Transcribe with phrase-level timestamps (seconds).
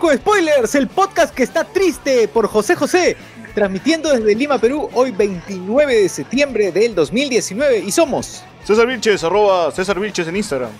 [0.00, 3.16] Con Spoilers, el podcast que está triste por José José,
[3.54, 7.78] transmitiendo desde Lima, Perú, hoy 29 de septiembre del 2019.
[7.78, 10.70] Y somos César Vilches, arroba César Vilches en Instagram.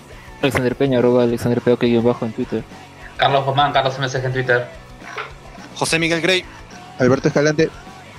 [0.43, 2.63] Alexander Peña, arroba Alexander Peña, bajo en Twitter.
[3.17, 4.67] Carlos Román, Carlos MSG en Twitter.
[5.77, 6.45] José Miguel Grey.
[6.99, 7.71] Alberto Escalante.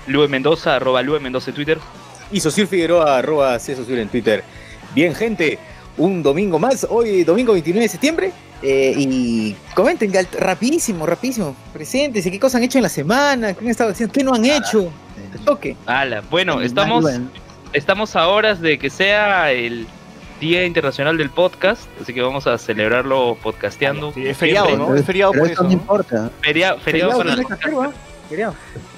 [0.08, 1.78] Lue Mendoza, arroba Lue Mendoza en Twitter.
[2.32, 3.60] y Sosir Figueroa, arroba.
[3.60, 4.44] Sosir en Twitter.
[4.96, 5.60] Bien, gente,
[5.98, 8.32] un domingo más, hoy domingo 29 de septiembre.
[8.64, 11.56] eh, y comenten rapidísimo, rapidísimo.
[11.74, 14.46] Presentes, qué cosas han hecho en la semana, qué han estado haciendo, qué no han
[14.46, 14.92] hecho.
[15.46, 15.76] Toque.
[15.86, 17.06] Ala, bueno, estamos,
[17.74, 19.86] estamos a horas de que sea el
[20.40, 24.12] Día Internacional del Podcast, así que vamos a celebrarlo podcasteando.
[24.14, 24.96] Sí, es feriado, ¿no?
[24.96, 26.30] Es feriado Pero por eso eso, no importa.
[26.42, 27.94] Feria- feriado para Feriado.
[28.30, 28.56] Feriado.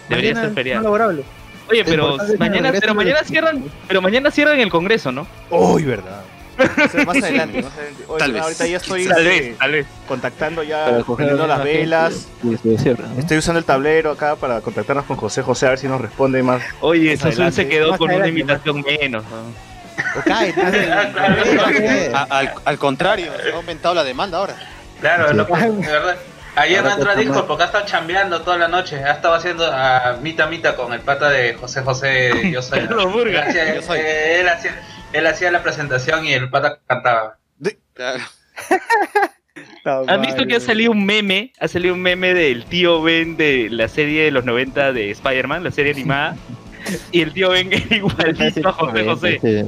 [0.10, 0.80] Debería Mañana ser feriado.
[0.82, 1.24] No laborable.
[1.70, 5.28] Oye, pero mañana, pero mañana cierran, pero mañana cierran el Congreso, ¿no?
[5.52, 6.22] Uy, verdad.
[7.06, 8.04] Más adelante, más adelante.
[8.08, 8.42] Oye, Tal vez.
[8.44, 9.86] Ahorita ya estoy Tal este, vez, tal vez.
[10.08, 12.28] contactando ya, prendiendo las velas.
[12.42, 12.60] pues.
[13.18, 16.44] Estoy usando el tablero acá para contactarnos con José José a ver si nos responde
[16.44, 16.62] más.
[16.82, 19.24] Oye, Más se quedó Más con una invitación menos.
[19.24, 19.70] ¿no?
[22.14, 24.56] A- al, al contrario, ha aumentado la demanda ahora.
[25.00, 26.18] Claro, lo que- de verdad.
[26.56, 29.02] Ayer no entró a Discord porque ha estado chambeando toda la noche.
[29.02, 32.52] Ha estado haciendo a mita mita con el pata de José José.
[32.52, 32.82] Yo soy.
[32.90, 34.00] Yo soy.
[34.00, 34.82] eh, él, hacía,
[35.14, 37.38] él hacía la presentación y el pata cantaba.
[37.94, 38.24] Claro.
[40.08, 41.52] ¿Han visto que ha salido un meme?
[41.60, 45.64] Ha salido un meme del tío Ben de la serie de los 90 de Spider-Man,
[45.64, 46.36] la serie animada.
[47.12, 49.66] Y el tío Ben era igualito a José José.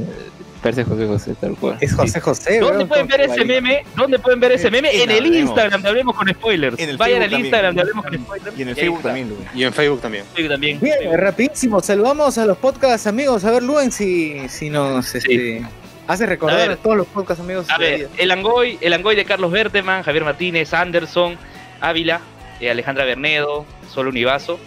[0.62, 1.78] Parece, parece José José, tal cual.
[1.82, 3.84] Es José José, ¿Dónde weón, pueden ver ese meme?
[3.96, 4.90] ¿Dónde pueden ver ese meme?
[4.94, 5.50] En En el Hablemos.
[5.50, 6.80] Instagram de Hablemos con Spoilers.
[6.80, 7.46] En el Vayan Facebook al también.
[7.46, 8.58] Instagram de Hablemos con Spoilers.
[8.58, 9.40] Y en el Facebook también, Luis.
[9.56, 10.26] Y en Facebook también.
[10.34, 10.80] Facebook también.
[10.80, 13.44] Bien, rapidísimo, saludamos a los podcast amigos.
[13.44, 15.64] A ver, Luen, si, si nos este,
[16.08, 16.78] hace recordar A a, ver.
[16.78, 17.68] todos los podcast amigos.
[17.70, 21.38] A ver, el Angoy, el Angoy de Carlos Berteman, Javier Martínez, Anderson,
[21.80, 22.22] Ávila,
[22.60, 24.60] eh, Alejandra Bernedo, Solo Univaso.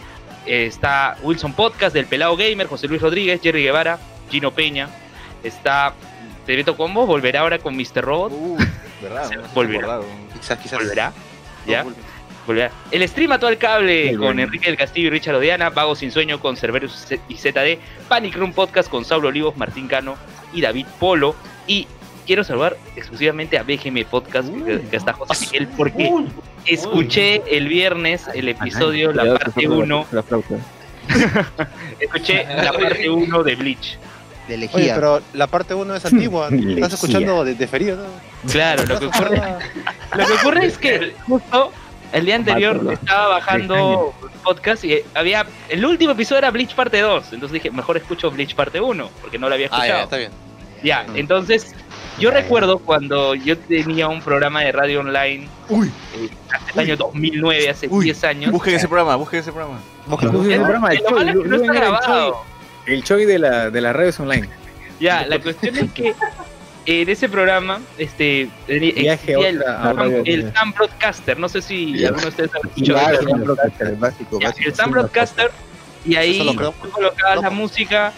[0.47, 4.89] Eh, está Wilson Podcast del Pelado Gamer, José Luis Rodríguez, Jerry Guevara, Gino Peña.
[5.45, 5.95] Está
[6.47, 8.03] Tebeto Combo, volverá ahora con Mr.
[8.03, 8.33] Robot.
[8.33, 8.57] Uh,
[9.03, 9.31] verdad.
[9.37, 10.01] No volverá.
[10.41, 10.79] Quizás, quizás.
[10.81, 11.13] ¿Volverá?
[11.67, 11.85] ¿Ya?
[12.47, 12.71] Volverá.
[12.91, 14.41] El stream a todo el cable Muy con bien.
[14.49, 17.79] Enrique del Castillo y Richard Odiana, Vago Sin Sueño con Cerberus y ZD,
[18.09, 20.17] Panic Room Podcast con Saulo Olivos, Martín Cano
[20.53, 21.35] y David Polo.
[21.67, 21.87] Y
[22.27, 26.11] quiero saludar exclusivamente a BGM Podcast, que, que está José Miguel, porque
[26.67, 30.57] escuché el viernes el episodio, la parte fue 1, La flauta.
[32.01, 33.99] escuché la parte 1 de Bleach.
[34.49, 34.95] De Oye, elegía.
[34.95, 36.49] pero la parte 1 es antigua.
[36.51, 38.51] Estás escuchando de, de ferido, ¿no?
[38.51, 39.43] Claro, lo que ocurre,
[40.17, 41.73] lo que ocurre es que justo
[42.13, 42.93] el día anterior Mátalo.
[42.93, 47.97] estaba bajando podcast y había el último episodio era Bleach parte 2, entonces dije, mejor
[47.97, 50.05] escucho Bleach parte 1, porque no lo había Ah, ya, escuchado.
[50.05, 50.31] está bien.
[50.85, 51.75] ya, entonces
[52.21, 56.97] yo recuerdo cuando yo tenía un programa de radio online Uy, eh, hace el año
[56.99, 58.53] 2009, hace Uy, 10 años.
[58.53, 59.81] busquen ese programa, busquen ese programa.
[60.07, 62.01] El- el programa del lo malo es Choi, que no Luen está era el Choi-
[62.05, 62.43] grabado.
[62.87, 64.49] El Choi de, la, de las redes online.
[65.01, 66.15] Ya, la cuestión es que
[66.87, 71.63] en ese programa, este, Viaje el, otra- a Sam- otra- el Sam Broadcaster, no sé
[71.63, 74.69] si alguno de ustedes ha escuchado ese el broadcaster, el básico, Ya, básico.
[74.69, 75.51] el Sam Broadcaster
[76.05, 78.13] y ahí tú colocabas la música,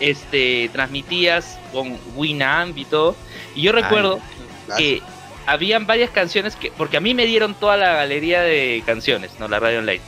[0.00, 3.14] este, transmitías con Winamp y todo.
[3.54, 4.18] Y yo recuerdo
[4.66, 4.78] Claro.
[4.78, 5.02] que
[5.46, 9.46] habían varias canciones que, porque a mí me dieron toda la galería de canciones, no
[9.48, 10.00] la radio online.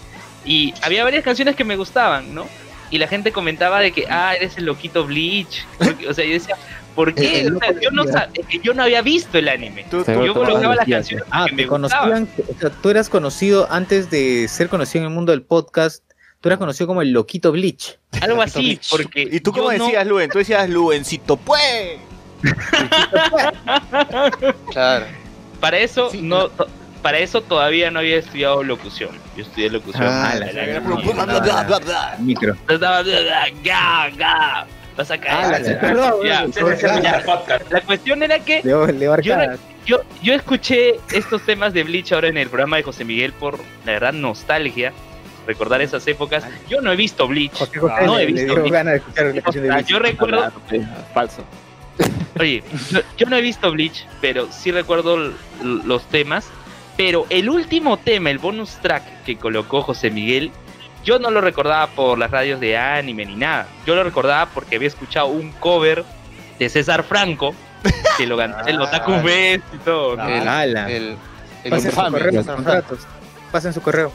[0.45, 2.47] Y había varias canciones que me gustaban, ¿no?
[2.91, 5.67] Y la gente comentaba de que, ah, eres el loquito Bleach.
[5.79, 6.57] Porque, o sea, yo decía,
[6.95, 7.41] ¿por qué?
[7.43, 9.85] El O sea, loco yo, no es que yo no había visto el anime.
[9.91, 14.11] Tú- Yo colocaba las canciones Ah, que me conocían, o sea, tú eras conocido antes
[14.11, 16.03] de ser conocido en el mundo del podcast,
[16.41, 17.99] tú eras conocido como el Loquito Bleach.
[18.23, 18.89] Algo así, Bleach.
[18.91, 19.29] porque.
[19.31, 20.31] ¿Y tú cómo yo no- decías, Luen?
[20.31, 21.99] Tú decías, Luencito, pues.
[24.71, 25.07] Claro.
[25.61, 26.51] Para eso Sí, no,
[27.03, 29.11] para eso todavía no había estudiado locución.
[29.37, 30.05] Yo estudié locución.
[30.07, 32.17] Ah, la-.
[32.19, 32.57] Micro.
[34.97, 35.55] vas a caer.
[35.55, 35.59] Ah,
[37.03, 37.71] la- podcast.
[37.73, 38.87] La cuestión era que Yo
[39.87, 43.59] yo, yo escuché estos temas de Bleach ahora en el programa de José Miguel por
[43.87, 44.93] la verdad nostalgia,
[45.47, 46.45] recordar esas épocas.
[46.69, 47.53] Yo no he visto Bleach.
[47.55, 48.73] José José no le, he visto Bleach.
[48.73, 49.89] ganas de escuchar la canción de O sea, Bleach.
[49.91, 50.53] yo recuerdo, Ah,
[51.15, 51.43] Falso.
[52.39, 56.51] oye, yo, yo no he visto Bleach, pero sí recuerdo los temas.
[56.99, 60.51] Pero el último tema, el bonus track que colocó José Miguel,
[61.05, 63.69] yo no lo recordaba por las radios de anime ni nada.
[63.87, 66.05] Yo lo recordaba porque había escuchado un cover
[66.59, 67.55] de César Franco,
[68.19, 69.23] que lo cantó el Otaku Ah.
[69.23, 70.17] Fest y todo.
[70.17, 70.29] ¿no?
[70.29, 70.91] El, ala.
[70.91, 71.17] el,
[71.63, 72.99] el Pasen su correo, contratos.
[73.53, 74.13] Pasen su correo.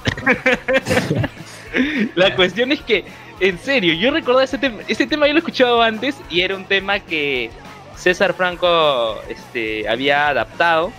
[2.16, 3.06] La cuestión es que,
[3.40, 6.56] en serio, yo recordaba ese tema, ese tema yo lo he escuchado antes y era
[6.56, 7.50] un tema que
[7.96, 10.92] César Franco este, había adaptado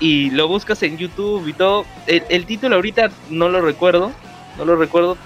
[0.00, 1.84] y lo buscas en YouTube y todo.
[2.06, 4.12] El, el título ahorita no lo recuerdo,
[4.56, 5.16] no lo recuerdo.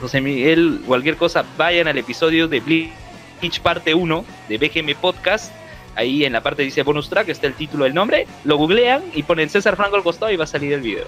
[0.00, 5.52] José Miguel, cualquier cosa, vayan al episodio de Bleach parte 1 de BGM Podcast.
[5.96, 8.26] Ahí en la parte dice bonus track, está el título del nombre.
[8.44, 11.06] Lo googlean y ponen César Franco al costado y va a salir el video.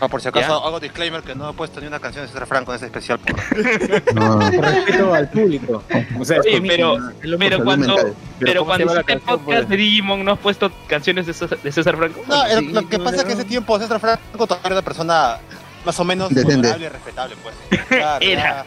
[0.00, 0.66] Ah, por si acaso Ya.
[0.66, 3.18] hago disclaimer que no he puesto ni una canción de César Franco en ese especial.
[3.18, 3.36] Por...
[4.14, 5.82] No, Por respeto al público.
[6.18, 6.96] O sea, Oye, es pero,
[7.38, 7.96] pero cuando,
[8.38, 11.58] pero ¿cómo se cuando hiciste el podcast de Digimon, ¿no has puesto canciones de César,
[11.58, 12.22] de César Franco?
[12.26, 14.82] No, el- Sí, lo que pasa es que ese tiempo César Franco todavía era una
[14.82, 15.36] persona
[15.84, 17.54] más o menos honorable y respetable, pues.
[17.88, 18.64] Claro, Era.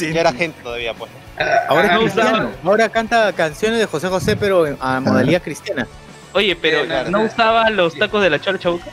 [0.00, 1.10] Era gente todavía, pues.
[1.68, 2.50] Ahora Ah, cristiano.
[2.64, 5.86] Ahora canta canciones de José José, pero en- a modalidad cristiana.
[6.32, 7.10] Oye, pero Sí, claro.
[7.10, 8.84] ¿no usaba los tacos de la Chora Chabuca?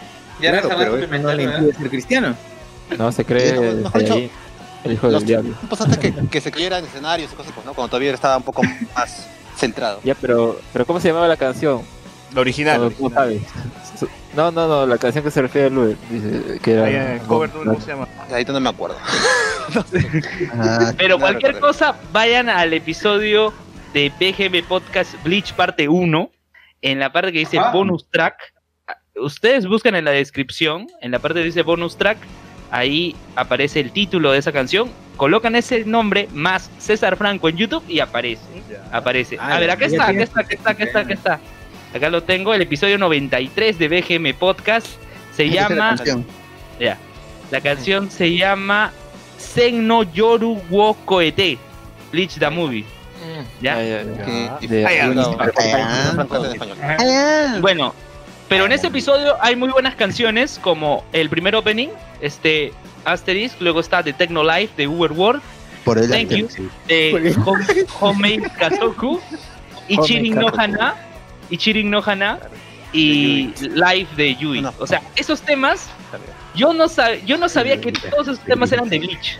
[0.43, 2.35] Ya claro, no pero eso no le impide ser cristiano.
[2.97, 4.31] No, se cree no, mejor dicho, ahí,
[4.83, 5.55] el hijo del diablo.
[5.79, 7.73] antes que, que se creyera en escenarios y cosas, pues, ¿no?
[7.73, 8.61] Cuando todavía estaba un poco
[8.95, 9.99] más centrado.
[10.03, 11.81] Ya, pero, pero ¿cómo se llamaba la canción?
[12.33, 12.79] La original.
[12.79, 13.41] ¿Cómo- cómo sabes?
[14.35, 16.85] No, no, no, la canción que se refiere a Luis, dice que era...
[16.85, 17.63] Ahí en el cover, ¿no?
[17.65, 18.07] ¿cómo se llama?
[18.31, 18.97] Ahí no me acuerdo.
[20.53, 21.77] Ah, Pero No cualquier recuerdo.
[21.77, 23.53] cosa, vayan al episodio
[23.93, 26.31] de BGM Podcast Bleach parte 1,
[26.81, 27.71] en la parte que dice Ah.
[27.71, 28.52] bonus track.
[29.15, 32.17] Ustedes buscan en la descripción, en la parte que dice bonus track,
[32.71, 37.83] ahí aparece el título de esa canción, colocan ese nombre más César Franco en YouTube
[37.87, 38.41] y aparece.
[38.91, 39.37] Aparece.
[39.39, 41.39] Ah, A ver, acá está, acá está, acá está, acá está, acá está.
[41.95, 44.87] Acá lo tengo, el episodio 93 de BGM Podcast.
[45.35, 46.25] Se llama canción.
[46.79, 46.97] ya.
[47.51, 48.91] La canción se llama
[49.37, 51.59] Sen no Yoru wo Koete.
[52.11, 52.85] Bleach the Movie.
[53.61, 53.79] ¿Ya?
[53.83, 54.03] Ya.
[57.61, 57.93] Bueno,
[58.53, 61.89] pero en ese episodio hay muy buenas canciones como el primer opening,
[62.21, 62.71] este
[63.05, 65.41] Asterisk, luego está The Techno Life de Uber World,
[65.83, 66.47] Por el Thank you.
[66.87, 69.19] de Home- Homei Kazoku,
[69.89, 70.47] Ichirin no.
[70.55, 70.95] Hana,
[71.49, 72.39] Ichirin no Hana
[72.93, 74.63] y Life de Yui.
[74.79, 75.89] O sea, esos temas,
[76.55, 79.39] yo no, sab- yo no sabía que todos esos temas eran de Bleach.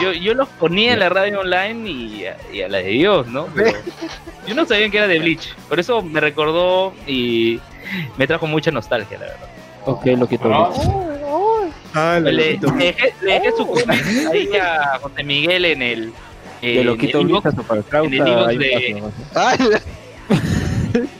[0.00, 3.26] Yo, yo los ponía en la radio online y a, y a la de Dios,
[3.28, 3.46] ¿no?
[3.54, 3.72] Pero
[4.46, 5.54] yo no sabía que era de Bleach.
[5.68, 7.60] Por eso me recordó y
[8.16, 9.48] me trajo mucha nostalgia, la verdad.
[9.86, 10.50] Ok, lo quito.
[11.94, 14.00] Ah, Le, le dejé, le dejé su comment
[14.32, 16.12] ahí a José Miguel en el.
[16.62, 19.02] De en lo el a Supercrauta, en el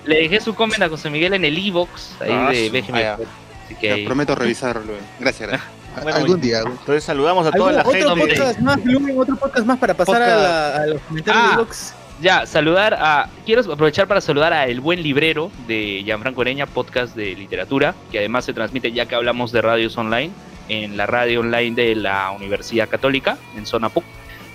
[0.04, 2.94] Le dejé su comment a José Miguel en el e-box ahí Ah, de BGM.
[2.96, 3.16] ah.
[3.64, 4.92] Así que Te ahí- prometo revisarlo.
[5.18, 5.70] Gracias, gracias.
[6.02, 6.58] Bueno, algún día.
[6.58, 8.34] algún- Entonces saludamos a toda ¿Algún- la otro gente.
[8.36, 11.50] podcast más, Lumen, otro podcast más para pasar a, la- a los comentarios Ah.
[11.50, 11.94] de Vox.
[12.22, 13.28] Ya, saludar a.
[13.46, 18.18] Quiero aprovechar para saludar a El Buen Librero de Gianfranco Oreña, podcast de literatura, que
[18.18, 20.30] además se transmite ya que hablamos de radios online,
[20.68, 24.04] en la radio online de la Universidad Católica, en Zona PUC.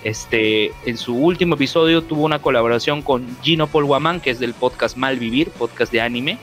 [0.04, 4.54] Este, en su último episodio tuvo una colaboración con Gino Paul Guamán, que es del
[4.54, 6.38] podcast Malvivir, podcast de anime,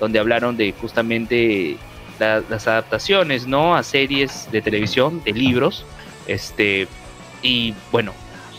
[0.00, 1.76] donde hablaron de justamente
[2.18, 3.74] la- las adaptaciones, ¿no?
[3.76, 5.84] A series de televisión, de libros.
[6.26, 6.88] Este,
[7.42, 8.12] y bueno,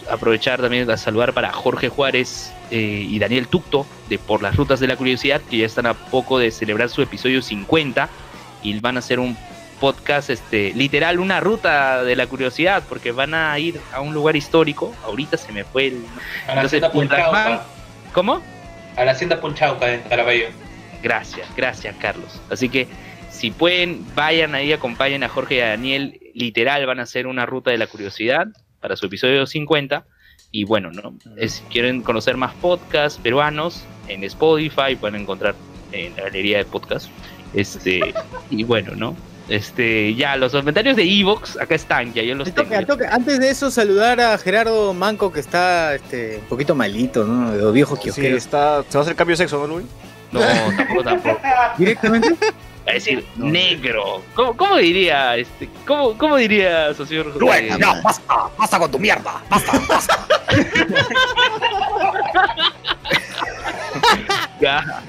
[0.09, 4.79] aprovechar también a saludar para Jorge Juárez eh, y Daniel Tucto de Por las Rutas
[4.79, 8.09] de la Curiosidad, que ya están a poco de celebrar su episodio 50
[8.62, 9.35] y van a hacer un
[9.79, 14.38] podcast este literal una ruta de la curiosidad porque van a ir a un lugar
[14.38, 16.05] histórico ahorita se me fue el
[16.47, 17.63] A la Entonces, Punchauca.
[18.13, 18.41] ¿cómo?
[18.95, 20.45] A la hacienda Punchauca en Caraballo.
[21.03, 22.39] Gracias, gracias Carlos.
[22.50, 22.88] Así que
[23.35, 26.19] si pueden, vayan ahí, acompañen a Jorge y a Daniel.
[26.33, 28.47] Literal, van a hacer una ruta de la curiosidad
[28.79, 30.05] para su episodio 50.
[30.51, 31.13] Y bueno, ¿no?
[31.37, 35.55] Eh, si quieren conocer más podcasts peruanos, en Spotify pueden encontrar
[35.91, 37.09] en la galería de podcasts.
[37.53, 38.13] Este,
[38.49, 39.15] y bueno, ¿no?
[39.47, 42.85] Este, ya, los comentarios de Evox, acá están, ya yo los tengo.
[42.85, 43.05] toque.
[43.05, 47.51] Antes de eso, saludar a Gerardo Manco, que está este, un poquito malito, ¿no?
[47.51, 48.37] De los viejos Sí, kiosqueros.
[48.37, 49.85] está, se va a hacer cambio de sexo, ¿no, Luis?
[50.31, 50.39] No,
[50.75, 51.39] tampoco, tampoco.
[51.77, 52.29] ¿Directamente?
[52.87, 54.21] A decir negro.
[54.35, 55.69] ¿Cómo, cómo diría este?
[55.87, 60.27] ¿Cómo, cómo diría socio Rubén, eh, no, basta, basta con tu mierda, basta, basta.
[64.61, 65.03] ya,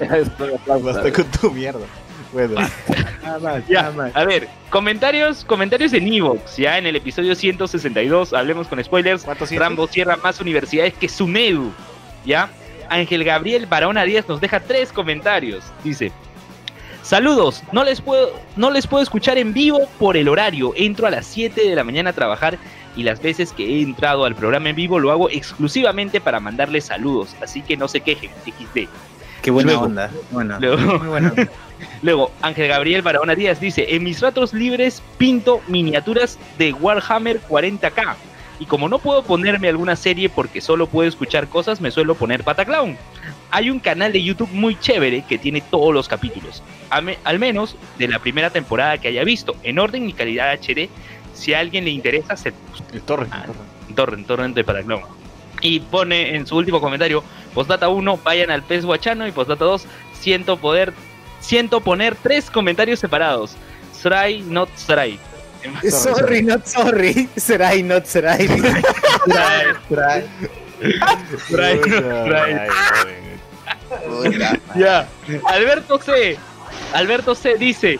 [0.67, 1.85] Basta con tu mierda.
[2.33, 2.55] Bueno,
[3.23, 3.83] Nada más, ya.
[3.83, 4.15] nada más.
[4.15, 6.57] A ver, comentarios, comentarios en Evox.
[6.57, 9.25] Ya en el episodio 162, hablemos con spoilers.
[9.51, 11.71] Rambo cierra más universidades que SUNEDU.
[12.25, 12.49] ¿Ya?
[12.89, 15.63] Ángel Gabriel Barona Díaz nos deja tres comentarios.
[15.83, 16.11] Dice:
[17.07, 20.73] Saludos, no les, puedo, no les puedo escuchar en vivo por el horario.
[20.75, 22.57] Entro a las 7 de la mañana a trabajar
[22.97, 26.83] y las veces que he entrado al programa en vivo lo hago exclusivamente para mandarles
[26.83, 27.33] saludos.
[27.41, 28.89] Así que no se quejen, XD.
[29.41, 29.85] Qué buena Luego.
[29.85, 30.11] onda.
[30.31, 31.47] Bueno, Luego- muy buena onda.
[32.01, 38.15] Luego, Ángel Gabriel Barahona Díaz dice, en mis ratos libres pinto miniaturas de Warhammer 40k.
[38.59, 42.43] Y como no puedo ponerme alguna serie porque solo puedo escuchar cosas, me suelo poner
[42.43, 42.97] Pataclown.
[43.51, 46.61] Hay un canal de YouTube muy chévere que tiene todos los capítulos.
[46.89, 50.89] Al menos de la primera temporada que haya visto, en orden y calidad HD.
[51.33, 52.53] Si a alguien le interesa, se
[52.93, 53.27] El torre.
[53.31, 53.45] Ah,
[53.95, 55.01] torrent, torrent de Pataclón.
[55.61, 59.85] Y pone en su último comentario, postdata 1, vayan al pez guachano y postdata 2,
[60.19, 60.93] siento poder,
[61.39, 63.55] siento poner tres comentarios separados.
[63.93, 65.19] Sry, not Sry.
[65.89, 67.27] Sorry, not sorry.
[67.35, 68.47] Serai, not serai.
[68.47, 68.61] Sry,
[69.89, 70.23] not
[71.47, 71.81] Sry.
[74.75, 75.07] Ya.
[75.45, 76.37] Alberto C.
[76.93, 77.99] Alberto C dice,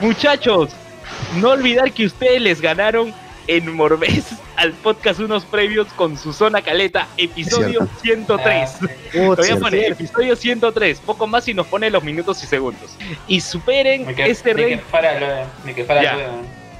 [0.00, 0.70] muchachos,
[1.36, 3.12] no olvidar que ustedes les ganaron
[3.46, 4.24] en Morbés
[4.56, 8.70] al podcast unos previos con su zona caleta, episodio 103.
[9.12, 12.96] Todavía pone episodio 103, poco más y nos pone los minutos y segundos.
[13.28, 14.76] Y superen que, este ranking.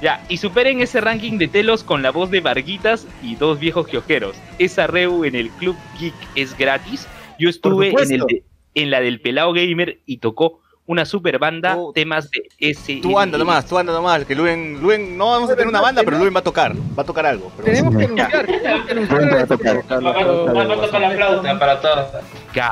[0.01, 0.23] Ya.
[0.27, 4.35] y superen ese ranking de telos con la voz de Varguitas y dos viejos kiosqueros.
[4.59, 7.07] Esa reu en el Club Geek es gratis.
[7.39, 8.13] Yo estuve en, supuesto.
[8.15, 8.43] el de-
[8.75, 12.97] en la del Pelado Gamer y tocó una super banda, Tú- temas de ese.
[13.01, 14.23] Tú anda nomás, tú anda nomás.
[14.25, 16.73] Que Luen, Luen, no vamos a tener una banda, pero Luen va a tocar.
[16.97, 17.51] Va a tocar algo.
[17.57, 20.51] pero- Tenemos que anunciar, tenemos que anunciar flauta para todos.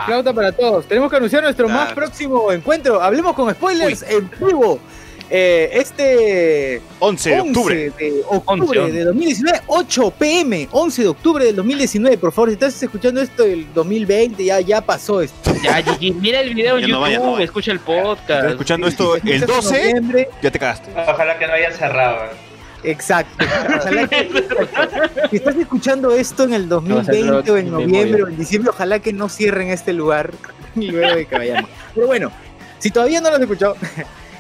[0.06, 0.86] Flauta para todos.
[0.86, 3.02] Tenemos que anunciar nuestro más próximo encuentro.
[3.02, 4.80] Hablemos con spoilers en vivo.
[5.36, 7.76] Eh, este 11 de 11 octubre.
[7.98, 8.92] de octubre 11.
[8.92, 12.18] de 2019, 8 pm, 11 de octubre del 2019.
[12.20, 15.52] Por favor, si estás escuchando esto del 2020, ya, ya pasó esto.
[15.64, 17.46] Ya, Gigi, mira el video en YouTube, no vaya, no vaya.
[17.46, 18.50] escucha el Estás podcast.
[18.52, 20.92] escuchando esto Si el escuchas en 12, noviembre, ya te cagaste.
[20.96, 22.18] Ojalá que no haya cerrado.
[22.84, 23.44] Exacto.
[23.80, 24.30] Ojalá que-
[25.32, 28.38] si estás escuchando esto en el va a ser 2020 o en noviembre o en
[28.38, 30.32] diciembre, ojalá que no cierren este lugar
[30.76, 31.72] luego de que vayamos.
[31.96, 32.32] Pero bueno,
[32.78, 33.76] si todavía no lo has escuchado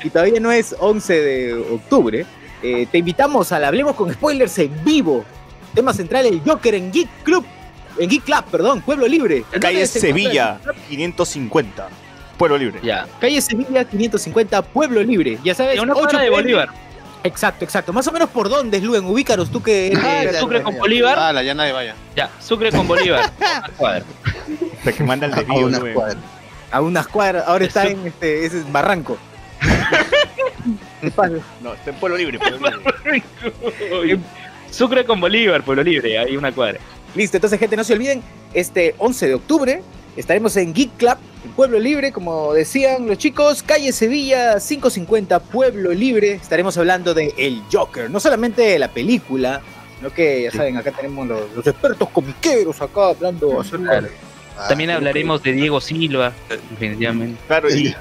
[0.03, 2.25] y todavía no es 11 de octubre,
[2.61, 5.25] eh, te invitamos al Hablemos con Spoilers en vivo.
[5.73, 7.45] Tema central, el Joker en Geek Club.
[7.97, 9.43] En Geek Club, perdón, Pueblo Libre.
[9.51, 10.83] ¿En Calle Sevilla, encuentra?
[10.89, 11.87] 550.
[12.37, 12.79] Pueblo Libre.
[12.83, 13.07] Ya.
[13.19, 15.39] Calle Sevilla 550, Pueblo Libre.
[15.43, 16.29] Ya sabes, una 8 cuadra de.
[16.29, 16.69] Bolívar.
[17.23, 17.93] Exacto, exacto.
[17.93, 19.99] Más o menos por dónde es Luen, ubícanos tú que eres.
[20.35, 21.17] Ah, Sucre con Bolívar.
[21.17, 21.95] Ah, la ya nadie vaya.
[22.15, 23.31] Ya, Sucre con Bolívar.
[23.39, 24.03] Una cuadra.
[24.79, 25.93] Hasta que manda el A desvío, una Luen.
[25.93, 26.19] cuadra.
[26.71, 29.17] a unas cuadras, ahora está en este, ese es Barranco.
[31.61, 32.39] No, está en Pueblo Libre.
[32.39, 32.69] Pueblo
[33.05, 34.19] Libre.
[34.71, 36.79] Sucre con Bolívar, Pueblo Libre, hay una cuadra.
[37.13, 38.23] Listo, entonces gente, no se olviden,
[38.55, 39.83] este 11 de octubre
[40.17, 45.91] estaremos en Geek Club, en Pueblo Libre, como decían los chicos, calle Sevilla 550, Pueblo
[45.91, 46.33] Libre.
[46.33, 49.61] Estaremos hablando de El Joker, no solamente de la película,
[49.97, 54.32] sino que ya saben, acá tenemos los, los expertos comiqueros acá hablando acerca de...
[54.57, 56.31] Ah, También hablaremos de Diego Silva,
[56.69, 57.39] definitivamente.
[57.47, 57.95] Claro, y,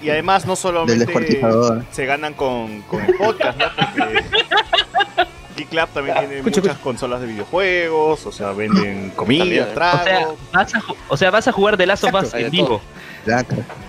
[0.00, 1.40] y además no Del solamente
[1.90, 3.66] se ganan con, con el podcast, ¿no?
[3.76, 4.24] Porque
[5.56, 9.64] Geek también tiene Escucha, muchas consolas de videojuegos, o sea, venden comida, También.
[9.68, 10.04] O trago.
[10.04, 12.80] sea, vas a, o sea, vas a jugar de Last of Us en vivo.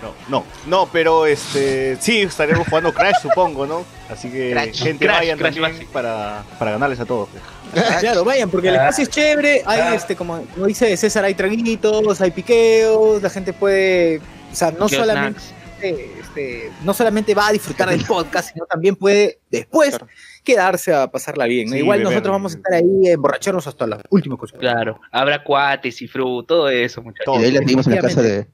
[0.01, 3.85] No, no, no, pero este sí estaremos jugando Crash, supongo, ¿no?
[4.09, 4.83] Así que Crash.
[4.83, 7.29] gente Crash, vayan Crash también para, para ganarles a todos.
[7.99, 8.83] Claro, vayan, porque el Ah.
[8.89, 9.95] espacio es chévere, hay Ah.
[9.95, 14.19] este, como, como dice César, hay traguitos, hay piqueos, la gente puede,
[14.51, 15.41] o sea, no ¿Qué solamente
[15.81, 20.07] este, no solamente va a disfrutar del podcast, sino también puede después Claro.
[20.43, 21.67] quedarse a pasarla bien.
[21.69, 21.73] ¿no?
[21.73, 24.57] Sí, Igual nosotros vamos a estar ahí a emborracharnos hasta la última cosa.
[24.57, 27.25] Claro, habrá cuates y fruto, todo eso, muchachos.
[27.25, 27.37] Todo.
[27.37, 28.47] Y de ahí la seguimos en la casa de.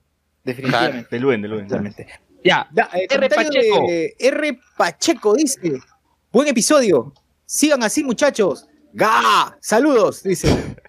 [0.44, 1.08] Definitivamente.
[1.10, 1.68] De Luen, de Luen.
[1.68, 2.08] Totalmente.
[2.44, 3.16] Ya, Ya, eh, R.
[3.16, 3.88] comentario Pacheco.
[3.88, 4.60] de R.
[4.78, 5.60] Pacheco dice:
[6.32, 7.12] Buen episodio.
[7.48, 8.68] Sigan así, muchachos.
[8.96, 9.58] ¡Ga!
[9.60, 10.48] Saludos, dice.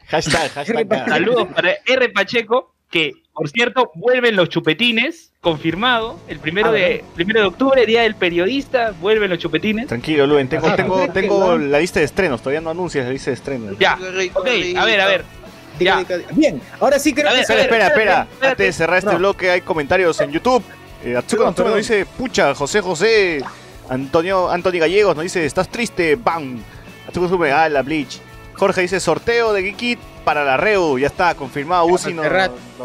[0.09, 1.09] Hashtag, hashtag.
[1.09, 2.09] Saludos para R.
[2.11, 7.85] Pacheco, que por cierto, vuelven los chupetines, confirmado, el primero, Ah, de, primero de octubre,
[7.85, 9.89] Día del Periodista, vuelven los chupetines.
[9.89, 10.77] Tranquilo, Luen, tengo, Ajá.
[10.77, 13.79] tengo, tengo la lista de estrenos, todavía no anuncias la lista de estrenos.
[13.79, 13.99] Ya,
[14.35, 14.47] ok,
[14.79, 15.25] a ver, a ver.
[15.79, 16.03] Ya.
[16.33, 18.29] Bien, ahora sí creo A que ver, Espera, espera, espera.
[18.41, 19.19] Antes de cerrar este No.
[19.19, 20.63] bloque hay comentarios en YouTube.
[21.05, 23.45] Eh, Atsuko nos dice, pucha, José José.
[23.91, 26.59] Antonio, Anthony Gallegos nos dice, estás triste, bam.
[27.55, 28.21] Ah, la Bleach.
[28.55, 30.99] Jorge dice, sorteo de Geekit para la Reu.
[30.99, 31.87] Ya está, confirmado.
[31.87, 32.27] Uzi nos,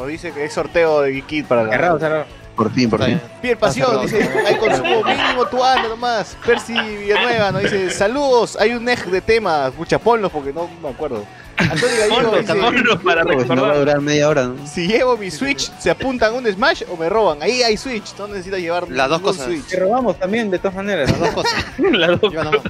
[0.07, 1.99] dice que es sorteo de Geekit para la Reu.
[1.99, 2.41] cerrado.
[2.55, 3.07] Por fin, por fin.
[3.07, 3.21] bien.
[3.41, 6.37] Pierre Pasión dice, hay consumo mínimo, tú anda nomás.
[6.45, 9.71] Percy Villanueva nos dice, saludos, hay un eje de temas.
[9.71, 11.25] Pucha, ponlos porque no me acuerdo.
[11.57, 14.67] Antonio dice, ponlos para Porque si no va a durar media hora, ¿no?
[14.67, 17.41] Si llevo mi Switch, ¿se apuntan a un Smash o me roban?
[17.41, 19.45] Ahí hay Switch, no necesitas llevar Las dos cosas.
[19.45, 19.67] Switch.
[19.67, 21.09] Te robamos también, de todas maneras.
[21.09, 21.65] Las dos cosas.
[21.79, 22.33] Las dos.
[22.33, 22.61] Nomás.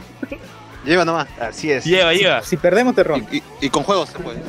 [0.86, 1.28] Lleva nomás.
[1.40, 1.86] Así es.
[1.86, 2.42] Lleva, lleva.
[2.44, 3.32] Si perdemos, te robamos.
[3.32, 4.42] Y, y- y con juegos se puede.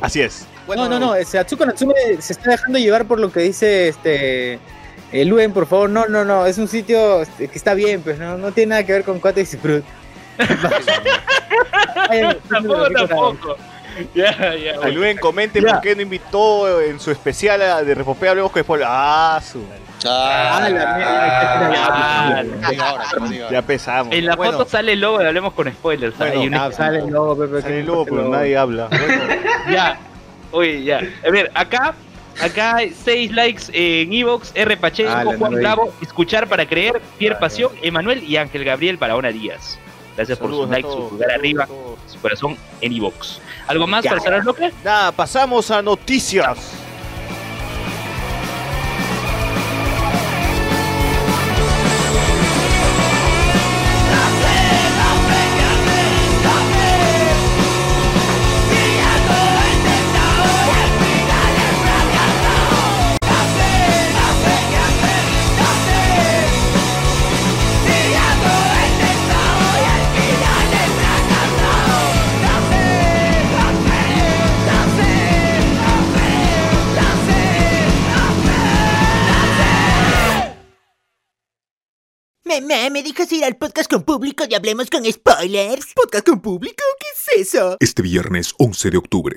[0.00, 0.46] Así es.
[0.68, 1.14] no, no, no.
[1.14, 4.58] ese Atsuko Natsume se está dejando llevar por lo que dice este.
[5.12, 8.18] eh, Luen, por favor, no, no, no, es un sitio este, que está bien, pues
[8.18, 9.84] no, no tiene nada que ver con Cuates y Fruit.
[12.08, 13.56] Ay, Tampoco, tampoco.
[14.14, 14.74] Ya, ya.
[14.82, 15.72] Aluden, comente Ya.
[15.74, 18.86] por qué no invitó en su especial a- de Repopea Hablemos con Spoiler.
[18.90, 19.62] Ah, su.
[20.08, 24.14] Ah, Ah, la Ah, Ya empezamos.
[24.14, 26.16] En la Bueno, foto sale el logo de Hablemos con Spoilers.
[26.16, 27.62] Sale el logo, Pepe.
[27.62, 28.86] Sale el logo, pero nadie habla.
[28.88, 29.06] Bueno,
[29.70, 29.98] Ya.
[30.52, 31.00] Oye, ya.
[31.26, 31.94] A ver, acá.
[32.42, 34.76] Acá hay 6 likes en Evox, R.
[34.76, 39.16] Pacheco, Ah, Juan no Bravo, Escuchar para Creer, Pierre Pasión, Emanuel y Ángel Gabriel para
[39.16, 39.78] Ona Díaz.
[40.16, 41.66] Gracias por sus likes, su saludos arriba,
[42.06, 43.40] su corazón en Evox.
[43.66, 44.10] ¿Algo más Ya.
[44.10, 44.70] para cerrar bloque?
[44.84, 46.58] Nada, pasamos a noticias.
[82.60, 85.92] Mamá, ¿me dejas ir al podcast con público y hablemos con spoilers?
[85.94, 86.82] ¿Podcast con público?
[86.98, 87.76] ¿Qué es eso?
[87.80, 89.36] Este viernes 11 de octubre.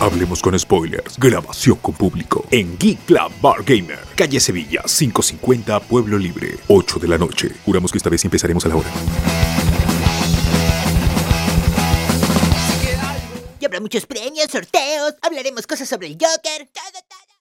[0.00, 1.16] Hablemos con spoilers.
[1.16, 2.44] Grabación con público.
[2.50, 4.00] En Geek Club Bar Gamer.
[4.16, 6.56] Calle Sevilla, 550 Pueblo Libre.
[6.66, 7.52] 8 de la noche.
[7.64, 8.90] Juramos que esta vez empezaremos a la hora.
[13.60, 17.31] Y habrá muchos premios, sorteos, hablaremos cosas sobre el Joker, todo, todo.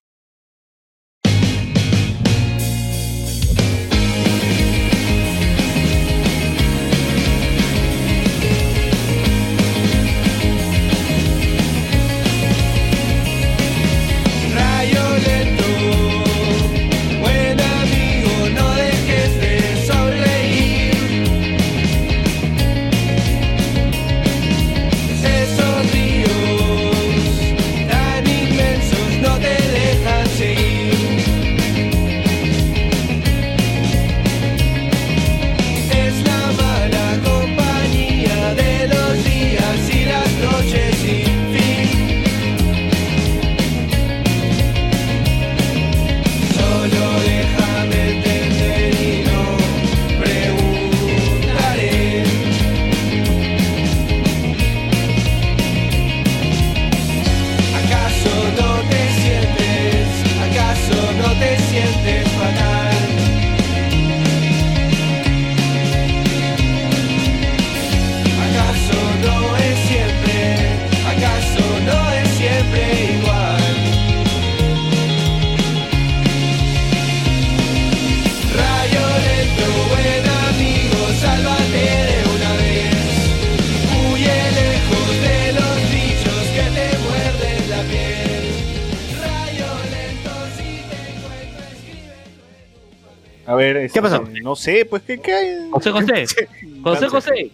[93.52, 94.24] A ver, este, ¿Qué pasó?
[94.42, 95.70] No sé, pues, ¿qué, qué hay?
[95.72, 96.26] José José.
[96.84, 97.52] José José.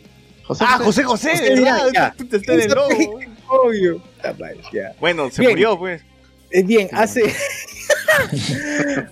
[0.60, 1.40] Ah, José José, José,
[2.30, 3.20] te estás en el logo.
[3.48, 4.02] Obvio.
[4.24, 4.32] Ah,
[4.72, 4.94] ya.
[5.00, 5.54] Bueno, se Bien.
[5.54, 6.04] murió, pues.
[6.52, 7.24] Eh, Bien, hace.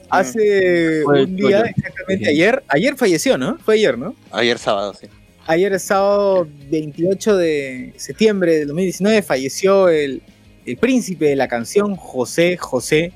[0.10, 2.63] hace Fue- un día, exactamente ayer.
[2.67, 3.58] Ayer falleció, ¿no?
[3.58, 4.15] Fue ayer, ¿no?
[4.32, 5.08] Ayer sábado, sí.
[5.48, 10.21] Ayer, es sábado 28 de septiembre del 2019, falleció el,
[10.67, 13.12] el príncipe de la canción, José José.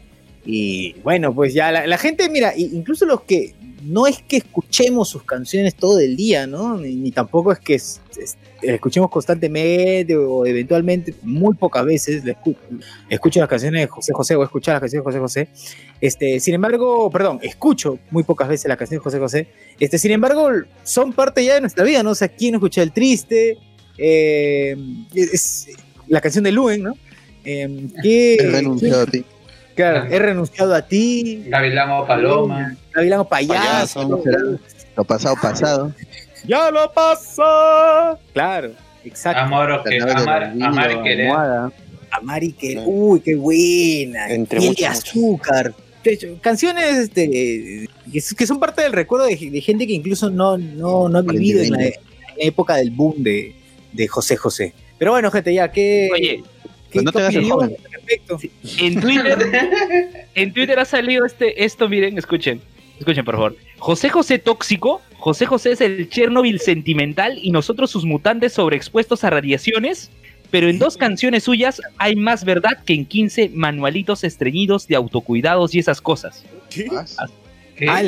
[0.45, 5.09] Y bueno, pues ya la, la gente, mira, incluso los que no es que escuchemos
[5.09, 6.77] sus canciones todo el día, ¿no?
[6.77, 12.35] Ni, ni tampoco es que es- es- escuchemos constantemente o eventualmente, muy pocas veces le
[12.35, 12.55] escu-
[13.09, 15.47] escucho las canciones de José José o escuchar las canciones de José José.
[16.01, 19.47] Este, sin embargo, perdón, escucho muy pocas veces las canciones de José José.
[19.79, 20.49] Este, sin embargo,
[20.83, 22.11] son parte ya de nuestra vida, ¿no?
[22.11, 23.57] O sea, ¿quién escucha el triste?
[23.97, 24.75] Eh,
[25.15, 25.67] es
[26.07, 26.93] la canción de Luen, ¿no?
[27.45, 29.23] Eh, ¿qué- He renunciado a ti.
[29.79, 31.45] Claro, he renunciado a ti.
[31.47, 32.75] Gavilán o Paloma.
[32.93, 34.21] Gavilán payaso.
[34.97, 35.93] Lo pasado, pasado.
[36.45, 38.19] Ya lo pasa.
[38.33, 38.71] Claro,
[39.05, 39.41] exacto.
[39.41, 41.27] Amor o que amar, olvido, amar y querer.
[41.27, 41.71] almohada.
[42.11, 42.83] Amar y que.
[42.85, 44.29] Uy, qué buena.
[44.29, 45.73] Entre Piel de azúcar.
[46.03, 50.29] De hecho, canciones este, que, que son parte del recuerdo de, de gente que incluso
[50.29, 53.55] no, no, no ha vivido en la, en la época del boom de,
[53.93, 54.73] de José José.
[54.97, 56.58] Pero bueno, gente, ya, ¿qué, Oye, qué,
[56.91, 57.75] Pues no te qué hagas el joven.
[58.79, 59.37] en Twitter,
[60.35, 62.61] en Twitter ha salido este, esto, miren, escuchen,
[62.97, 63.55] escuchen por favor.
[63.77, 69.29] José José tóxico, José José es el Chernobyl sentimental y nosotros sus mutantes sobreexpuestos a
[69.29, 70.11] radiaciones,
[70.51, 75.75] pero en dos canciones suyas hay más verdad que en 15 manualitos estreñidos de autocuidados
[75.75, 76.43] y esas cosas.
[76.69, 76.87] ¿Qué?
[77.75, 77.87] ¿Qué?
[77.87, 78.01] Ah,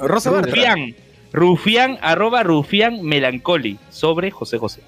[0.00, 0.52] Rosa Bartra.
[0.52, 0.94] Rufián,
[1.32, 4.80] Rufián, arroba Rufián Melancoli, sobre José José.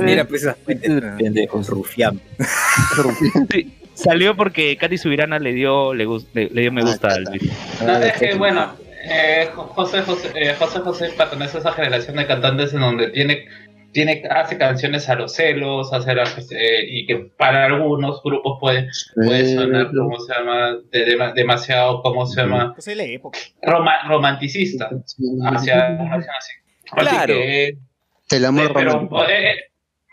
[0.00, 1.68] Mira, pues Pendejos.
[1.68, 2.20] Rufián.
[3.94, 7.52] Salió porque Katy Subirana le dio, le, le, le dio me gusta al video.
[7.84, 8.74] No, es que bueno,
[9.04, 13.10] eh, Jo- José José, eh, José José pertenece a esa generación de cantantes en donde
[13.10, 13.44] tiene,
[13.92, 19.54] tiene hace canciones a los celos, hace eh, y que para algunos grupos puede, puede
[19.54, 20.78] sonar, ¿cómo se llama?
[20.90, 22.72] De- de- demasiado, ¿cómo se llama?
[22.74, 23.38] Pues es la época.
[23.62, 24.88] Roma- romanticista
[25.44, 26.52] hacia, hacia así.
[26.92, 27.34] Así Claro.
[27.34, 27.76] que,
[28.32, 29.24] El amor eh, pero, romántico.
[29.24, 29.56] eh, eh,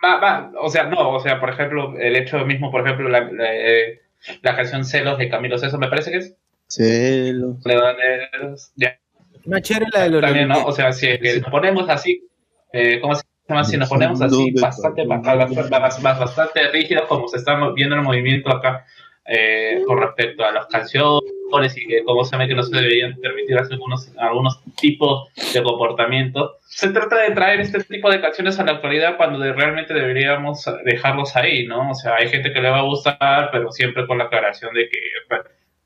[0.03, 3.21] va- va, o sea, no, o sea, por ejemplo, el hecho mismo, por ejemplo, la,
[3.21, 4.01] la, eh,
[4.41, 6.35] la canción Celos de Camilo Seso, me parece que es.
[6.67, 7.57] Celos.
[7.65, 8.97] Leoneros, ya.
[9.45, 10.65] Más chévere la de los También, ¿no?
[10.65, 12.27] O sea, si es que nos ponemos así,
[12.73, 13.63] eh, ¿cómo se llama?
[13.63, 18.49] Si nos ponemos así, bastante, bastante, bastante, bastante rígidos, como se está viendo el movimiento
[18.51, 18.85] acá,
[19.31, 23.15] eh, con respecto a las canciones y que, como se ve que no se deberían
[23.19, 26.57] permitir hacer algunos, algunos tipos de comportamientos.
[26.65, 31.35] Se trata de traer este tipo de canciones a la actualidad cuando realmente deberíamos dejarlos
[31.35, 31.91] ahí, ¿no?
[31.91, 34.89] O sea, hay gente que le va a gustar, pero siempre con la aclaración de
[34.89, 34.99] que,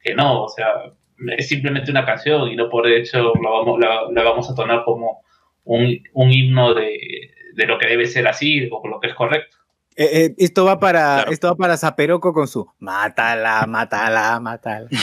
[0.01, 0.91] que no, o sea,
[1.37, 4.83] es simplemente una canción y no por hecho la vamos, la, la vamos a tomar
[4.83, 5.21] como
[5.65, 9.57] un, un himno de, de lo que debe ser así o lo que es correcto.
[9.95, 14.87] Eh, eh, esto va para esto va para Zaperoco con su mátala, mátala, mátala.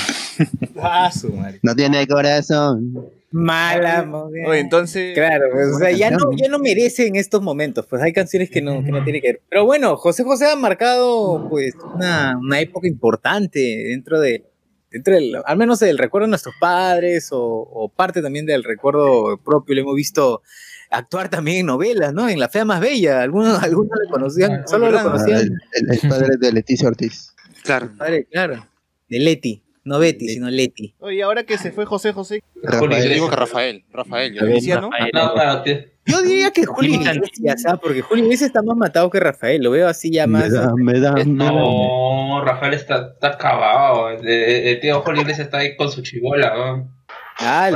[0.83, 1.61] Ah, su madre.
[1.63, 3.11] No tiene corazón.
[3.31, 4.47] Mala mujer.
[4.49, 5.15] Oye, entonces.
[5.15, 8.49] Claro, pues, o sea, ya no, ya no merece en estos momentos, pues hay canciones
[8.49, 9.43] que no, que no tiene que ver.
[9.51, 14.45] Pero bueno, José José ha marcado pues una, una época importante dentro de,
[14.91, 19.39] dentro del, al menos del recuerdo de nuestros padres o, o parte también del recuerdo
[19.45, 19.75] propio.
[19.75, 20.43] Lo hemos visto
[20.91, 22.29] actuar también en novelas, ¿no?
[22.29, 23.23] En La Fea Más Bella.
[23.23, 25.39] Algunos, algunos le conocían, solo lo Ah, conocían.
[25.41, 27.35] el, el- el padre de Leticia Ortiz.
[27.63, 27.91] Claro.
[27.99, 28.67] Padre, claro.
[29.09, 30.95] De Leti, no Betty, sino Leti.
[31.01, 32.43] Oye, ahora que se fue José José.
[32.63, 33.03] Rafael.
[33.09, 33.85] Yo digo que Rafael.
[33.93, 34.35] Rafael.
[34.35, 34.91] yo Decía, ¿no?
[35.13, 37.77] No, claro, que- Yo diría que Julio Iglesias, ¿ah?
[37.77, 40.53] porque Julio Iglesias está más matado que Rafael, lo veo así ya Me más.
[40.53, 41.25] da, me da, me da.
[41.53, 44.11] no, Rafael está, está acabado.
[44.11, 46.55] El, el- el tío Julio Iglesias está ahí con su chibola.
[46.57, 46.91] ¿no?
[47.39, 47.71] Ah,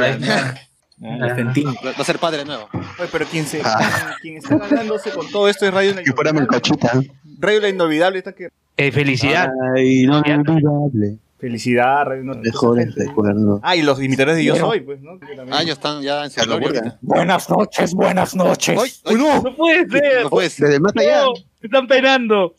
[1.34, 1.66] Fentín.
[1.84, 2.68] Va a ser padre nuevo.
[2.72, 4.16] Oye, pero quien, se, Ah.
[4.22, 6.46] quien está ganándose con todo esto es Radio La Inolvidable.
[6.46, 6.92] cachita.
[7.40, 8.48] Radio La Inolvidable está que.
[8.76, 9.48] Eh, felicidad.
[9.76, 11.18] Ay, no olvidable.
[11.38, 12.50] Felicidad, Radio Inolvidable.
[12.50, 13.60] Mejores recuerdos.
[13.62, 15.18] Ah, y los imitadores de Yo Soy, pues, ¿no?
[15.50, 16.96] Ah, ellos están ya en su gloria.
[17.02, 18.78] Buenas noches, buenas noches.
[18.80, 20.22] Ay, ay, No puede ser.
[20.22, 20.66] No puede ser.
[20.68, 21.22] Desde más allá.
[21.24, 22.54] No, me están penando.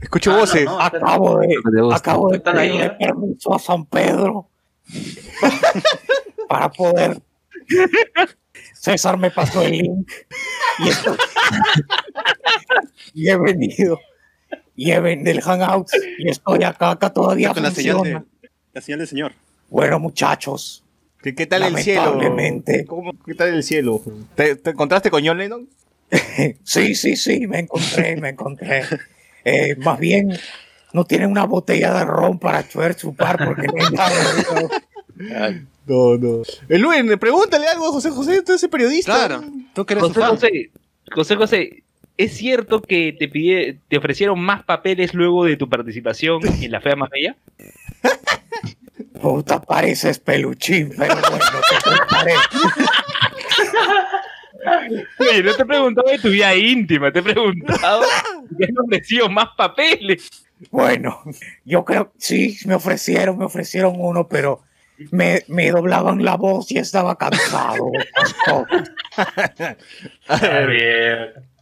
[0.00, 0.64] Escucho Ah, voces.
[0.64, 1.96] no, no, Acabo de, gusta.
[1.96, 4.48] acabo de pedirle permiso a San Pedro
[6.48, 7.20] para poder.
[8.74, 10.10] César me pasó el link
[10.78, 11.16] y, estoy-
[13.14, 13.98] y he venido
[14.74, 18.22] y he venido del Hangout y estoy acá, acá todavía Con la señal, de,
[18.72, 19.32] la señal del señor.
[19.68, 20.84] Bueno, muchachos,
[21.22, 22.18] ¿Qué, qué tal el cielo?
[22.86, 24.00] ¿Cómo- ¿Qué tal el cielo?
[24.34, 25.68] ¿Te, te encontraste con John Lennon?
[26.62, 28.82] Sí, sí, sí, me encontré, me encontré.
[29.44, 30.36] Eh, más bien,
[30.92, 34.12] no tienen una botella de ron para chuer chupar porque no hay nada.
[35.16, 36.42] No, no.
[36.68, 39.14] El Luen, pregúntale algo a José José, tú eres periodista.
[39.14, 39.44] Claro.
[39.74, 40.20] Tú que eres José.
[40.20, 40.70] José,
[41.12, 41.82] José José,
[42.16, 46.80] ¿es cierto que te pide, te ofrecieron más papeles luego de tu participación en La
[46.80, 47.36] Fea Más Bella?
[49.20, 51.44] Puta, pareces peluchín, pero bueno,
[52.24, 52.34] te.
[55.18, 58.02] Oye, no te he preguntado de tu vida íntima, te he preguntado
[58.56, 60.46] si han ofrecido más papeles.
[60.70, 61.22] Bueno,
[61.64, 64.62] yo creo, sí, me ofrecieron, me ofrecieron uno, pero
[65.10, 67.90] me, me doblaban la voz y estaba cansado.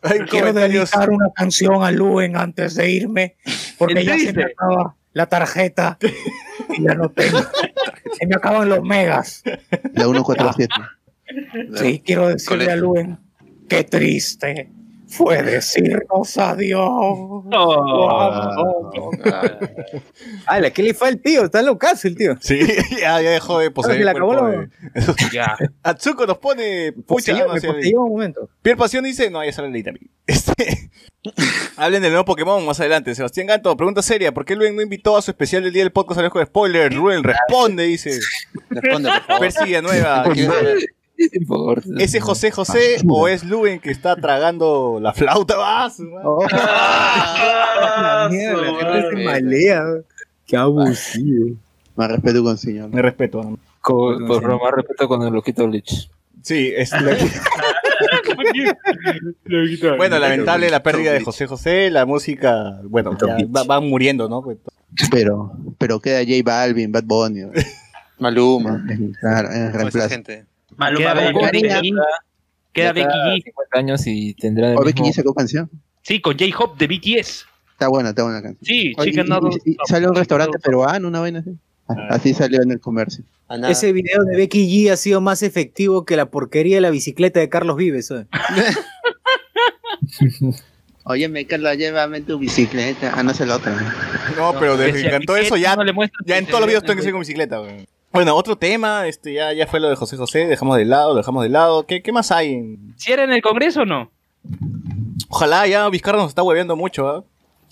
[0.02, 0.90] Quiero comentarios.
[0.90, 3.36] dedicar una canción a Luen antes de irme,
[3.78, 5.98] porque ¿En ya se me acaba la tarjeta
[6.76, 7.38] y ya no tengo.
[8.18, 9.42] Se me acaban los megas.
[9.94, 10.74] La 147.
[11.76, 13.18] Sí, quiero decirle a Luen,
[13.68, 14.70] qué triste
[15.14, 17.44] fue decirnos adiós.
[20.46, 21.44] Ah, ¿qué le fue al tío?
[21.44, 22.36] Está locazo el tío.
[22.40, 22.58] Sí,
[23.00, 24.68] ya, ya dejó de poseer el cuerpo de-
[25.32, 25.56] Ya.
[25.82, 26.92] Atsuko nos pone...
[27.06, 28.48] Pucha, no, un momento.
[28.62, 30.10] Pierre Pasión dice, no, ya sale la también.
[30.26, 30.90] Este,
[31.76, 33.14] hablen del nuevo Pokémon más adelante.
[33.14, 35.92] Sebastián Ganto, pregunta seria, ¿por qué Luen no invitó a su especial del día del
[35.92, 36.92] podcast a con spoiler?
[36.92, 38.18] Luen, responde, dice.
[38.70, 39.40] Responde, por favor.
[39.40, 40.24] Persigue nueva.
[41.98, 45.54] ¿Ese José José o es Luen que está tragando la flauta?
[45.58, 46.26] ¡Ah, su madre!
[46.26, 46.46] Oh,
[47.86, 49.42] Ah, mierda, la su gente se madre.
[49.42, 49.84] malea.
[50.46, 51.56] Qué abusivo.
[51.96, 52.88] Más respeto con señor.
[52.90, 53.42] Me respeto.
[53.42, 53.58] ¿no?
[53.80, 56.10] Con, por más respeto con el loquito Lich.
[56.42, 56.90] Sí, es
[59.96, 63.16] bueno, lamentable la pérdida de José José, la música, bueno,
[63.54, 64.42] va- van muriendo, ¿no?
[64.42, 64.58] Pues,
[65.10, 67.42] Pero, pero queda J Balvin, Bad Bunny.
[68.18, 68.82] Maluma.
[69.20, 70.08] Claro, en esa reemplazo.
[70.08, 70.44] gente.
[70.76, 71.94] Maluma, Queda Becky G.
[72.72, 73.42] Queda Becky G.
[73.44, 75.02] 50 años y tendrá el ¿O Becky.
[75.02, 75.70] G sacó canción?
[76.02, 77.46] Sí, con J-Hop de BTS.
[77.72, 78.64] Está buena, está buena la canción.
[78.64, 79.58] Sí, Chicken Noodles.
[79.64, 81.50] y- y salió un restaurante peruano, una vaina así.
[81.88, 83.24] Ah, Así salió en el comercio.
[83.68, 87.40] Ese video de Becky G ha sido más efectivo que la porquería de la bicicleta
[87.40, 88.10] de Carlos Vives.
[88.10, 88.26] ¿eh?
[91.04, 93.12] Oye, me Carla, llévame tu bicicleta.
[93.14, 93.72] Ah, no es el otro.
[94.36, 96.82] No, pero desde que cantó eso ya, no le muestras ya en todos los videos
[96.84, 97.60] tengo que ser con bicicleta.
[97.60, 97.86] weón.
[98.14, 101.16] Bueno, otro tema, este ya, ya fue lo de José José, dejamos de lado, lo
[101.16, 101.84] dejamos de lado.
[101.84, 102.52] ¿Qué, qué más hay?
[102.54, 104.08] en- ¿Si era en el Congreso o no?
[105.28, 107.24] Ojalá ya Vizcarra nos está hueveando mucho, ¿ah?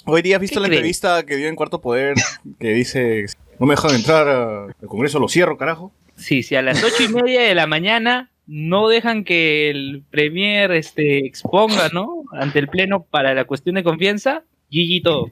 [0.04, 0.78] Hoy día has visto ¿Qué la crees?
[0.80, 2.16] entrevista que dio en Cuarto Poder,
[2.58, 3.26] que dice,
[3.60, 5.92] no me dejan entrar al Congreso, lo cierro, carajo.
[6.16, 10.72] Sí, si a las ocho y media de la mañana no dejan que el Premier
[10.72, 12.24] este, exponga, ¿no?
[12.32, 15.30] Ante el Pleno para la cuestión de confianza, GG todo.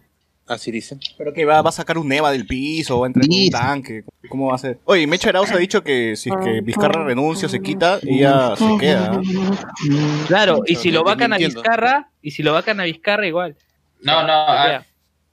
[0.51, 0.99] Así dicen.
[1.17, 3.51] Pero que va, va a sacar un Neva del piso, va a entrar con un
[3.51, 4.03] tanque.
[4.29, 4.79] ¿Cómo va a ser?
[4.85, 8.57] Oye, Mecha Arauz ha dicho que si es que Vizcarra renuncia o se quita, ella
[8.57, 9.13] se queda.
[9.15, 9.21] ¿ah?
[10.27, 11.39] Claro, y si lo vacan a.
[11.39, 13.57] Vizcarra, y si lo vacan a Vizcarra igual.
[14.03, 14.85] No, no, ha,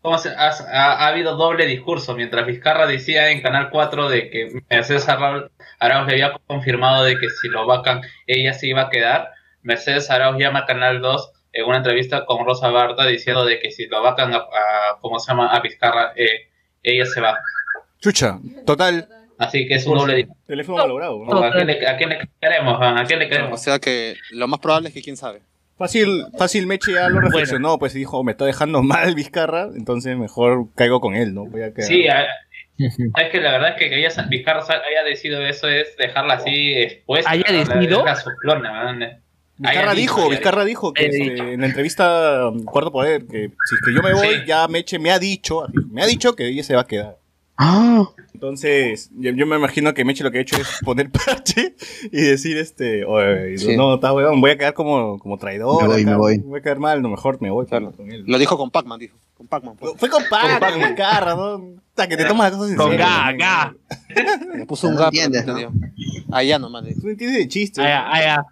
[0.02, 2.16] ¿cómo se- ha, ha- ha habido doble discurso.
[2.16, 5.50] Mientras Vizcarra decía en Canal 4 de que Mercedes Arauz,
[5.80, 9.30] Arauz le había confirmado de que si lo vacan, ella se iba a quedar.
[9.64, 13.72] Mercedes Arauz llama a Canal 2 en una entrevista con Rosa Barta diciendo de que
[13.72, 15.48] si lo vacan a, a- ¿cómo se llama?
[15.56, 16.50] A Vizcarra, eh,
[16.84, 17.38] ella se va.
[18.00, 19.08] Chucha, total,
[19.40, 21.24] Así que es un doble teléfono malogrado.
[21.24, 21.44] ¿no?
[21.44, 22.80] ¿A quién le, a quién le queremos?
[22.80, 22.98] man?
[22.98, 23.62] ¿A quién le O queremos?
[23.62, 25.42] sea que lo más probable es que quién sabe.
[25.78, 30.18] Fácil, fácil Meche ya lo reflexionó, pues y dijo, me está dejando mal Vizcarra, entonces
[30.18, 31.46] mejor caigo con él, ¿no?
[31.46, 31.88] Voy a quedar.
[31.88, 32.26] Sí, a-
[32.80, 36.74] es que la verdad es que, que ella, Vizcarra haya decidido eso es dejarla así
[36.76, 37.30] expuesta.
[37.30, 38.04] ¿Haya decidido?
[38.06, 39.22] la man.
[39.58, 43.82] Vizcarra dijo, Vizcarra dijo que este, en la entrevista um, Cuarto Poder, que si es
[43.84, 44.42] que yo me voy, Sí.
[44.48, 47.18] ya Meche me ha dicho, me ha dicho que ella se va a quedar.
[47.60, 48.04] Ah,
[48.36, 51.76] Entonces, yo, yo me imagino que Meche lo que ha hecho es poner parche
[52.12, 53.76] y decir, este, oye, Sí.
[53.76, 55.82] no, está weón, voy a quedar como, como traidor.
[55.82, 56.38] Me voy, acá, me voy.
[56.38, 57.92] Voy a quedar mal, lo mejor me voy Claro.
[57.94, 58.24] con él.
[58.28, 59.18] Lo dijo con Pac-Man, dijo.
[59.36, 59.76] Con Pac-Man.
[59.80, 59.94] pues.
[59.98, 61.82] Fue con Pac, con Vizcarra, ¿no?
[61.96, 63.06] Sea, que te tomas las cosas Con serio.
[63.08, 63.38] ga, ¿no?
[63.40, 63.76] ga.
[64.56, 65.10] Le puso un No gato.
[65.16, 65.58] entiendes, ¿no?
[65.58, 65.90] entendió.
[66.32, 66.84] Allá nomás.
[67.02, 67.82] Tú entiendes de chiste.
[67.82, 68.46] Ah, ya,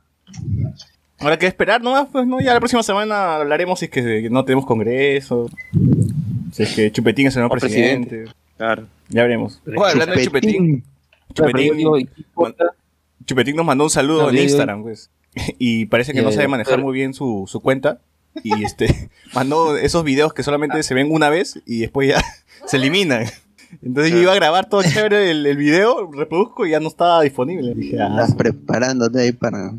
[1.19, 4.43] Ahora que esperar nomás, pues no, ya la próxima semana hablaremos si es que no
[4.43, 5.49] tenemos congreso.
[6.51, 8.25] Si es que Chupetín es el nuevo presidente.
[8.57, 8.85] Claro.
[9.09, 9.61] Ya veremos.
[9.65, 10.83] Hablando de Chupetín,
[11.33, 12.09] Chupetín.
[13.25, 15.09] Chupetín nos mandó un saludo No, en Instagram, pues.
[15.59, 17.99] Y parece que no sabe manejar pero- muy bien su, su cuenta.
[18.43, 22.21] Y este mandó esos videos que solamente se ven una vez y después ya
[22.65, 23.25] se eliminan.
[23.81, 27.21] Entonces yo iba a grabar todo chévere el, el video, reproduzco y ya no estaba
[27.21, 27.73] disponible.
[27.73, 29.73] Dije, ah, estás preparándote ahí para.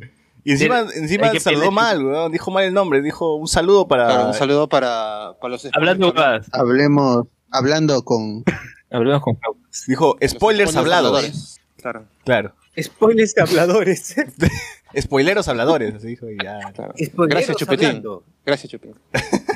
[0.49, 2.31] Y encima, encima saludó mal, weón.
[2.31, 3.03] Dijo mal el nombre.
[3.03, 4.07] Dijo un saludo para.
[4.07, 6.15] Claro, un saludo para, para los Hablando.
[6.53, 8.45] Hablemos, hablando con.
[8.91, 9.37] Hablemos con.
[9.89, 11.07] Dijo spoilers hablados.
[11.09, 11.61] habladores.
[11.83, 12.55] Claro, Claro.
[12.81, 14.15] Spoilers habladores.
[14.97, 15.95] Spoileros habladores.
[15.95, 16.61] Así dijo y ya.
[16.73, 16.95] claro.
[17.29, 17.87] Gracias, Chupetín.
[17.89, 18.23] hablando.
[18.45, 18.93] Gracias, Chupín.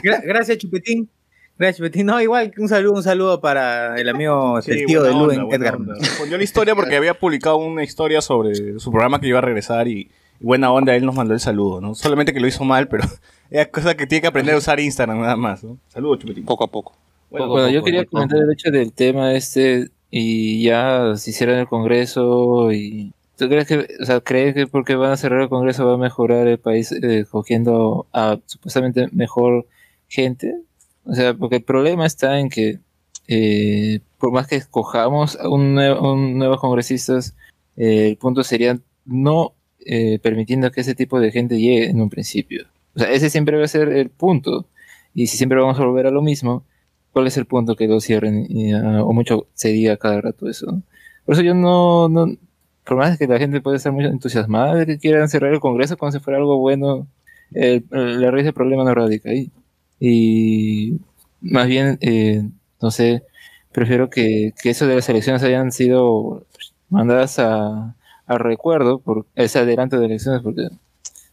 [0.02, 1.08] Gra- gracias, Chupetín.
[1.56, 2.06] Gracias, Chupetín.
[2.06, 5.46] No, igual que un saludo, un saludo para el amigo, Sí, el tío de Luen,
[5.52, 5.78] Edgar.
[5.80, 9.86] Respondió la historia porque había publicado una historia sobre su programa que iba a regresar
[9.86, 11.94] y buena onda, él nos mandó el saludo, ¿no?
[11.94, 13.04] Solamente que lo hizo mal, pero
[13.50, 15.78] es cosa que tiene que aprender a usar Instagram nada más, ¿no?
[15.88, 16.44] Saludos, Chupetín.
[16.44, 16.94] Poco a poco.
[17.30, 18.12] Bueno, Bueno, yo quería poco.
[18.16, 23.48] comentar el hecho del tema este y ya se hiciera en el Congreso y ¿tú
[23.48, 26.48] crees que, o sea, crees que porque van a cerrar el Congreso va a mejorar
[26.48, 29.66] el país eh, cogiendo a supuestamente mejor
[30.08, 30.60] gente?
[31.04, 32.80] O sea, porque el problema está en que
[33.28, 37.36] eh, por más que escojamos a un, un nuevos congresistas,
[37.76, 39.54] eh, el punto sería no
[39.86, 42.66] eh, permitiendo que ese tipo de gente llegue en un principio.
[42.94, 44.66] O sea, ese siempre va a ser el punto.
[45.14, 46.64] Y si siempre vamos a volver a lo mismo,
[47.12, 48.46] ¿cuál es el punto que lo cierren?
[48.48, 50.82] Y, ah, o mucho se diga cada rato eso.
[51.24, 52.26] Por eso yo no, no,
[52.84, 55.96] por más que la gente puede estar muy entusiasmada de que quieran cerrar el Congreso
[55.96, 57.06] como si fuera algo bueno,
[57.52, 59.50] la raíz del problema no radica ahí.
[60.00, 60.98] Y
[61.40, 62.42] más bien, eh,
[62.80, 63.24] no sé,
[63.72, 66.46] prefiero que, que eso de las elecciones hayan sido
[66.90, 67.94] mandadas a,
[68.30, 70.68] a recuerdo por ese adelanto de elecciones, porque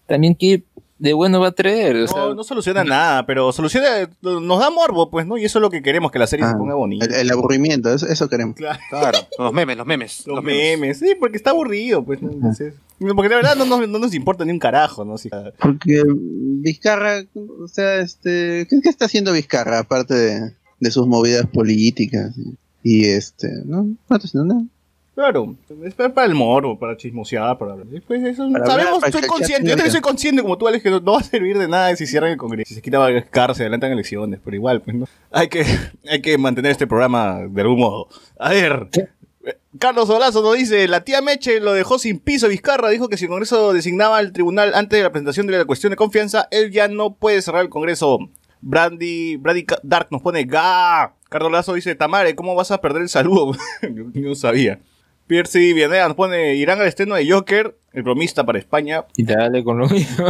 [0.05, 0.63] también que
[0.99, 1.95] de bueno va a traer.
[1.97, 5.37] O sea, No, no soluciona nada, pero soluciona, nos da morbo, pues, ¿no?
[5.37, 7.05] Y eso es lo que queremos, que la serie se Ah, ponga bonita.
[7.05, 8.55] El, el aburrimiento, eso, eso queremos.
[8.55, 8.79] Claro.
[8.89, 9.19] Claro.
[9.37, 10.25] Los memes, los memes.
[10.25, 12.19] Los memes, sí, porque está aburrido, pues.
[12.21, 12.31] ¿no?
[12.31, 12.73] Entonces,
[13.15, 15.19] porque de verdad no, nos- no nos importa ni un carajo, ¿no?
[15.19, 15.29] Si-
[15.61, 17.23] Porque Vizcarra,
[17.63, 22.35] o sea, este, ¿qué, qué está haciendo Vizcarra aparte de, de sus movidas políticas?
[22.37, 24.65] Y, y, este, no, no está haciendo nada.
[25.17, 27.87] Claro, es para el moro, para chismosear, para hablar.
[28.05, 30.91] Pues eso, Para sabemos, hablar, soy consciente, yo también soy consciente como tú, Alex, que
[30.91, 33.55] no, no va a servir de nada si cierran el Congreso, si se quita Vizcarra,
[33.55, 35.07] se adelantan elecciones, pero igual, pues, ¿no?
[35.31, 35.65] Hay que,
[36.07, 38.09] hay que mantener este programa de algún modo.
[38.37, 38.89] A ver,
[39.79, 43.25] Carlos Olazo nos dice, la tía Meche lo dejó sin piso Vizcarra, dijo que si
[43.25, 46.69] el Congreso designaba al tribunal antes de la presentación de la cuestión de confianza, él
[46.69, 48.19] ya no puede cerrar el Congreso.
[48.61, 51.15] Brandy, Brandy Dark nos pone ga.
[51.27, 53.53] Carlos Lazo dice, Tamare, ¿cómo vas a perder el saludo?
[53.81, 54.79] Yo no sabía.
[55.27, 59.05] Piercy Vianea nos pone, irán al estreno de Joker, el bromista para España.
[59.17, 60.25] Y dale con lo mismo.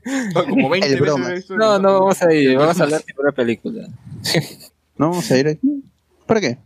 [0.48, 1.58] Como 20 El veces broma.
[1.58, 3.86] No, no, vamos a ir, vamos a hablar de una película.
[4.96, 5.84] ¿No vamos a ir aquí?
[6.26, 6.58] ¿Para qué?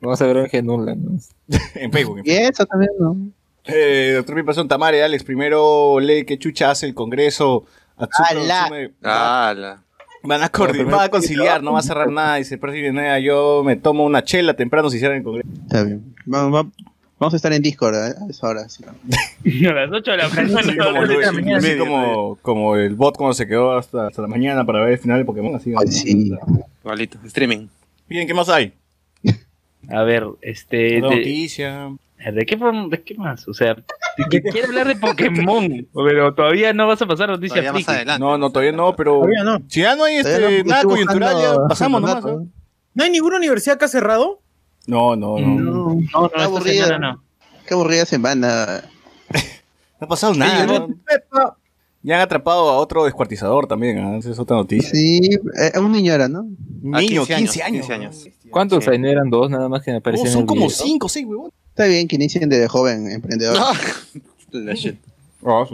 [0.00, 1.18] Vamos a ver en Genula, ¿no?
[1.74, 2.18] en Facebook.
[2.18, 3.16] en Y eso también, ¿no?
[3.64, 7.64] Eh, doctor Pipación Tamare, Alex, primero lee qué chucha hace el Congreso.
[7.96, 8.68] Atsuko ¡Ala!
[8.68, 9.82] Natsume- ¡Hala!
[10.22, 12.36] Van a, coordinar, van a conciliar, no va a cerrar nada.
[12.36, 15.48] Dice, Percy Vianea, yo me tomo una chela temprano si cierran el Congreso.
[15.62, 16.14] Está bien.
[16.26, 16.72] Vamos, vamos-
[17.20, 18.14] vamos a estar en Discord ¿eh?
[18.20, 18.68] a esa hora.
[18.68, 18.82] sí.
[19.66, 20.60] A las 8 de la mañana.
[20.60, 21.58] Así como, de la mañana.
[21.58, 24.98] así como, como el bot cuando se quedó hasta, hasta la mañana para ver el
[24.98, 25.54] final de Pokémon.
[25.54, 26.32] Así, Ay, sí.
[26.82, 27.68] Igualito, streaming.
[28.08, 28.72] Bien, ¿qué más hay?
[29.88, 31.00] A ver, este.
[31.00, 31.90] Noticia.
[32.18, 32.58] ¿de qué,
[32.90, 33.48] ¿De qué más?
[33.48, 33.76] O sea,
[34.30, 38.20] que quiero hablar de Pokémon, pero todavía no vas a pasar noticias más adelante.
[38.20, 39.62] No, no, todavía no, pero Todavía no.
[39.68, 42.24] si ya no hay este, no, nada coyuntural, ya pasamos nomás.
[42.24, 44.40] ¿No hay ninguna universidad que ha cerrado?
[44.90, 45.46] No, no, no.
[45.46, 46.86] No, No, No, no, Qué esta aburrido.
[46.86, 47.22] semana no.
[47.66, 48.84] qué aburrida semana.
[50.00, 50.66] ha pasado nada.
[50.66, 50.88] ¿no?
[50.88, 51.56] no-
[52.02, 54.16] Ya han atrapado a otro descuartizador también, ¿ah?
[54.16, 54.90] esa es otra noticia.
[54.90, 55.20] Sí,
[55.60, 56.40] eh, un niño era, ¿no?
[56.82, 57.86] Un Ah, niño, 15 años.
[57.86, 58.26] 15 años.
[58.50, 58.90] ¿Cuántos Sí.
[58.90, 58.98] hay?
[58.98, 60.70] ¿No eran dos nada más que me No, aparecían en son el como video?
[60.76, 61.50] 5 6, huevón.
[61.68, 63.56] Está bien que inicien de joven emprendedor.
[63.56, 63.66] No.
[64.52, 64.96] La shit.
[65.46, 65.64] Ah,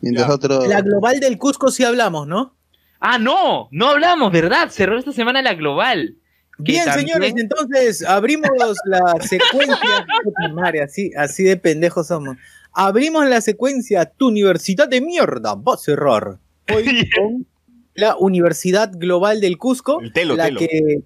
[0.00, 0.34] mientras Ya.
[0.34, 0.66] otro.
[0.66, 2.54] la global del Cusco sí hablamos, ¿no?
[3.00, 4.70] Ah, no, no hablamos, ¿verdad?
[4.70, 6.16] Cerró esta semana la global.
[6.58, 8.50] Bien, también- señores, entonces abrimos
[8.84, 10.06] la secuencia.
[10.52, 12.36] Madre, así, así de pendejos somos.
[12.72, 14.04] Abrimos la secuencia.
[14.06, 16.38] Tu universidad de mierda va a cerrar.
[16.74, 17.46] Hoy con
[17.94, 20.00] la Universidad Global del Cusco.
[20.00, 20.60] El telo, la telo.
[20.60, 21.02] que.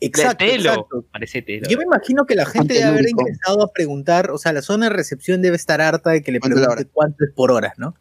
[0.00, 0.70] Exacto, Telo.
[0.70, 1.04] exacto.
[1.12, 1.68] Parece Telo.
[1.68, 4.86] Yo me imagino que la gente debe haber ingresado a preguntar, o sea, la zona
[4.86, 7.72] de recepción debe estar harta de que le ¿Cuánto es pregunte cuánto es por hora,
[7.76, 7.94] ¿no?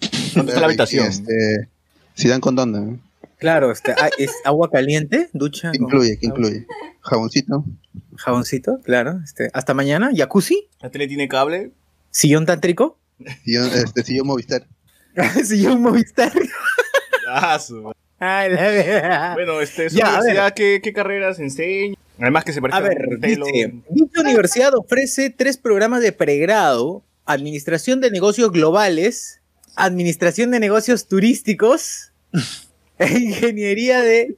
[0.36, 1.06] ¿Dónde está la habitación?
[1.08, 1.68] Este,
[2.14, 3.00] si dan con dónde, ¿no?
[3.38, 6.18] Claro, este, ah, es agua caliente, ducha, ¿Qué con incluye?
[6.18, 6.66] ¿Qué incluye?
[7.00, 7.64] Jaboncito.
[8.16, 9.20] jaboncito, claro.
[9.24, 11.72] Este, hasta mañana, jacuzzi, ¿La tele tiene cable?
[12.10, 12.98] sillón tántrico,
[13.44, 14.66] Sillón, este, sillón Movistar.
[15.44, 16.32] sillón Movistar.
[17.28, 19.34] Ah, su- Ay, la verdad.
[19.34, 21.94] Bueno, este, es Ya, universidad, ¿qué, ¿qué carreras enseña?
[22.18, 23.46] Además que se parece A ver, un telo.
[23.46, 29.40] dice, dicha universidad ofrece tres programas de pregrado, Administración de Negocios Globales,
[29.76, 32.12] Administración de Negocios Turísticos,
[33.14, 34.36] e Ingeniería de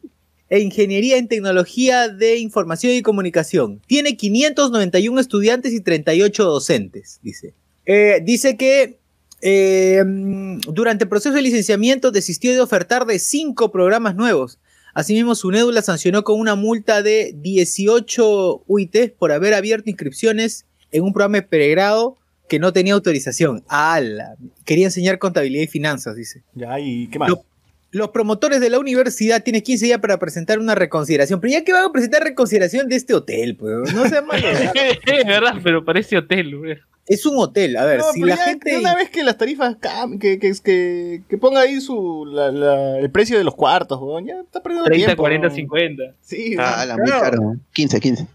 [0.48, 3.80] e Ingeniería en Tecnología de Información y Comunicación.
[3.86, 7.54] Tiene 591 estudiantes y 38 docentes, dice.
[7.86, 8.98] Eh, dice que
[9.42, 14.58] eh, durante el proceso de licenciamiento desistió de ofertar de cinco programas nuevos.
[14.92, 21.04] Asimismo, su nédula sancionó con una multa de 18 UIT por haber abierto inscripciones en
[21.04, 22.16] un programa de pregrado
[22.48, 23.62] que no tenía autorización.
[23.68, 24.34] ¡Hala!
[24.64, 26.42] Quería enseñar contabilidad y finanzas, dice.
[26.54, 27.30] Ya, ¿y qué más?
[27.30, 27.44] Lo-
[27.92, 31.40] Los promotores de la universidad tienen 15 días para presentar una reconsideración.
[31.40, 34.46] Pero ya que van a presentar reconsideración de este hotel, pues, no sea malo.
[35.06, 36.78] Es verdad, pero parece hotel, güey.
[37.08, 38.78] Es un hotel, a ver, No, si la gente...
[38.78, 39.76] Una vez que las tarifas
[40.20, 44.26] que, que, que, que ponga ahí su, la, la- el precio de los cuartos, weón,
[44.26, 45.22] ya está perdiendo 30, tiempo.
[45.22, 45.54] 40, ¿no?
[45.54, 46.02] 50.
[46.22, 47.22] Sí, Ah, la muy claro.
[47.22, 47.56] caro.
[47.72, 48.26] 15, 15.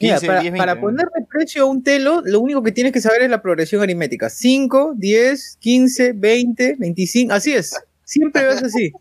[0.00, 2.92] Mira, 15, para, 10, 20, para ponerle precio a un telo, lo único que tienes
[2.92, 4.28] que saber es la progresión aritmética.
[4.28, 7.76] 5, 10, 15, 20, 25, así es.
[8.04, 8.92] Siempre ves así.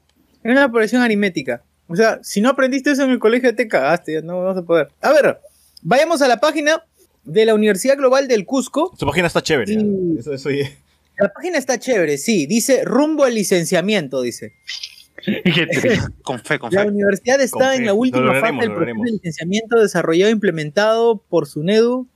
[0.43, 1.63] Es la progresión aritmética.
[1.87, 4.63] O sea, si no aprendiste eso en el colegio, te cagaste, ya no vas a
[4.63, 4.89] poder.
[5.01, 5.39] A ver,
[5.81, 6.83] vayamos a la página
[7.23, 8.93] de la Universidad Global del Cusco.
[8.97, 9.77] Su página está chévere.
[10.19, 10.69] Eso, eso ya-
[11.17, 12.45] La página está chévere, sí.
[12.47, 14.53] Dice rumbo al licenciamiento, dice.
[16.23, 16.87] Con fe, con La fe.
[16.89, 17.85] universidad está Con en fe.
[17.85, 19.05] la última Lo fase del lo proceso lograremos.
[19.05, 22.07] de licenciamiento desarrollado e implementado por SUNEDU,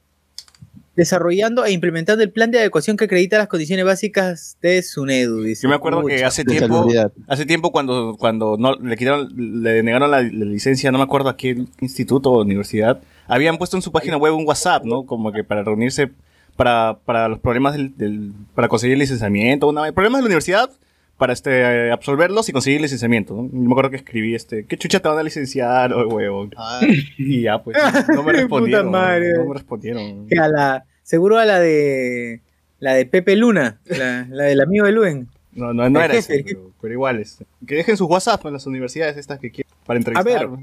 [0.98, 5.44] desarrollando e implementando el plan de adecuación que acredita las condiciones básicas de SUNEDU.
[5.44, 5.64] Dice.
[5.64, 6.86] Yo me acuerdo que hace tiempo,
[7.28, 9.30] hace tiempo cuando, cuando no, le quitaron,
[9.64, 13.78] le negaron la, la licencia, no me acuerdo a qué instituto o universidad, habían puesto
[13.78, 15.06] en su página web un WhatsApp, ¿no?
[15.06, 16.10] Como que para reunirse
[16.56, 20.72] para, para los problemas del, del- para conseguir licenciamiento, una, problemas de la universidad,
[21.18, 23.34] para este absolverlos y conseguir licenciamiento.
[23.36, 23.44] ¿no?
[23.52, 26.50] Yo me acuerdo que escribí este, ¿qué chucha te van a licenciar, oh, huevo?
[26.56, 26.80] Ah,
[27.18, 27.76] Y ya, pues,
[28.10, 28.92] no me Puta respondieron.
[28.92, 29.34] madre.
[29.34, 30.28] No me respondieron.
[30.40, 32.42] A la, seguro a la de
[32.80, 35.28] la de Pepe Luna, la, la del amigo de Luen.
[35.54, 37.20] No, no, no era jefe, el pero, pero igual.
[37.20, 40.48] este, que dejen sus WhatsApp en las universidades estas que quieren para entrevistar.
[40.48, 40.60] ver.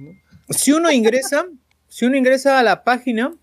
[0.50, 1.46] Si uno ingresa,
[1.88, 3.34] si uno ingresa a la página,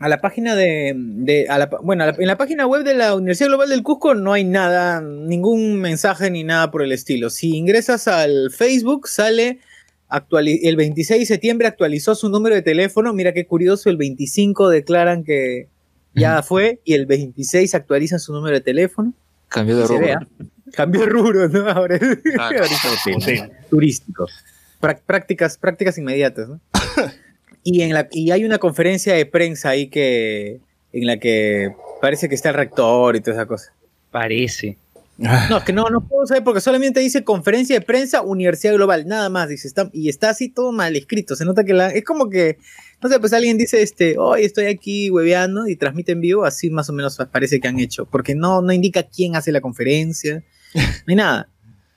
[0.00, 2.94] a la página de, de- a la, bueno, a la- en la página web de
[2.94, 7.30] la Universidad Global del Cusco no hay nada, ningún mensaje ni nada por el estilo.
[7.30, 9.60] Si ingresas al Facebook, sale
[10.08, 13.12] actuali- el 26 de septiembre actualizó su número de teléfono.
[13.12, 15.68] Mira qué curioso, el 25 declaran que
[16.14, 19.12] ya fue y el 26 actualizan su número de teléfono.
[19.48, 20.26] Cambió de rubro.
[20.72, 21.68] Cambió de rubro, ¿no?
[21.68, 22.02] Ahora es
[23.04, 23.50] hotel, Hotel.
[23.68, 24.26] turístico.
[25.06, 26.60] Prácticas, prácticas inmediatas, ¿no?
[27.62, 30.60] y, en la, y hay una conferencia de prensa ahí que
[30.92, 33.72] en la que parece que está el rector y toda esa cosa.
[34.10, 34.76] Parece.
[35.20, 39.06] No, es que no, no puedo saber porque solamente dice conferencia de prensa Universidad Global,
[39.06, 42.04] nada más, dice, está, y está así todo mal escrito, se nota que la, es
[42.04, 42.56] como que,
[43.02, 46.70] no sé, pues alguien dice, este, hoy estoy aquí hueveando y transmite en vivo, así
[46.70, 50.42] más o menos parece que han hecho, porque no, no indica quién hace la conferencia,
[50.74, 51.48] no hay nada,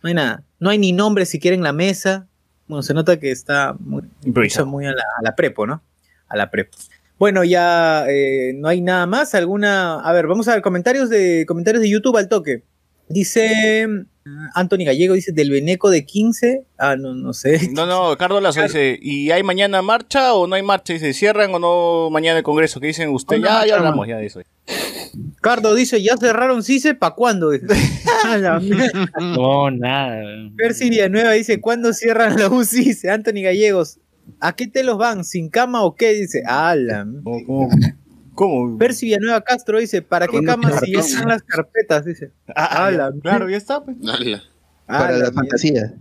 [0.02, 2.28] no hay nada, no hay ni nombre siquiera en la mesa,
[2.68, 4.66] bueno, se nota que está muy, Improvisado.
[4.66, 5.82] muy a la, a la prepo, ¿no?
[6.28, 6.78] A la prepo.
[7.20, 11.46] Bueno, ya eh, no hay nada más, alguna, a ver, vamos a ver comentarios de,
[11.48, 12.64] comentarios de YouTube al toque.
[13.08, 16.66] Dice mm, Anthony Gallego, dice del Beneco de 15.
[16.78, 17.70] Ah, no, no sé.
[17.72, 20.94] No, no, Carlos Lazo dice, ¿y hay mañana marcha o no hay marcha?
[20.94, 22.80] Dice, ¿cierran o no mañana el congreso?
[22.80, 23.44] ¿Qué dicen ustedes?
[23.44, 24.12] Ya, marcha, ya hablamos no.
[24.12, 24.42] ya de eso.
[25.42, 27.52] Cardo dice, ya cerraron CICE, ¿para cuándo?
[29.20, 30.24] No, nada.
[30.58, 32.50] Percy Villanueva dice, ¿cuándo cierran la?
[32.50, 34.00] Dice Anthony Gallegos.
[34.40, 35.26] ¿A qué te los van?
[35.26, 36.14] ¿Sin cama o qué?
[36.14, 37.06] Dice, ala.
[37.24, 37.70] ¿Cómo?
[38.34, 38.78] ¿Cómo?
[38.78, 42.06] Percy Villanueva Castro dice, ¿para qué cama si ya las carpetas?
[42.06, 42.32] Dice.
[42.56, 43.12] Ah, ala.
[43.14, 43.84] ya, claro, ya está.
[43.84, 43.98] Pues.
[44.88, 45.94] Para Ala, la fantasía.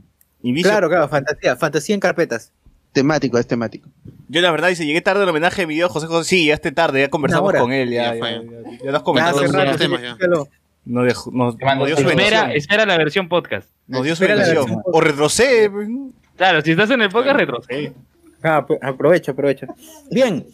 [0.63, 2.53] Claro, claro, fantasía, fantasía en carpetas.
[2.93, 3.89] Temático, es temático.
[4.29, 6.29] Yo la verdad dice, llegué tarde al homenaje de mi video José José.
[6.29, 8.31] Sí, ya esté tarde, ya conversamos con él, ya, Ya ya, fue.
[8.31, 8.39] ya,
[8.85, 10.17] ya nos hace los rato, temas, ya.
[10.85, 12.09] Nos, dejó- nos- nos dio su.
[12.09, 13.69] Espera, espera la versión podcast.
[13.87, 14.67] Nos dio su versión.
[14.85, 15.69] O retrocede.
[15.71, 16.11] ¿no?
[16.37, 17.93] Claro, si estás en el podcast, retrocede.
[18.43, 19.69] Ah, pues, aprovecha, aprovecha.
[20.11, 20.45] Bien,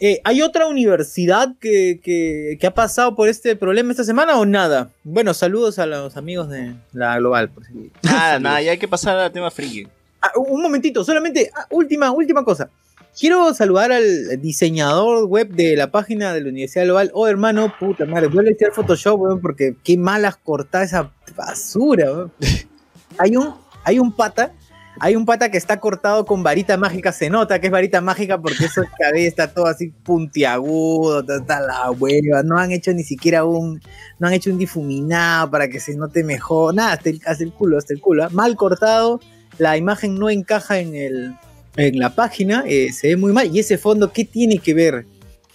[0.00, 4.44] eh, ¿hay otra universidad que, que- que ha pasado por este problema esta semana o
[4.44, 4.90] nada?
[5.04, 7.48] Bueno, saludos a los amigos de la Global.
[7.50, 9.86] por si- Nada, nada, ya hay que pasar al tema friki.
[10.20, 12.70] Ah, un momentito, solamente, ah, última, última cosa.
[13.18, 17.10] Quiero saludar al diseñador web de la página de la Universidad Global.
[17.14, 22.12] Oh, hermano, puta madre, vuelve a echar Photoshop, weón, porque qué malas cortar esa basura,
[22.12, 22.32] weón.
[23.18, 24.52] Hay un, hay un pata,
[24.98, 28.36] hay un pata que está cortado con varita mágica, se nota que es varita mágica
[28.36, 33.44] porque eso cabello está todo así puntiagudo, está, la hueva, no han hecho ni siquiera
[33.44, 33.80] un,
[34.18, 37.52] no han hecho un difuminado para que se note mejor, nada, hasta el, hasta el
[37.52, 38.28] culo, hasta el culo, ¿ah?
[38.32, 39.20] mal cortado,
[39.58, 41.34] la imagen no encaja en el,
[41.76, 45.06] en la página, eh, se ve muy mal, y ese fondo, ¿qué tiene que ver?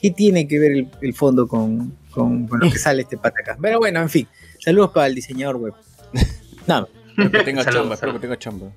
[0.01, 3.41] ¿Qué tiene que ver el, el fondo con, con, con lo que sale este pata
[3.41, 3.57] acá?
[3.61, 4.27] Pero bueno, en fin,
[4.59, 5.73] saludos para el diseñador web.
[6.67, 6.87] Nada.
[7.09, 8.67] Espero que tenga chamba, espero que tenga chamba.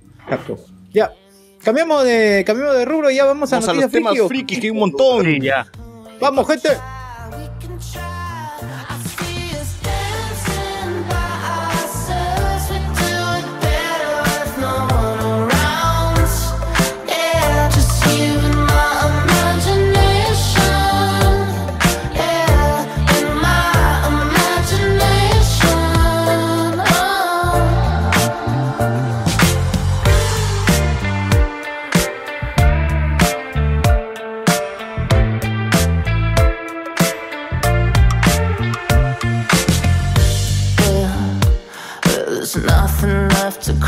[0.93, 1.13] Ya.
[1.63, 4.61] Cambiamos de, cambiamos de rubro y ya vamos a Vamos a noticias los temas frikis,
[4.61, 5.25] que hay un montón.
[5.25, 5.67] Sí, ya.
[6.21, 6.69] Vamos, gente.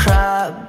[0.07, 0.66] Cry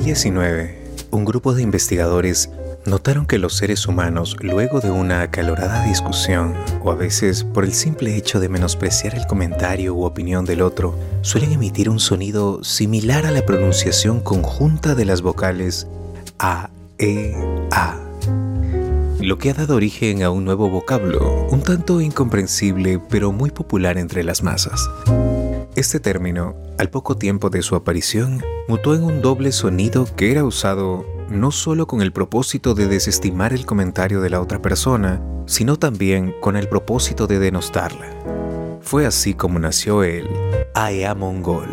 [0.00, 0.78] 2019,
[1.10, 2.48] un grupo de investigadores
[2.86, 7.74] notaron que los seres humanos, luego de una acalorada discusión, o a veces por el
[7.74, 13.26] simple hecho de menospreciar el comentario u opinión del otro, suelen emitir un sonido similar
[13.26, 15.86] a la pronunciación conjunta de las vocales
[16.38, 17.34] A, E,
[17.70, 18.00] A.
[19.20, 23.98] Lo que ha dado origen a un nuevo vocablo, un tanto incomprensible pero muy popular
[23.98, 24.80] entre las masas.
[25.80, 30.44] Este término, al poco tiempo de su aparición, mutó en un doble sonido que era
[30.44, 35.78] usado no solo con el propósito de desestimar el comentario de la otra persona, sino
[35.78, 38.10] también con el propósito de denostarla.
[38.82, 40.28] Fue así como nació el
[40.74, 41.70] AEA Mongol.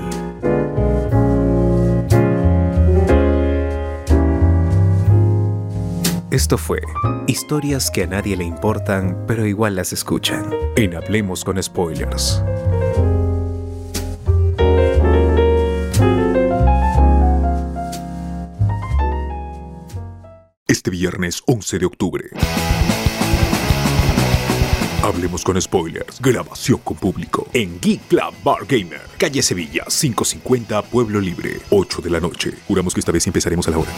[6.31, 6.79] Esto fue
[7.27, 10.49] historias que a nadie le importan, pero igual las escuchan.
[10.77, 12.41] En Hablemos con Spoilers.
[20.69, 22.29] Este viernes 11 de octubre.
[25.01, 26.19] Hablemos con spoilers.
[26.19, 27.47] Grabación con público.
[27.53, 28.99] En Geek Club Bar Gamer.
[29.17, 31.61] Calle Sevilla, 550 Pueblo Libre.
[31.69, 32.51] 8 de la noche.
[32.67, 33.91] Juramos que esta vez empezaremos a la hora.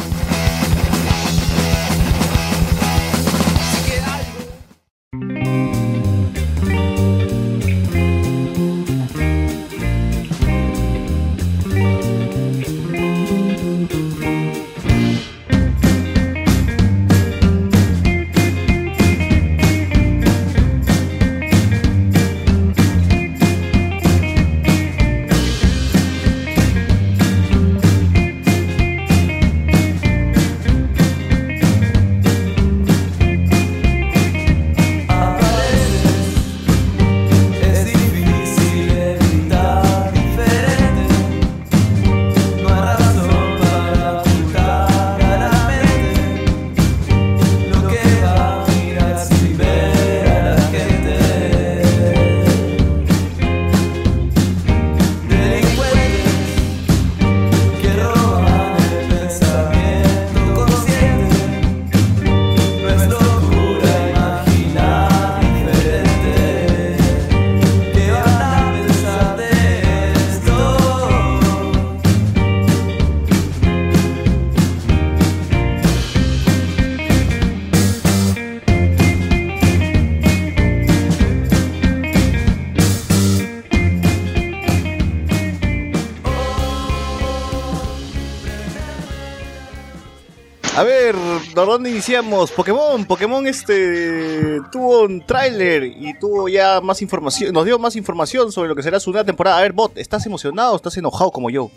[91.89, 92.51] Dónde iniciamos?
[92.51, 98.51] Pokémon, Pokémon este tuvo un tráiler y tuvo ya más información, nos dio más información
[98.51, 99.57] sobre lo que será su nueva temporada.
[99.57, 101.71] A ver, Bot, ¿estás emocionado o estás enojado como yo?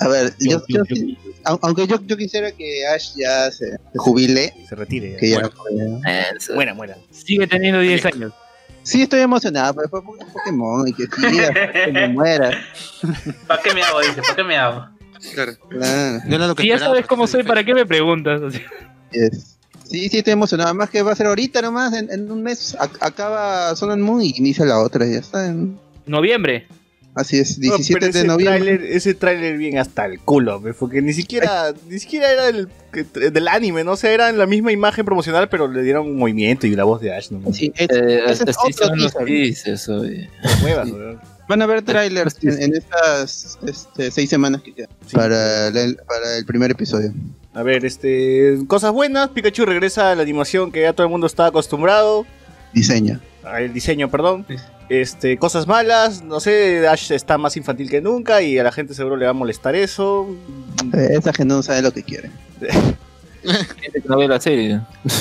[0.00, 0.60] A ver, yo,
[1.44, 4.52] aunque yo, yo quisiera que Ash ya se, se jubile.
[4.68, 5.16] Se retire.
[5.16, 5.50] Que ya
[6.54, 6.96] Muera, muera.
[7.10, 8.32] Sigue teniendo 10 años.
[8.82, 11.06] Sí, estoy emocionado, pero fue por Pokémon y que
[11.92, 12.50] me muera.
[13.46, 14.00] ¿Para qué me hago?
[14.00, 14.86] Dice, ¿para qué me hago?
[15.34, 15.52] Claro.
[16.58, 18.42] Si ya sabes cómo soy, ¿para qué me preguntas?
[18.42, 18.60] O sea,
[19.12, 19.56] Yes.
[19.88, 20.68] Sí, sí, estoy emocionado.
[20.70, 22.76] Además que va a ser ahorita nomás, en, en un mes.
[22.78, 25.06] ac- acaba Sun and Moon y inicia la otra.
[25.06, 25.46] Ya está.
[25.46, 26.66] en- Noviembre.
[27.14, 28.60] Así es, No, 17 pero de ese noviembre.
[28.78, 32.68] tráiler- ese tráiler bien hasta el culo, porque ni siquiera, ni siquiera era del,
[33.32, 36.66] del anime, no o sea, era la misma imagen promocional, pero le dieron un movimiento
[36.66, 37.30] y la voz de Ash.
[37.30, 38.94] No, Sí, es- Eh, ese es así otro.
[40.62, 40.94] Huevas, Sí.
[41.48, 46.36] Van a haber trailers en, en estas este, seis semanas que quedan para, el, para
[46.36, 47.14] el primer episodio.
[47.56, 51.26] A ver, este, cosas buenas, Pikachu regresa a la animación que ya todo el mundo
[51.26, 52.26] está acostumbrado,
[52.74, 53.18] Diseño.
[53.44, 54.44] al diseño, perdón.
[54.90, 58.92] Este, cosas malas, no sé, Ash está más infantil que nunca y a la gente
[58.92, 60.28] seguro le va a molestar eso.
[60.92, 62.30] Eh, Esa gente no sabe lo que quiere.
[63.80, 64.80] Gente que no ve la serie.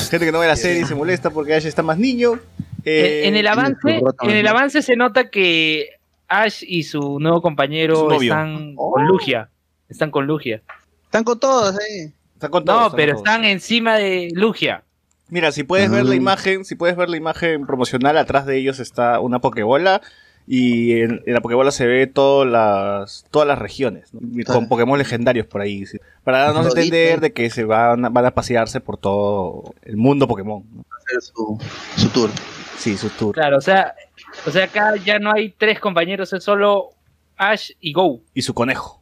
[0.09, 2.39] Gente que no ve la serie se molesta porque Ash está más niño.
[2.83, 5.87] Eh, en, en el avance, en el avance se nota que
[6.27, 9.49] Ash y su nuevo compañero están con Lugia.
[9.87, 10.61] Están con Lugia.
[11.05, 12.11] Están con todos ahí.
[12.45, 13.33] Está con No, está pero con todos.
[13.35, 14.83] están encima de Lugia.
[15.29, 18.79] Mira, si puedes ver la imagen, si puedes ver la imagen promocional, atrás de ellos
[18.79, 20.01] está una Pokébola
[20.47, 24.11] y en, en la Pokébola se ve todas las todas las regiones,
[24.45, 24.67] con Ah.
[24.69, 25.97] Pokémon legendarios por ahí, sí.
[26.23, 29.97] para darnos a entender de que se van, a- van a pasearse por todo el
[29.97, 30.63] mundo Pokémon.
[30.75, 30.85] ¿no?
[30.99, 31.59] Hacer su,
[31.97, 32.29] su tour.
[32.77, 33.33] Sí, su tour.
[33.33, 33.95] Claro, o sea,
[34.45, 36.89] o sea, acá ya no hay tres compañeros, es solo
[37.37, 38.21] Ash y Go.
[38.35, 39.01] Y su conejo.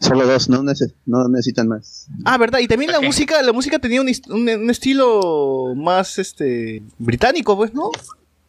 [0.00, 2.06] Solo dos, no, neces- no necesitan más.
[2.24, 6.18] Ah, verdad, y también la música, la música tenía un, is- un- un estilo más
[6.18, 7.90] este británico, pues, ¿no?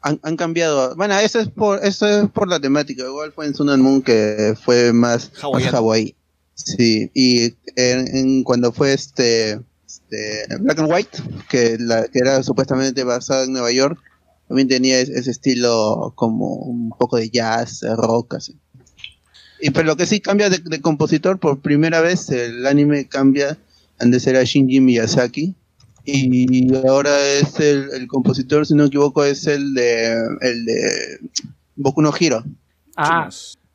[0.02, 0.96] Han, han cambiado.
[0.96, 3.04] Bueno, eso es por eso es por la temática.
[3.04, 5.74] Igual fue en Sun and Moon que fue más, más.
[5.74, 6.16] Hawaii.
[6.56, 11.18] Sí, y en, en cuando fue este, este Black and White,
[11.50, 14.00] que, la, que era supuestamente basada en Nueva York,
[14.48, 18.58] también tenía ese, ese estilo como un poco de jazz, rock, así.
[19.62, 23.58] Y pero lo que sí cambia de, de compositor, por primera vez el anime cambia,
[24.00, 25.54] antes era Shinji Miyazaki,
[26.04, 31.20] y ahora es el, el compositor, si no me equivoco, es el de, el de
[31.76, 32.44] Boku no Hero.
[32.96, 33.30] Ah,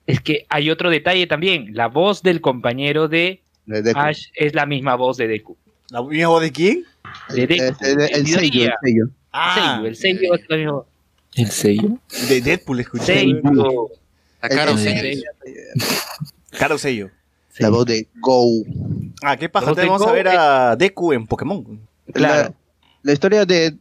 [0.07, 1.74] es que hay otro detalle también.
[1.74, 3.99] La voz del compañero de de Deku.
[3.99, 5.57] Ash es la misma voz de Deku.
[5.91, 6.84] ¿La misma voz de quién?
[7.32, 7.76] De Deku.
[7.80, 8.74] El, el sello, el teoría.
[8.82, 9.05] sello.
[9.32, 10.87] Ah, Seiyu, el sello es la misma voz.
[11.34, 11.99] ¿El sello?
[12.28, 13.05] De Deadpool escuché.
[13.05, 13.89] Sello.
[14.49, 15.03] La cara El- sello.
[15.05, 15.24] el-
[16.59, 17.11] Caro sello.
[17.59, 18.44] La voz de Go.
[19.22, 21.80] Ah, qué de Tenemos a ver a Deku en Pokémon.
[22.12, 22.51] Claro.
[22.51, 22.55] La,
[23.03, 23.74] la historia de,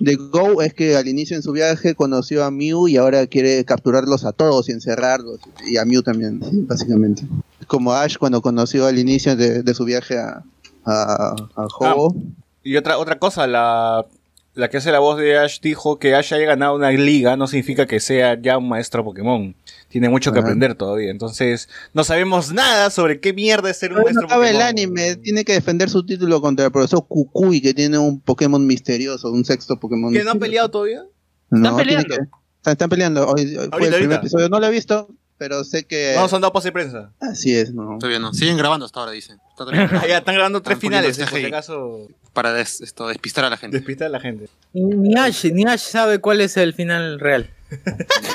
[0.00, 3.64] de Go es que al inicio en su viaje conoció a Mew y ahora quiere
[3.66, 5.40] capturarlos a todos y encerrarlos.
[5.66, 7.24] Y a Mew también, sí, básicamente.
[7.66, 10.42] Como Ash cuando conoció al inicio de, de su viaje a,
[10.86, 12.14] a, a Ho-Oh.
[12.64, 14.06] Y otra, otra cosa, la,
[14.54, 17.46] la que hace la voz de Ash dijo que Ash haya ganado una liga no
[17.46, 19.54] significa que sea ya un maestro Pokémon.
[19.88, 21.10] Tiene mucho que aprender todavía.
[21.10, 25.16] Entonces, no sabemos nada sobre qué mierda es ser un no maestro acaba el anime,
[25.16, 29.44] tiene que defender su título contra el profesor Kukui, que tiene un Pokémon misterioso, un
[29.46, 30.12] sexto Pokémon.
[30.12, 30.40] ¿Que no han misterioso.
[30.40, 31.02] peleado todavía?
[31.50, 32.16] No, ¿Están tiene peleando?
[32.16, 33.26] que- están, están peleando.
[33.28, 35.08] Hoy, hoy fue el primer episodio, no lo he visto,
[35.38, 36.12] pero sé que.
[36.16, 37.12] No, han dado pase de prensa.
[37.20, 37.96] Así es, ¿no?
[37.98, 38.34] Todavía no.
[38.34, 39.38] Siguen grabando hasta ahora, dicen.
[39.50, 39.64] Está
[40.02, 41.46] Ah, ya están grabando tres Están finales, si CGI.
[41.46, 43.78] acaso Para des- esto, despistar a la gente.
[43.78, 44.50] despistar a la gente.
[44.74, 47.48] Ni, ni Ash, ni Ash sabe cuál es el final real.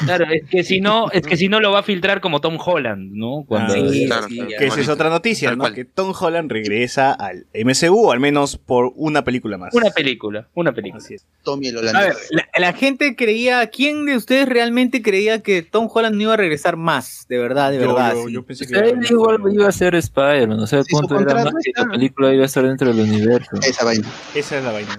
[0.06, 2.58] Claro, es que si no, es que si no lo va a filtrar como Tom
[2.64, 3.44] Holland, ¿no?
[3.48, 4.50] Cuando Ah, Sí, claro, sí, claro.
[4.52, 4.58] ya.
[4.58, 5.64] Que esa es otra noticia, Tal ¿no?
[5.64, 5.74] cual.
[5.74, 9.74] Que Tom Holland regresa al MCU, al menos por una película más.
[9.74, 11.04] una película, una película.
[11.04, 11.26] Así es.
[11.44, 15.90] Tommy el A ver, la, la gente creía, ¿quién de ustedes realmente creía que Tom
[15.92, 17.26] Holland no iba a regresar más?
[17.30, 18.14] De verdad, de Yo- verdad.
[18.14, 18.34] yo- sí.
[18.34, 21.54] yo pensé que era- igual iba a ser Spider-Man, o sea, el punto era más
[21.64, 23.50] que la película iba a estar dentro del universo.
[23.62, 24.08] Esa vaina.
[24.36, 24.96] Esa es la vaina.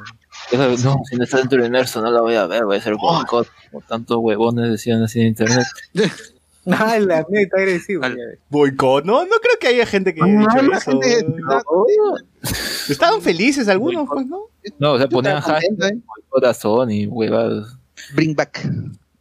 [0.52, 2.94] No, si no está dentro del universo no la voy a ver, voy a ser
[2.96, 5.64] boicot, como tantos huevones decían así en internet.
[6.66, 8.02] Ah, la neta, agresivo.
[8.04, 8.16] Al-
[8.48, 10.92] Boicot, no, no creo que haya gente que haya No, dicho la eso.
[10.92, 11.26] gente-
[12.88, 14.44] Estaban felices algunos, pues, ¿no?
[14.78, 15.98] No, o sea, ponían hashtag ¿eh?
[16.06, 17.76] boicot a Sony, huevadas.
[18.14, 18.66] Bring back.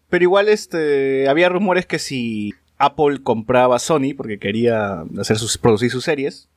[0.10, 5.92] Pero igual este había rumores que si Apple compraba Sony porque quería hacer sus, producir
[5.92, 6.48] sus series,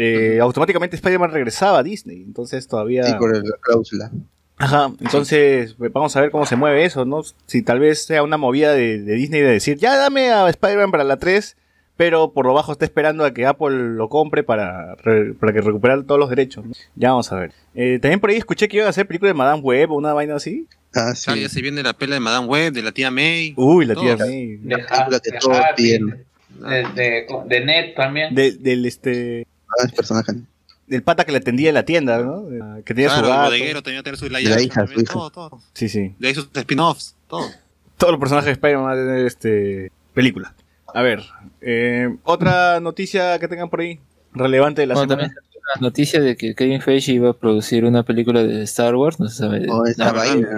[0.00, 2.22] eh, automáticamente Spider-Man regresaba a Disney.
[2.22, 3.04] Entonces todavía.
[3.04, 4.10] Sí, por la cláusula.
[4.56, 7.22] Ajá, entonces pues, vamos a ver cómo se mueve eso, ¿no?
[7.46, 10.90] Si tal vez sea una movida de, de Disney de decir, ya dame a Spider-Man
[10.90, 11.56] para la 3,
[11.96, 15.62] pero por lo bajo está esperando a que Apple lo compre para, re- para que
[15.62, 16.66] recuperar todos los derechos.
[16.66, 16.72] ¿no?
[16.94, 17.52] Ya vamos a ver.
[17.74, 20.12] Eh, también por ahí escuché que iban a hacer película de Madame Web o una
[20.12, 20.66] vaina así.
[20.94, 21.40] Ah, sí.
[21.40, 23.54] ya se viene la pela de Madame Web, de la tía May.
[23.56, 24.28] Uy, la tía Todos.
[24.28, 24.56] May.
[24.58, 26.24] De, que de
[26.60, 28.34] de, de, de Net también.
[28.34, 29.46] De- del este
[29.78, 30.32] Ah, es personaje.
[30.86, 32.50] del pata que le atendía en la tienda, ¿no?
[32.50, 33.46] Eh, Que tenía Claro, su el gato.
[33.50, 35.12] bodeguero tenía que tener su la hija, su también, hija.
[35.12, 35.60] todo, todo.
[35.74, 36.14] Sí, sí.
[36.18, 37.48] De ahí sus spin-offs, todo.
[37.96, 40.54] Todos los personajes de Spider-Man van a tener este película.
[40.92, 41.22] A ver,
[41.60, 44.00] eh, otra noticia que tengan por ahí
[44.32, 45.32] relevante de la Bueno, semana.
[45.76, 49.28] la noticia de que Kevin Feige iba a producir una película de Star Wars, no
[49.28, 50.48] se sabe Oh, esa la vaina.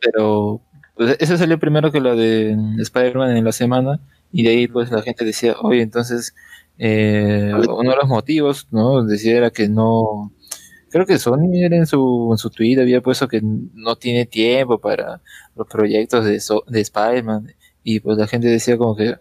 [0.00, 0.60] pero
[0.94, 4.00] pues, eso salió primero que la de Spider-Man en la semana
[4.32, 6.34] y de ahí pues la gente decía, oye, entonces
[6.78, 9.04] eh, uno de los motivos, ¿no?
[9.04, 10.32] Decía era que no,
[10.90, 14.78] creo que Sony era en su, en su tweet había puesto que no tiene tiempo
[14.78, 15.20] para
[15.56, 19.16] los proyectos de, So- de Spider-Man y pues la gente decía como que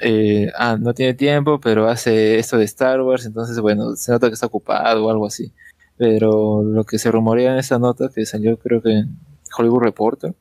[0.00, 4.28] eh, ah, no tiene tiempo, pero hace esto de Star Wars, entonces bueno, se nota
[4.28, 5.52] que está ocupado o algo así.
[5.96, 9.18] Pero lo que se rumorea en esa nota que salió creo que en
[9.56, 10.34] Hollywood Reporter,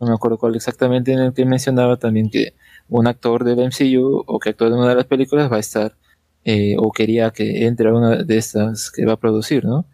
[0.00, 2.54] no me acuerdo cuál exactamente, en el que mencionaba también que
[2.88, 5.94] un actor del MCU o que actúa en una de las películas va a estar
[6.44, 9.84] eh, o quería que entre a una de estas que va a producir, ¿no?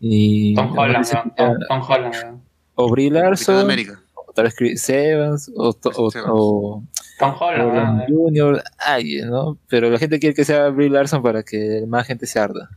[0.00, 2.40] Y Tom Holland, Tom, Tom Holland.
[2.74, 3.70] o Brie Larson,
[4.14, 6.82] o tal vez Chris Evans, o, to- o- o
[7.18, 8.00] Tom Holland.
[8.00, 8.04] ¿no?
[8.08, 9.56] Junior, alguien, ¿no?
[9.68, 12.68] Pero la gente quiere que sea Brie Larson para que más gente se arda.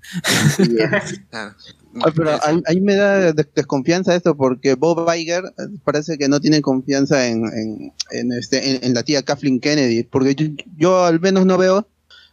[1.99, 6.27] Ah, pero ahí, ahí me da de- desconfianza esto porque Bob Iger eh, parece que
[6.27, 10.45] no tiene confianza en, en, en este, en, en la tía Kathleen Kennedy, porque yo,
[10.77, 11.87] yo al menos no veo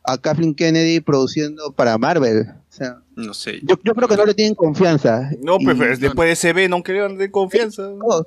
[0.05, 2.43] a Kathleen Kennedy produciendo para Marvel.
[2.49, 3.61] O sea, No sé.
[3.63, 5.31] yo, yo creo que no le tienen confianza.
[5.43, 7.83] No, Y- pues pero después de CB no crean de confianza.
[7.83, 8.27] No,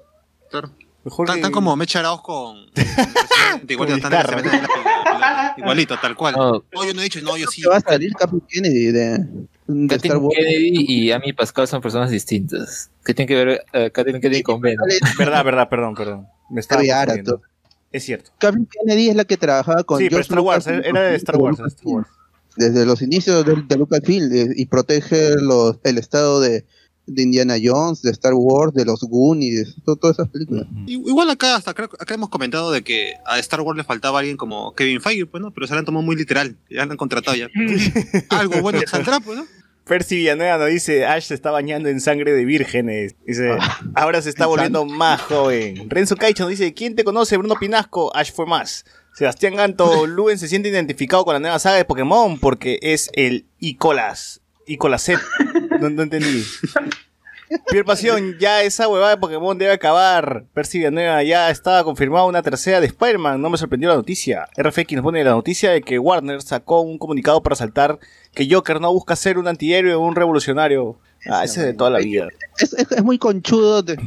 [0.49, 0.71] Claro.
[1.03, 2.57] Mejor Están, que- están como Mecha Arauz con.
[2.65, 2.73] con
[3.69, 6.35] Igualito, en la la tal cual.
[6.35, 7.61] No, No, yo no he dicho, no, yo sí.
[7.61, 9.09] que va a salir Kathleen Kennedy de,
[9.67, 10.35] de Star Kathleen Wars.
[10.37, 12.89] Kennedy y Amy Pascal son personas distintas.
[13.05, 14.85] ¿Qué tiene que ver eh, Kathleen Kennedy con Venom?
[15.17, 16.27] Verdad, verdad, perdón, perdón.
[16.49, 16.81] Me estaba
[17.89, 17.97] Todo.
[17.97, 18.31] Es cierto.
[18.39, 21.15] Kathleen Kennedy es la que trabajaba con Sí, pero George Star Wars, Lucas era de
[21.15, 22.07] Star Wars, era de Star Wars.
[22.57, 26.65] desde los inicios de, de Lucasfilm eh, y protege los, el estado de,
[27.05, 30.65] de Indiana Jones, de Star Wars, de los Goonies, to- todas esas películas.
[30.85, 34.35] Igual acá, hasta creo, acá hemos comentado de que a Star Wars le faltaba alguien
[34.37, 35.51] como Kevin Feige, pues, ¿no?
[35.51, 36.57] Pero se la han tomado muy literal.
[36.69, 37.47] Ya lo han contratado ya.
[38.29, 39.45] Algo bueno saldrá, pues, ¿no?
[39.87, 43.15] Percy Villanueva nos dice, Ash se está bañando en sangre de vírgenes.
[43.25, 43.57] Dice,
[43.95, 45.89] ahora se está volviendo más joven.
[45.89, 47.37] Renzo Caicho nos dice, ¿quién te conoce?
[47.37, 48.85] Bruno Pinasco, Ash fue más.
[49.13, 53.47] Sebastián Ganto, Luen se siente identificado con la nueva saga de Pokémon porque es el
[53.59, 54.41] Icolas.
[54.67, 55.19] Icolasep.
[55.79, 56.43] No, no entendí.
[57.69, 60.45] Pierre Pasión, ya esa huevada de Pokémon debe acabar.
[60.53, 63.41] Percy Villanueva ya estaba confirmada una tercera de Spider-Man.
[63.41, 64.49] No me sorprendió la noticia.
[64.57, 67.99] RFX nos pone la noticia de que Warner sacó un comunicado para saltar
[68.37, 70.99] que Joker no busca ser un antihéroe o un revolucionario.
[71.27, 72.27] Ah, ese es de toda la vida.
[72.59, 73.97] Es, es- es muy conchudo de-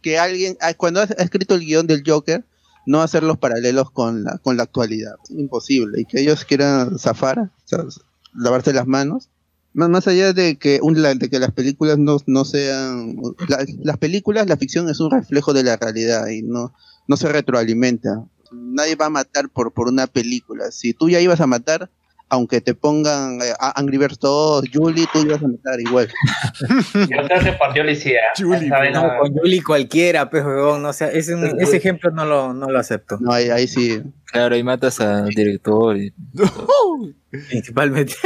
[0.00, 2.44] que alguien, ah, cuando ha escrito el guion del Joker,
[2.86, 5.16] no hacer los paralelos con la, con la actualidad.
[5.30, 6.00] Imposible.
[6.02, 7.84] Y que ellos quieran zafar, o sea,
[8.32, 9.28] lavarse las manos.
[9.72, 13.16] Más, más allá de que, un, de que las películas no, no sean...
[13.48, 16.72] la- las películas, la ficción es un reflejo de la realidad y no,
[17.08, 18.24] no se retroalimenta.
[18.52, 20.70] Nadie va a matar por, por una película.
[20.70, 21.90] Si tú ya ibas a matar,
[22.30, 26.08] aunque te pongan eh, a- Angry Birds 2, Julie, tú ibas a matar igual.
[26.94, 28.18] Yo creo que por Julie sí, ¿eh?
[28.34, 32.24] Esa vaina- No, con Yuli cualquiera, pues, huevón, no, o sea, ese, ese ejemplo no
[32.24, 33.18] lo, no lo acepto.
[33.20, 34.00] No, ahí, ahí sí.
[34.26, 35.96] Claro, y matas al director.
[35.96, 36.12] Y...
[37.48, 38.14] Principalmente.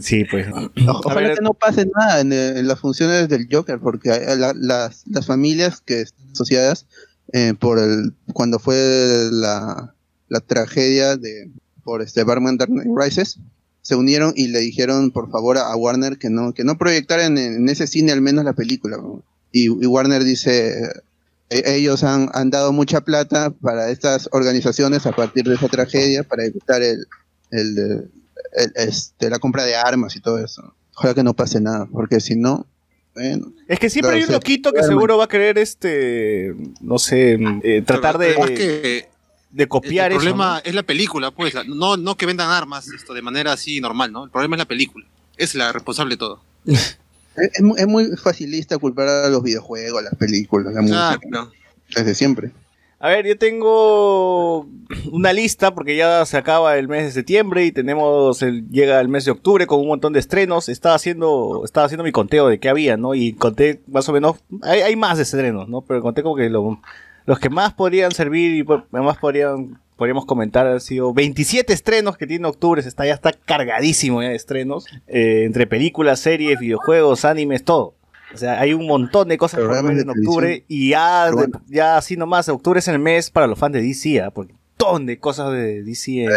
[0.00, 0.46] Sí, pues.
[0.52, 0.70] O-
[1.04, 4.52] Ojalá que no pase nada en, eh, en las funciones del Joker, porque eh, la-
[4.54, 6.86] las, las familias que están asociadas
[7.32, 8.76] eh, por el cuando fue
[9.32, 9.94] la,
[10.28, 11.50] la tragedia de
[11.88, 13.38] por este Batman Dark Knight Rises
[13.80, 17.54] se unieron y le dijeron por favor a, Warner que no que no proyectaran en,
[17.54, 18.98] en ese cine al menos la película
[19.52, 20.74] y, y Warner dice
[21.48, 26.24] eh, ellos han, han dado mucha plata para estas organizaciones a partir de esa tragedia
[26.24, 27.06] para evitar el,
[27.50, 30.74] el, el- este, la compra de armas y todo eso.
[30.94, 32.66] Ojalá que no pase nada, porque si no,
[33.14, 33.52] bueno.
[33.66, 37.38] Es que siempre Claro, hay un loquito que seguro va a querer, este, no sé,
[37.62, 39.08] eh, tratar de, que
[39.58, 40.20] de copiar el eso.
[40.24, 41.52] problema es la película, pues.
[41.52, 44.24] la- no, no que vendan armas esto de manera así normal, ¿no?
[44.24, 45.04] El problema es la película.
[45.36, 46.40] Es la responsable de todo.
[47.40, 51.52] Es, es muy- facilista culpar a los videojuegos, a las películas, la música, Claro.
[51.94, 52.50] desde siempre.
[52.98, 54.66] A ver, yo tengo
[55.12, 59.06] una lista porque ya se acaba el mes de septiembre y tenemos el, llega el
[59.06, 60.68] mes de octubre con un montón de estrenos.
[60.68, 63.14] Estaba haciendo, estaba haciendo mi conteo de qué había, ¿no?
[63.14, 65.82] Y conté más o menos, hay, hay más de estrenos, ¿no?
[65.82, 66.80] Pero conté como que lo-
[67.28, 72.26] los que más podrían servir y más podrían, podríamos comentar han sido 27 estrenos que
[72.26, 72.80] tiene octubre.
[72.80, 74.86] Está, ya está cargadísimo ya de estrenos.
[75.06, 77.94] eh, entre películas, series, videojuegos, animes, todo.
[78.34, 81.96] O sea, hay un montón de cosas por ver en octubre y ya, de- ya
[81.98, 84.30] así nomás, octubre es el mes para los fans de DC, ¿ah?
[84.30, 86.30] porque un montón de cosas de DC en,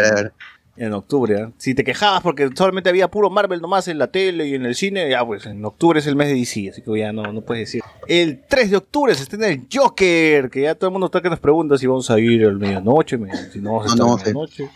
[0.76, 1.40] en octubre.
[1.42, 1.50] ¿ah?
[1.58, 4.74] Si te quejabas porque solamente había puro Marvel nomás en la tele y en el
[4.74, 7.40] cine, ya pues en octubre es el mes de DC, así que ya no, no
[7.42, 7.82] puedes decir.
[8.08, 11.30] El 3 de octubre se estrena el Joker, que ya todo el mundo está que
[11.30, 13.98] nos pregunta si vamos a ir la medianoche, me- si no vamos a No, estar
[13.98, 14.34] no a vamos a ir.
[14.34, 14.70] medianoche.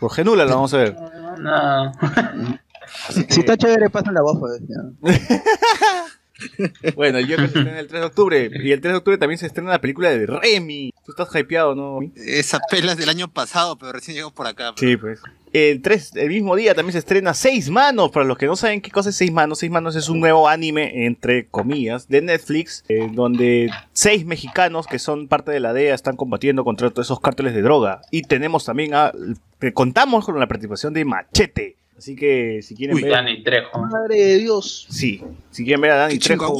[0.00, 0.96] Por Genula lo vamos a ver.
[1.40, 1.92] No.
[3.10, 4.38] Si está chévere, pasa la voz.
[6.94, 8.50] Bueno, el Joker se estrena el 3 de octubre.
[8.52, 10.92] Y el 3 de octubre también se estrena la película de Remy.
[11.04, 12.00] Tú estás hypeado, ¿no?
[12.16, 14.72] Esa pela es del año pasado, pero recién llegó por acá.
[14.76, 15.20] Sí, pues.
[15.52, 18.10] El, 3, el mismo día también se estrena Seis Manos.
[18.10, 20.48] Para los que no saben qué cosa es Seis Manos, Seis Manos es un nuevo
[20.48, 25.94] anime, entre comillas, de Netflix, eh, donde seis mexicanos que son parte de la DEA
[25.94, 28.02] están combatiendo contra todos esos cárteles de droga.
[28.10, 29.12] Y tenemos también a.
[29.58, 31.76] que contamos con la participación de Machete.
[31.98, 33.10] Así que si quieren Uy, ver.
[33.12, 33.78] Dani Trejo.
[33.80, 34.86] Madre de Dios.
[34.88, 36.56] Sí, si quieren ver a Dani Trejo.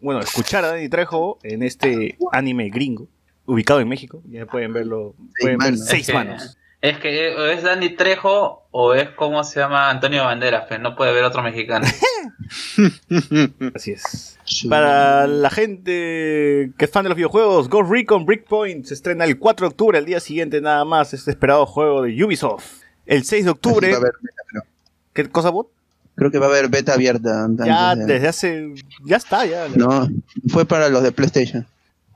[0.00, 3.08] Bueno, escuchar a Dani Trejo en este anime gringo,
[3.46, 4.22] ubicado en México.
[4.30, 5.14] Ya pueden verlo.
[5.40, 6.58] Pueden ver seis Es que- manos.
[6.82, 10.94] Es que o es Dani Trejo o es como se llama Antonio Banderas, pero no
[10.94, 11.86] puede haber otro mexicano.
[13.74, 14.38] Así es.
[14.68, 19.38] Para la gente que es fan de los videojuegos, Ghost Recon Breakpoint se estrena el
[19.38, 22.82] 4 de octubre, el día siguiente nada más, este esperado juego de Ubisoft.
[23.06, 24.62] El 6 de octubre, Va a haber beta, creo.
[25.14, 25.68] ¿qué cosa bot?
[26.16, 27.44] Creo que va a haber beta abierta.
[27.44, 29.68] antes Ya de- desde hace, ya está, ya.
[29.74, 30.08] No,
[30.48, 31.66] fue para los de PlayStation.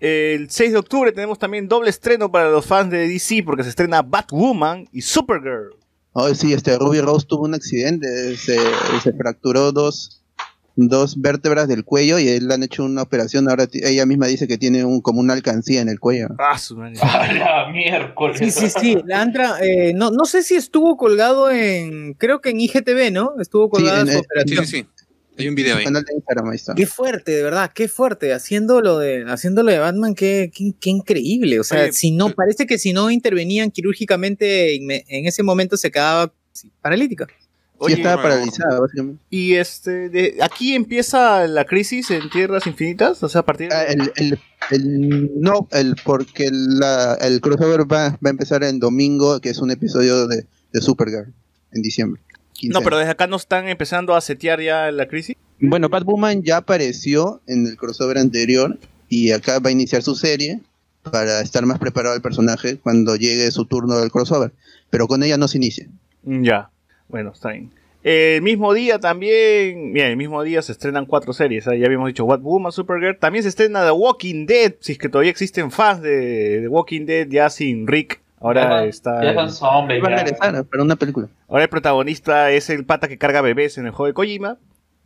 [0.01, 3.69] El 6 de octubre tenemos también doble estreno para los fans de DC porque se
[3.69, 5.75] estrena Batwoman y Supergirl.
[6.13, 8.57] Oh, sí, este Ruby Rose tuvo un accidente, se,
[9.03, 10.20] se fracturó dos,
[10.89, 13.49] dos vértebras del cuello y le han hecho una operación.
[13.49, 16.29] Ahora ella misma dice que tiene un, como una alcancía en el cuello.
[16.39, 16.97] Ah, su madre.
[17.03, 18.39] ¡A la miércoles!
[18.39, 18.99] Sí, sí, sí.
[19.07, 23.33] La Antra, eh, no, no sé si estuvo colgado en, creo que en IGTV, ¿no?
[23.41, 24.67] Estuvo colgada en- su en- Sí, operación.
[24.67, 24.87] sí, sí.
[25.39, 25.85] Hay un video ahí.
[25.85, 26.75] canal de Instagram, ahí está.
[26.75, 28.35] Qué fuerte, de verdad, qué fuerte.
[28.35, 31.59] Haciendo lo de, haciendo lo de Batman, qué, qué, qué increíble.
[31.59, 35.79] O sea, Oye, si no, parece que si no intervenían quirúrgicamente inme- en ese momento
[35.79, 36.71] se quedaba sí,
[37.81, 39.23] Sí, Oye, estaba paralizada, básicamente.
[39.31, 43.75] y este, de, aquí empieza la crisis en Tierras Infinitas, o sea, a partir de...
[43.75, 44.39] Ah, el, el-
[44.71, 49.59] el- no, el, porque la- el crossover va, va a empezar en domingo, que es
[49.59, 51.33] un episodio de, de Supergirl,
[51.73, 52.21] en diciembre.
[52.29, 52.81] No, 15.
[52.85, 55.37] pero desde acá no están empezando a setear ya la crisis.
[55.59, 58.79] Bueno, Batwoman ya apareció en el crossover anterior
[59.09, 60.61] y acá va a iniciar su serie
[61.11, 64.53] para estar más preparado el personaje cuando llegue su turno del crossover.
[64.91, 65.87] Pero con ella no se inicia.
[66.23, 66.69] Ya,
[67.11, 67.71] bueno, está bien.
[68.03, 71.69] El mismo día también, mira, el mismo día se estrenan cuatro series.
[71.69, 71.75] ¿ah?
[71.75, 73.19] Ya habíamos dicho What Woman, Supergirl.
[73.19, 74.75] También se estrena The Walking Dead.
[74.81, 78.21] Si es que todavía existen fans de The Walking Dead, ya sin Rick.
[78.41, 79.23] Ahora Ya- está.
[79.23, 80.17] ya son zombies, Va a ya.
[80.23, 81.29] regresar para una película.
[81.47, 84.57] Ahora el protagonista es el pata que carga bebés en el juego de Kojima.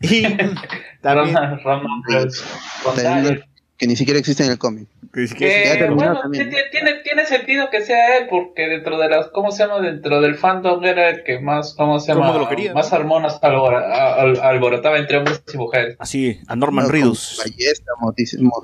[0.01, 0.23] Y
[1.01, 1.35] también.
[1.35, 2.45] Roman- Roman Reigns.
[3.77, 4.87] Que ni siquiera existe en el cómic.
[5.12, 6.39] Terminó bueno, ti-
[6.70, 9.81] tiene, tiene sentido que sea él, porque dentro de las, ¿cómo se llama?
[9.81, 12.27] Dentro del fandom era el que más, ¿cómo se llama?
[12.27, 15.97] mundo lo quería, Más hormonas albora- al- alborotaba entre hombres y mujeres.
[15.99, 17.37] Así, a Norman No, Reedus.
[17.39, 17.93] Ballesta,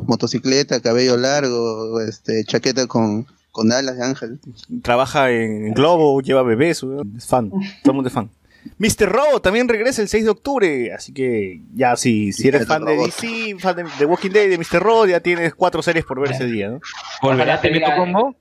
[0.06, 4.38] motocicleta, cabello largo, este, chaqueta con, con alas de ángel.
[4.82, 6.84] Trabaja en Globo, lleva bebés,
[7.16, 7.50] es fan.
[7.50, 8.30] Todo el mundo es fan.
[8.78, 9.08] Mr.
[9.08, 12.96] Robo también regresa el 6 de octubre, así que ya si, si eres fan de.
[12.96, 14.80] DC, fan de, de Walking Dead, de Mr.
[14.82, 16.80] Robo, ya tienes cuatro series por ver ese día, ¿no?
[17.22, 18.36] ¿Volverá Ojalá te Temeto diga- Combo?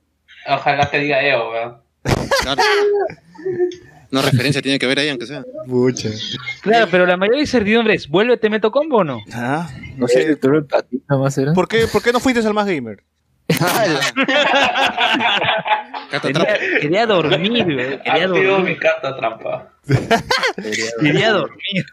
[0.48, 1.76] Ojalá te diga Eo, weón.
[2.42, 2.62] Claro.
[4.12, 5.44] Una referencia tiene que ver ahí, aunque sea.
[5.68, 6.08] Pucha.
[6.62, 9.20] Claro, pero la mayor incertidumbre es, ¿vuelve Temeto Combo o no?
[9.32, 10.22] Ah, no No sé.
[11.42, 11.52] era.
[11.54, 13.04] ¿Por qué, ¿Por qué no fuiste al más gamer?
[16.22, 18.02] Quería, quería dormir, güey.
[18.02, 18.58] Quería dormir.
[18.64, 19.72] mi carta trampa.
[21.00, 21.86] Quería dormir.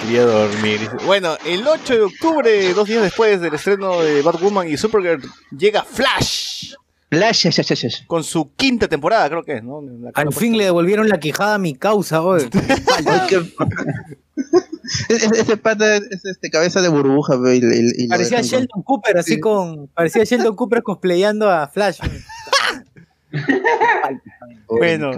[0.00, 0.80] Quería dormir.
[1.04, 5.22] Bueno, el 8 de octubre, dos días después del estreno de Batwoman y Supergirl,
[5.56, 6.74] llega Flash
[7.12, 7.46] Flash,
[8.06, 9.82] con su quinta temporada, creo que es, ¿no?
[9.82, 12.20] La Al fin le devolvieron la quijada a mi causa,
[15.10, 19.18] es- Ese pata es este, cabeza de burbuja, y, y- y lo Parecía Sheldon Cooper,
[19.18, 19.40] así Sí.
[19.40, 19.88] con.
[19.88, 22.00] Parecía Sheldon Cooper cosplayando a Flash.
[24.68, 25.10] Bueno.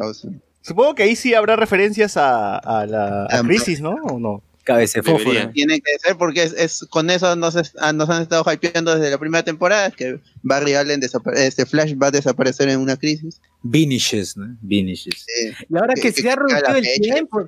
[0.63, 3.91] Supongo que ahí sí habrá referencias a, a la a Crisis, ¿no?
[4.03, 4.43] ¿O no?
[4.65, 5.31] Cabeza de fósforo.
[5.35, 5.53] Debería.
[5.53, 8.95] Tiene que ser porque es, es- con eso nos, es- ah, nos han estado hypeando
[8.97, 13.41] desde la primera temporada que Barry Allen este Flash va a desaparecer en una crisis.
[13.71, 14.57] Finishes, ¿no?
[14.67, 15.27] Finishes.
[15.43, 17.01] Eh, Y ahora Que- que, que se ha reducido el fecha.
[17.15, 17.47] tiempo.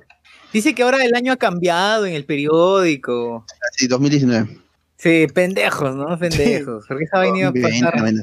[0.53, 3.45] Dice que ahora el año ha cambiado en el periódico.
[3.73, 4.59] así, 2019.
[4.97, 6.17] Sí, pendejos, ¿no?
[6.17, 6.85] Pendejos.
[6.87, 8.13] Porque esa vaina iba a 2020, pasar.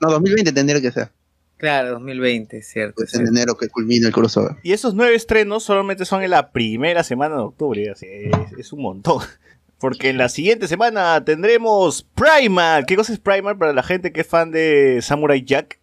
[0.00, 1.08] No, 2020 tendría que ser.
[1.56, 2.94] Claro, 2020, cierto.
[2.96, 3.34] Pues en cierto.
[3.34, 4.56] enero que culmina el crossover.
[4.62, 8.72] Y esos nueve estrenos solamente son en la primera semana de octubre, así es, es
[8.72, 9.22] un montón.
[9.78, 12.86] Porque en la siguiente semana tendremos Primal.
[12.86, 15.78] ¿Qué cosa es Primal para la gente que es fan de Samurai Jack?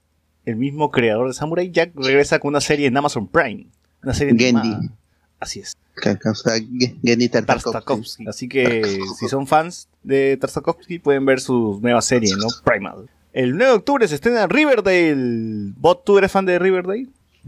[0.45, 3.67] El mismo creador de Samurai Jack regresa con una serie en Amazon Prime.
[4.03, 4.81] Una serie animada.
[5.39, 5.77] Así es.
[7.29, 8.27] Tartakovsky.
[8.27, 12.47] Así que si son fans de Tartakovsky pueden ver su nueva serie, ¿no?
[12.63, 13.09] Primal.
[13.33, 15.73] El 9 de octubre se estrena Riverdale.
[15.77, 17.07] ¿Bot, tú eres fan de Riverdale?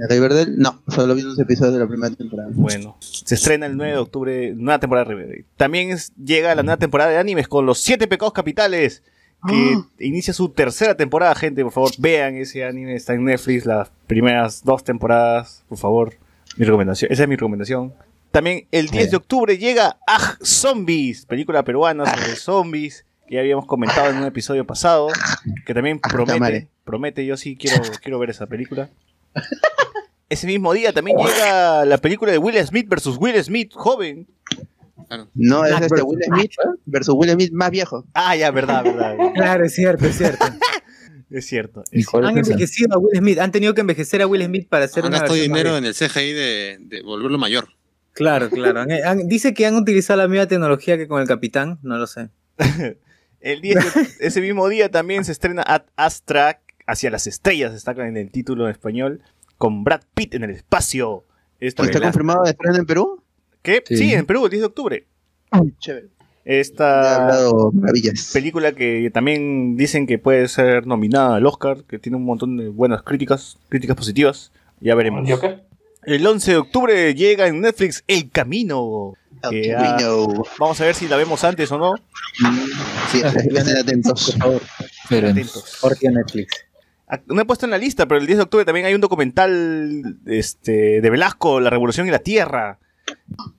[0.09, 2.49] Riverdale, no, solo vi unos episodios de la primera temporada.
[2.51, 5.45] Bueno, se estrena el 9 de octubre, nueva temporada de Riverdale.
[5.55, 9.03] También es- llega la nueva temporada de animes con los 7 pecados capitales,
[9.47, 9.77] que
[10.07, 14.63] inicia su tercera temporada, gente, por favor, vean ese anime, está en Netflix, las primeras
[14.63, 16.13] dos temporadas, por favor,
[16.57, 17.93] mi recomendación, esa es mi recomendación.
[18.31, 23.65] También el 10 de octubre llega Aj Zombies, película peruana sobre zombies, que ya habíamos
[23.65, 25.07] comentado en un episodio pasado,
[25.65, 26.67] que también promete, tamare.
[26.83, 28.89] promete, yo sí quiero, quiero ver esa película.
[30.29, 34.27] Ese mismo día también llega la película de Will Smith versus Will Smith, joven.
[35.35, 36.51] No, es Black este Will Smith
[36.85, 38.05] versus Will Smith más viejo.
[38.13, 39.15] Ah, ya, verdad, verdad.
[39.35, 40.45] Claro, es cierto, es cierto.
[41.31, 41.83] Es cierto.
[41.91, 43.39] ¿Y es cuál Han envejecido a Will Smith.
[43.39, 45.93] Han tenido que envejecer a Will Smith para hacer Han una gastado dinero en el
[45.95, 47.67] CGI de, de volverlo mayor.
[48.13, 48.81] Claro, claro.
[48.81, 51.79] Han- han- dice que han utilizado la misma tecnología que con el Capitán.
[51.81, 52.29] No lo sé.
[53.45, 57.91] El 10 de- ese mismo día también se estrena Ad Astra hacia las estrellas, está
[57.91, 59.21] en el título en español,
[59.57, 61.23] con Brad Pitt en el espacio.
[61.59, 63.23] Esta ¿Está confirmado de estreno en Perú?
[63.61, 63.83] ¿Qué?
[63.87, 63.97] Sí.
[63.97, 65.05] Sí, en Perú, el 10 de octubre.
[65.79, 66.07] Chévere.
[66.43, 68.31] Esta hablado maravillas.
[68.33, 72.69] película que también dicen que puede ser nominada al Oscar, que tiene un montón de
[72.69, 74.51] buenas críticas, críticas positivas.
[74.79, 75.27] Ya veremos.
[75.27, 75.59] ¿Yo qué?
[76.03, 79.13] El 11 de octubre llega en Netflix El Camino.
[79.51, 79.97] Ya-.
[80.59, 81.95] Vamos a ver si la vemos antes o no.
[83.11, 84.37] Sí, estén atentos.
[85.09, 85.77] Pero Atentos.
[85.81, 86.65] Porque Netflix.
[87.07, 89.01] Ah, No he puesto en la lista, pero el 10 de octubre también hay un
[89.01, 92.79] documental este, de Velasco, La Revolución y la Tierra.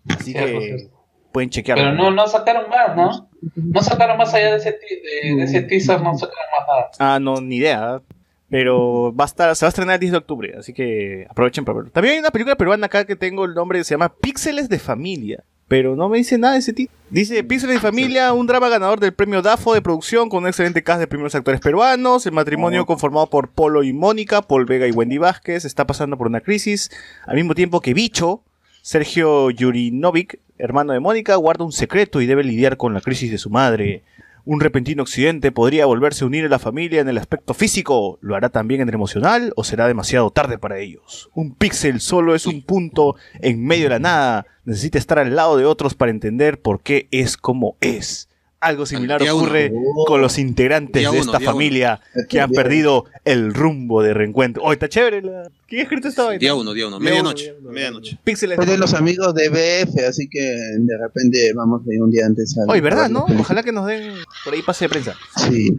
[0.09, 0.89] Así que
[1.33, 1.85] pueden chequearlo.
[1.85, 3.29] Pero no, no sacaron más, ¿no?
[3.55, 7.14] No sacaron más allá de ese, de, de ese teaser, no sacaron más nada.
[7.14, 8.01] Ah, no, ni idea.
[8.49, 11.64] Pero va a estar, se va a estrenar el 10 de octubre, así que aprovechen
[11.64, 11.91] para verlo.
[11.91, 15.45] También hay una película peruana acá que tengo el nombre, se llama Píxeles de Familia.
[15.68, 16.96] Pero no me dice nada de ese título.
[17.10, 20.82] Dice Píxeles de Familia, un drama ganador del premio DAFO de producción con un excelente
[20.82, 22.26] cast de primeros actores peruanos.
[22.26, 26.28] El matrimonio conformado por Polo y Mónica, Paul Vega y Wendy Vázquez, está pasando por
[26.28, 26.90] una crisis.
[27.26, 28.42] Al mismo tiempo que Bicho,
[28.82, 33.38] Sergio Yurinovic, hermano de Mónica, guarda un secreto y debe lidiar con la crisis de
[33.38, 34.04] su madre.
[34.49, 38.20] Un repentino accidente podría volverse a unir a la familia en el aspecto físico.
[38.22, 41.30] ¿Lo hará también en el emocional o será demasiado tarde para ellos?
[41.34, 44.47] Un píxel solo es un punto en medio de la nada.
[44.64, 48.28] Necesita estar al lado de otros para entender por qué es como es.
[48.66, 49.72] Algo similar Día ocurre
[50.06, 54.62] con los integrantes de esta familia que han perdido el rumbo de reencuentro.
[54.64, 55.22] Oh, está chévere.
[55.22, 55.48] La...
[55.68, 56.40] ¿Quién ha escrito esta vaina?
[56.40, 57.54] Día uno, día uno, medianoche.
[57.62, 58.18] Medianoche.
[58.24, 58.58] Píxeles.
[58.58, 62.26] Es de los amigos de BF, así que de repente vamos a ir un día
[62.26, 63.24] antes a Oye, ¿verdad, no?
[63.38, 64.14] Ojalá que nos den
[64.44, 65.14] por ahí pase de prensa.
[65.36, 65.78] Sí.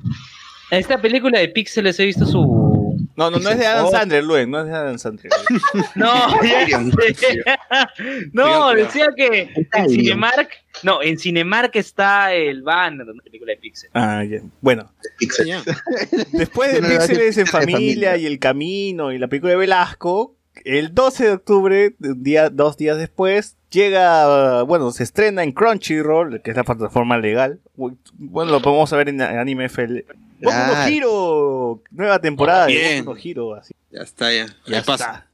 [0.72, 2.78] En esta película de Pixeles he visto su.
[3.16, 3.92] No, no, no es de Adam Oh.
[3.92, 5.32] Sandler, Luen, no es de Adam Sandler.
[5.96, 7.44] No, ya sé.
[8.34, 9.90] no, decía que en.
[9.90, 10.50] Cinemark.
[10.84, 13.90] No, en Cinemark está el banner de una película de Pixel.
[13.94, 14.40] Ah, ya.
[14.62, 15.50] Bueno, Pixel.
[16.32, 18.18] Después de No, Píxeles en de familia, familia.
[18.18, 22.78] y El Camino y la película de Velasco, el 12 de octubre, un día, dos
[22.78, 27.60] días después, llega, bueno, se estrena en Crunchyroll, que es la plataforma legal.
[27.76, 30.04] Bueno, lo podemos ver en Anime FL.
[30.40, 30.88] Boku no Claro.
[30.92, 33.06] Hero, nueva temporada de Bien.
[33.06, 33.74] Boku no Hero, así.
[33.92, 34.46] Ya está, ya.
[34.66, 35.06] Ya Ya pasa.
[35.06, 35.28] está.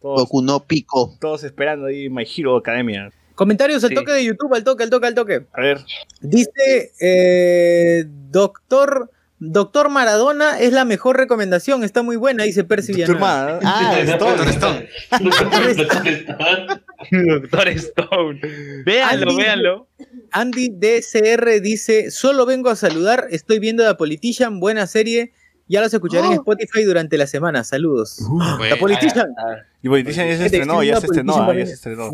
[0.00, 1.16] Todos, Goku no Pico.
[1.20, 3.10] todos esperando ahí My Hero Academia.
[3.38, 3.94] Comentarios al Sí.
[3.94, 5.46] toque de YouTube, al toque, al toque, al toque.
[5.52, 5.78] A ver,
[6.20, 13.60] Dice, eh, doctor, doctor Maradona es la mejor recomendación, está muy buena, dice Percy Villanueva.
[13.60, 13.60] hermana.
[13.64, 14.88] Ah, Doctor Stone.
[15.12, 16.82] Stone.
[17.40, 18.40] Doctor Stone.
[18.84, 19.88] Véanlo, Andy- véanlo.
[20.32, 25.32] Andy DCR dice, solo vengo a saludar, estoy viendo The Politician, buena serie,
[25.68, 28.18] ya los escucharé en Spotify durante la semana, saludos.
[28.28, 28.40] Uh.
[28.68, 29.28] The Politician.
[29.80, 32.10] Y Politician ya se Gente, estrenó, ya se estrenó, ah, ya se estrenó.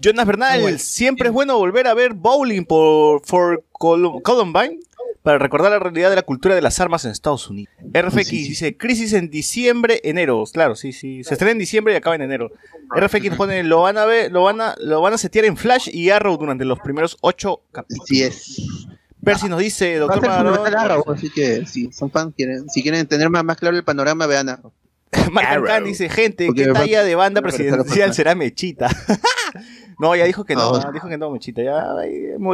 [0.00, 0.78] Jonas Bernal, Bueno.
[0.78, 4.78] siempre es bueno volver a ver Bowling por for Col- Columbine
[5.22, 7.72] para recordar la realidad de la cultura de las armas en Estados Unidos.
[7.92, 8.48] RFX Sí, sí.
[8.50, 10.44] dice, crisis en diciembre, enero.
[10.52, 11.24] Claro, sí, sí.
[11.24, 12.52] Se estrena en diciembre y acaba en enero.
[12.96, 15.88] RFX pone, lo van a ver, lo van a, lo van a setear en Flash
[15.92, 18.04] y Arrow durante los primeros ocho capítulos.
[18.04, 18.86] Así es.
[19.24, 23.28] Percy nos dice, doctor Maradona- Arrow, así que si son fans, quieren, si quieren tener
[23.28, 24.72] más, más claro el panorama, vean Arrow.
[25.36, 28.88] Ancan dice, gente, ¿qué talla de banda presidencial será Mechita?
[29.98, 30.92] no, ya dijo que no, No.
[30.92, 31.84] dijo que no, Mechita, ya,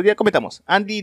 [0.04, 0.62] ya comentamos.
[0.66, 1.02] Andy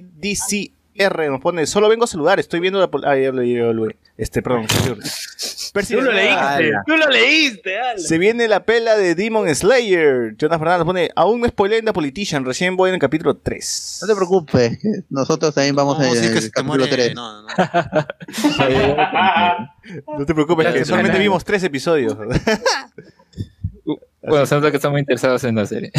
[0.96, 2.90] DCR nos pone, solo vengo a saludar, estoy viendo la...
[3.10, 3.96] Ah, ya lo leí.
[4.18, 4.68] Este, perdón.
[5.74, 8.00] Percy Tú lo leíste, tú lo leíste, Alan.
[8.00, 10.36] Se viene la pela de Demon Slayer.
[10.36, 14.00] Jonas Fernández pone, aún no spoileen The Politician, recién voy en el capítulo 3.
[14.02, 14.80] No te preocupes,
[15.10, 16.96] nosotros también vamos No, en si es que el capítulo muere.
[16.96, 17.16] 3.
[17.16, 17.58] No, no, no.
[20.20, 22.16] No te preocupes, que solamente vimos tres episodios.
[24.22, 25.92] Bueno, se nota que están muy interesados en la serie.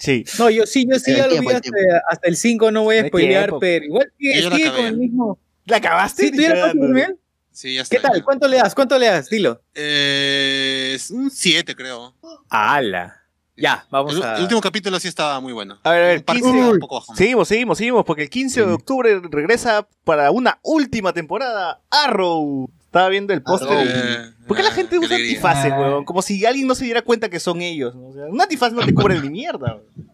[0.00, 0.24] Sí.
[0.38, 3.52] No, yo sí, yo sí ya lo vi hasta, el 5, no voy a spoilear,
[3.60, 5.38] pero igual sigue, la sigue con el mismo...
[5.66, 6.24] ¿La acabaste?
[6.24, 7.16] Sí, ¿tú ya acabaste, Miguel?
[7.52, 7.96] Sí, ya está.
[7.96, 8.24] ¿Qué tal?
[8.24, 8.74] ¿Cuánto le das?
[8.74, 9.28] ¿Cuánto le das?
[9.28, 9.62] Dilo.
[9.74, 12.14] Eh, es un 7, creo.
[12.48, 13.16] ¡Hala!
[13.56, 14.36] Ya, vamos El, a...
[14.36, 15.78] el último capítulo sí estaba muy bueno.
[15.82, 16.58] A ver, a ver, El parte 15.
[16.58, 17.04] iba un poco.
[17.14, 22.70] Seguimos, seguimos, seguimos, porque el 15 de octubre regresa para una última temporada Arrow.
[22.90, 23.68] Estaba viendo el póster.
[23.70, 23.84] Arrow.
[23.84, 25.30] y- ¿Por qué la ah, gente usa alegría.
[25.36, 26.04] antifaces, weón?
[26.04, 27.94] Como si alguien no se diera cuenta que son ellos.
[27.94, 28.08] ¿no?
[28.08, 29.76] O sea, un antifaz no te cubre ni mierda.
[29.76, 30.10] weón.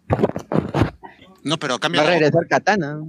[1.43, 2.01] No, pero Va cambia.
[2.01, 2.99] a regresar Katana.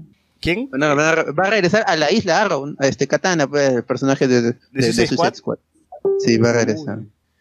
[0.41, 0.69] ¿Quién?
[0.71, 3.83] Bueno, va a va a regresar a la isla Arrow, a este Katana, pues, el
[3.85, 5.59] personaje de, de, de Suicide Suicide Squad.
[6.21, 7.01] Sí, va a regresar.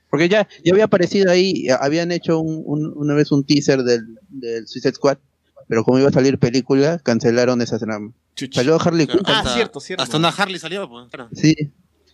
[0.09, 4.17] Porque ya, ya había aparecido ahí, habían hecho un, un- una vez un teaser del,
[4.29, 5.17] del Suicide Squad,
[5.67, 8.11] pero como iba a salir película, cancelaron esa trama.
[8.51, 9.21] Salió Harley Quinn.
[9.25, 10.03] Ah, hasta, cierto, cierto.
[10.03, 11.07] Hasta una Harley salió, pues.
[11.09, 11.29] claro.
[11.33, 11.53] Sí,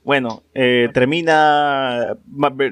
[0.03, 2.17] Bueno, eh, termina.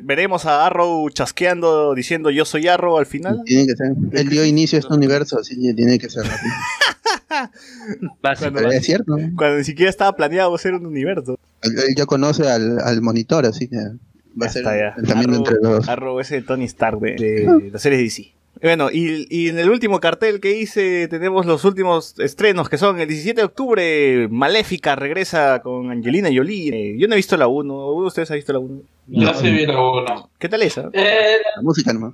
[0.03, 3.41] Veremos a Arrow chasqueando diciendo yo soy Arrow al final.
[3.45, 3.93] tiene que ser.
[4.11, 6.23] Él dio inicio a este universo, así que tiene que ser.
[8.21, 8.51] Básico.
[8.53, 9.17] Pero es cierto.
[9.38, 11.39] Cuando ni siquiera estaba planeado ser un universo.
[11.63, 14.65] Él, ya conoce al, al monitor, así que va Ya a ser
[14.97, 15.89] el camino Arrow- entre los dos.
[15.89, 18.34] Arrow es el Tony Stark de, de la serie DC.
[18.62, 22.99] Bueno, y, y en el último cartel que hice tenemos los últimos estrenos que son
[22.99, 26.70] el 17 de octubre, Maléfica regresa con Angelina Jolie.
[26.74, 28.82] Eh, yo no he visto la 1, ¿Uno de ustedes ha visto la 1?
[29.07, 30.30] Yo sí vi la uno.
[30.38, 30.89] ¿Qué tal esa?
[30.93, 32.14] Eh, La música nomás.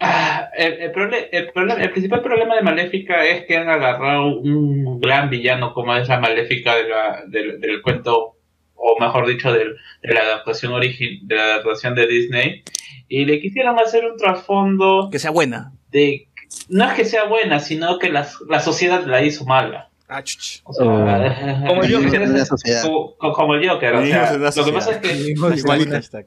[0.00, 4.26] ah, el, el, prole- el problema- el principal problema de Maléfica es que han agarrado
[4.38, 8.34] un gran villano como es la Maléfica de la- del, del cuento,
[8.74, 12.62] o mejor dicho, del- de la adaptación origi- de la adaptación de Disney,
[13.08, 15.72] y le quisieron hacer un trasfondo Que sea buena.
[15.90, 16.28] de
[16.68, 19.90] no es que sea buena, sino que las- la sociedad la hizo mala.
[20.10, 20.22] Ah.
[20.64, 20.86] O sea,
[21.66, 22.82] Como que en una sociedad.
[22.82, 23.94] como, como el Joker.
[23.96, 25.34] o sea, lo que pasa es que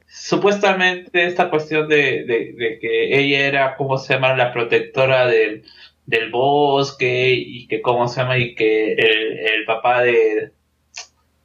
[0.07, 5.63] supuestamente esta cuestión de, de- de que ella era, ¿cómo se llama?, la protectora del,
[6.05, 10.51] del bosque y que, ¿cómo se llama?, y que el, el papá de,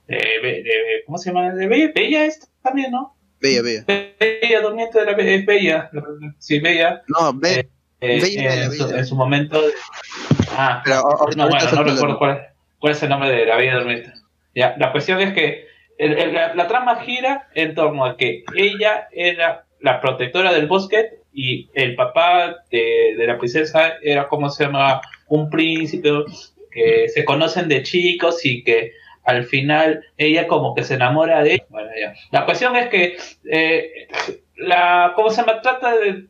[0.07, 3.16] de, de- de- ¿cómo se llama?, de Bella, Bella es también, ¿no?
[3.47, 3.85] Bella, bella.
[4.19, 5.91] Bella, durmiente de la Be- es Bella,
[6.39, 7.69] sí, Bella, No, ve,
[8.01, 8.99] eh, Bella de la en, su, vida.
[8.99, 9.61] en su momento...
[10.53, 12.39] Ah, pero ahorita, no, bueno, no recuerdo cuál es.
[12.79, 14.13] cuál es el nombre de la Bella Durmiente.
[14.55, 15.67] Ya, la cuestión es que
[15.99, 20.67] el- el- la, la trama gira en torno a que ella era la protectora del
[20.67, 26.11] bosque y el papá de, de la princesa era como se llama un príncipe
[26.71, 28.93] que se conocen de chicos y que
[29.27, 31.63] al final ella como que se enamora de él.
[31.69, 32.15] Bueno, ya.
[32.31, 33.17] La cuestión es que
[33.51, 34.09] eh,
[34.57, 35.61] la ¿cómo se llama?
[35.61, 36.27] trata de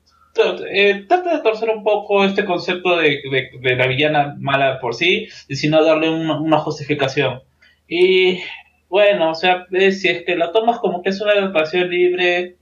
[0.70, 3.20] eh, de torcer un poco este concepto de,
[3.62, 7.42] de- la villana mala por sí, y sino darle una, una justificación.
[7.88, 8.40] Y
[8.88, 12.56] bueno, o sea, eh, si es que la tomas como que es una adaptación libre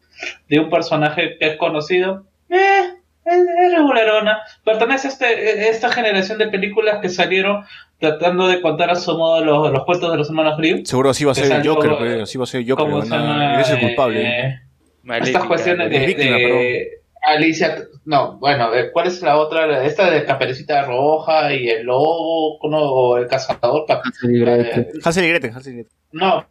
[0.49, 4.39] de un personaje que es conocido, es regularona.
[4.65, 7.65] Pertenece a este, a esta generación de películas que salieron
[8.11, 10.85] tratando de contar a su modo los, los cuentos de los hermanos Grimm.
[10.85, 12.85] Seguro así va a ser el Joker, eh, pues, así va a ser el Joker.
[12.85, 13.55] ¿Cómo van se a- llama?
[13.55, 14.23] Eres el culpable.
[14.23, 14.61] Eh,
[15.03, 16.89] Maléfica, estas cuestiones de, Víctima, de
[17.27, 17.77] Alicia,
[18.07, 19.85] no, bueno, eh, ¿cuál es la otra?
[19.85, 22.79] Esta de Caperucita Roja y el lobo, ¿no?
[22.83, 23.85] o el cazador.
[23.87, 25.93] pa- eh, Hansel y Gretel, Hansel y Gretel.
[26.13, 26.47] no,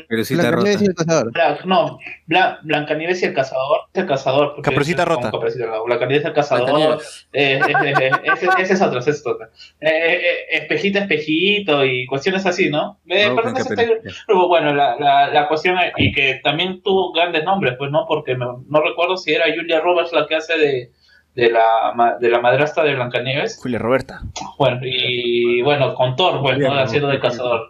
[0.00, 1.32] Caperucita Blancanieves y el cazador.
[1.32, 4.54] Bla- no, Bla- Blancanieves y el cazador, el cazador.
[4.54, 5.30] porque Caperucita es como Rota.
[5.30, 6.64] Caperucita Rota, Blancanieves y el cazador.
[6.70, 7.28] Blancanieves.
[7.32, 9.46] eh, eh, eh, ese, ese es otro, ese es otro.
[9.46, 12.98] Eh, eh, eh, espejito, espejito y cuestiones así, ¿no?
[13.08, 13.82] Eh, Caperucita.
[13.82, 17.90] está- pero bueno, la, la, la cuestión es- y que también tuvo grandes nombres, pues,
[17.90, 18.06] ¿no?
[18.06, 20.90] Porque no, no recuerdo si era Julia Roberts la que hace de,
[21.34, 23.58] de, la, ma- de la madrastra de Blancanieves.
[23.62, 24.20] Julia Roberta.
[24.58, 26.72] Bueno, y bueno, con Thor, pues, ¿no?
[26.78, 27.68] Haciendo de cazador.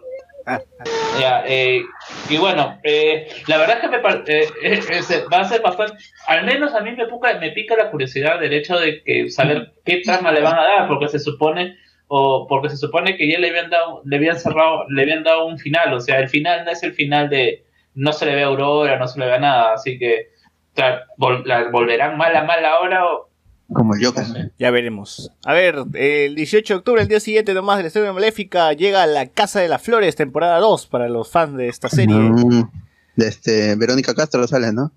[1.45, 1.81] Eh,
[2.29, 6.45] y bueno, eh, la verdad es que me eh, eh, va a ser bastante, al
[6.45, 9.97] menos a mí me pica, me pica la curiosidad del hecho de que saber qué
[9.97, 11.77] trama le van a dar, porque se supone,
[12.07, 15.45] o porque se supone que ya le habían dado, le habían cerrado, le habían dado
[15.45, 17.63] un final, o sea, el final no es el final de,
[17.93, 20.29] no se le ve a Aurora, no se le ve a nada, así que
[20.73, 23.29] o sea, vol- la volverán mala, mala ahora o
[23.73, 24.51] Como el Joker.
[24.59, 25.31] Ya veremos.
[25.43, 29.05] A ver, el 18 de octubre, el día siguiente nomás del estreno de Maléfica, llega
[29.05, 32.15] La Casa de las Flores, temporada 2, para los fans de esta serie.
[32.15, 32.69] Mm,
[33.15, 34.91] de este, Verónica Castro sale, ¿no?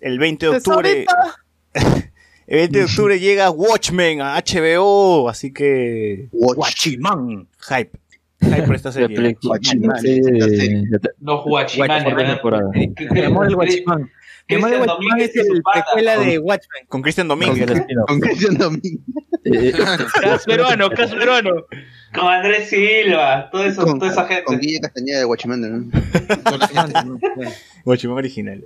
[0.00, 1.06] El 20 de octubre.
[2.46, 6.28] el 20 de octubre llega Watchmen a HBO, así que.
[6.32, 7.48] Watchman.
[7.68, 7.98] Hype.
[8.40, 9.36] Hype por esta La serie.
[10.00, 10.84] serie.
[11.20, 11.46] los
[13.24, 14.10] amor el Watchman.
[14.46, 16.86] Cristian Watchman Domínguez es el precuela de Watchmen.
[16.88, 17.82] Con Christian Domínguez.
[18.06, 19.00] Con Cristian Domínguez.
[20.22, 21.50] Cas peruano, cas peruano.
[22.14, 24.44] Con Andrés Silva, todo eso, Con, toda esa gente.
[24.44, 27.18] con Guille Castañeda de Watchmen, ¿no?
[27.84, 28.64] Watchmen original.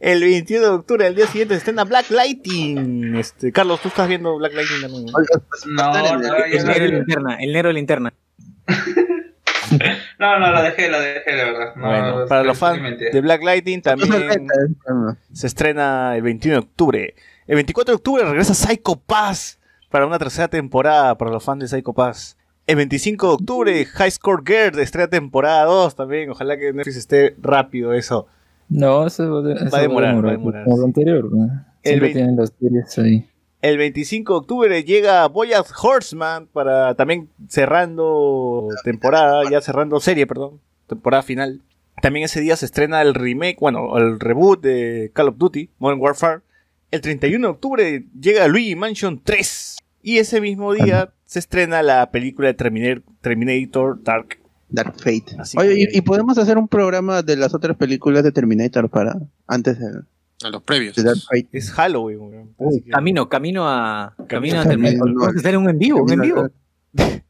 [0.00, 3.16] El 21 de octubre, el día siguiente, se estrena Black Lighting.
[3.16, 5.06] Este, Carlos, tú estás viendo Black Lighting también.
[5.06, 7.36] No, no, el- negro linterna.
[7.40, 8.14] El negro linterna.
[10.18, 11.76] no, no, lo dejé, lo dejé, la verdad.
[11.76, 14.46] No, Bueno, no, para los fans de Black Lighting también
[15.32, 17.14] se estrena el 21 de octubre.
[17.46, 19.58] El 24 de octubre regresa Psycho Pass
[19.90, 22.36] para una tercera temporada para los fans de Psycho Pass.
[22.66, 26.30] El 25 de octubre, High Score Girl estrena temporada 2 también.
[26.30, 28.26] Ojalá que Netflix esté rápido eso.
[28.70, 31.64] No, eso va, a demorar, va a demorar, Como lo anterior, ¿no?
[31.82, 33.28] Siempre tienen las series ahí.
[33.64, 40.60] El 25 de octubre llega Boyack Horseman para también cerrando temporada, ya cerrando serie, perdón,
[40.86, 41.62] temporada final.
[42.02, 45.98] También ese día se estrena el remake, bueno, el reboot de Call of Duty, Modern
[45.98, 46.40] Warfare.
[46.90, 49.78] El 31 de octubre llega Luigi Mansion 3.
[50.02, 54.40] Y ese mismo día se estrena la película de Terminator, Terminator Dark.
[54.68, 55.36] Dark Fate.
[55.38, 58.90] Así Oye, que- y, y podemos hacer un programa de las otras películas de Terminator
[58.90, 59.16] para
[59.46, 59.86] antes de,
[60.42, 60.96] A los previos.
[61.52, 62.20] Es Halloween,
[62.58, 62.80] weón.
[62.90, 64.14] Camino, camino a.
[64.26, 64.94] Camino a terminar.
[64.94, 65.04] no.
[65.06, 66.48] Vamos a hacer un en vivo, un en vivo.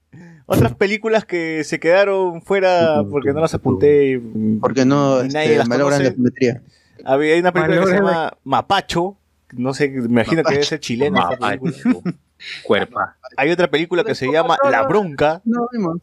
[0.46, 4.20] Otras películas que se quedaron fuera porque no las apunté.
[4.60, 6.10] Porque no Y nadie este, las malogran conoce.
[6.10, 6.62] la simetría.
[7.04, 9.16] Había hay una película que se llama Mapacho.
[9.52, 11.28] No sé, me imagino que debe ser chilena.
[11.30, 12.16] esa película.
[12.64, 13.16] Cuerpa.
[13.36, 15.40] Hay otra película que se llama La Bronca.
[15.44, 15.98] No vimos.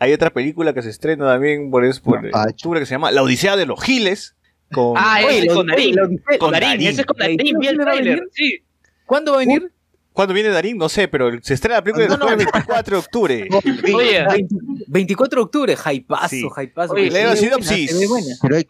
[0.00, 2.50] Hay otra película que se estrena también por, eso, por Mapacho.
[2.50, 4.33] octubre que se llama La Odisea de los Giles.
[4.74, 5.96] Con, Ah, ese Oye, es con Darín.
[6.38, 6.88] Con Darín, Darín.
[6.88, 7.36] ese es con Darín.
[7.38, 8.28] ¿Darín Vi el trailer.
[8.32, 8.58] Sí.
[9.06, 9.70] ¿Cuándo va a venir?
[10.12, 10.78] ¿Cuándo viene Darín?
[10.78, 12.28] No sé, pero se estrena la película No, no.
[12.28, 13.48] el 24 de octubre.
[13.94, 14.54] Oye, 20
[14.86, 16.46] 24 de octubre, hypazo, Sí.
[16.90, 18.08] Oye, leo sinopsis.
[18.40, 18.64] Pero hay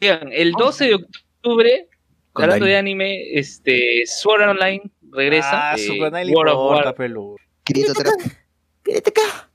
[0.00, 1.88] oigan, el 12 de octubre,
[2.32, 5.72] Con hablando de anime, este, Sword Online regresa.
[5.72, 7.36] Ah, eh, su canal le World of importa, War pelu.
[7.64, 8.44] Kirito Terapia.
[8.82, 9.48] Quédate acá.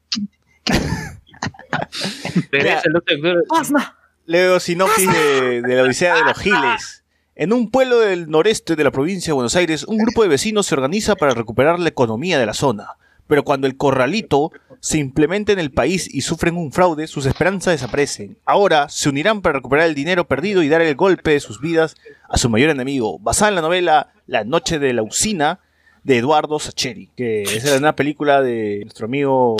[2.52, 3.35] regresa el 12 de octubre.
[3.52, 3.97] Asma.
[4.28, 7.06] Leo sinopsis de, de la Odisea de los Giles.
[7.34, 10.68] En un pueblo del noreste de la provincia de Buenos Aires, un grupo de vecinos
[10.68, 12.98] se organiza para recuperar la economía de la zona.
[13.28, 14.52] Pero cuando el corralito
[14.82, 18.38] se implementa en el país y sufren un fraude, sus esperanzas desaparecen.
[18.44, 21.95] Ahora se unirán para recuperar el dinero perdido y dar el golpe de sus vidas
[22.28, 23.20] a su mayor enemigo.
[23.20, 25.62] Basada en la novela La Noche de la Usina
[26.04, 29.56] de Eduardo Sacheri, que es una película de nuestro amigo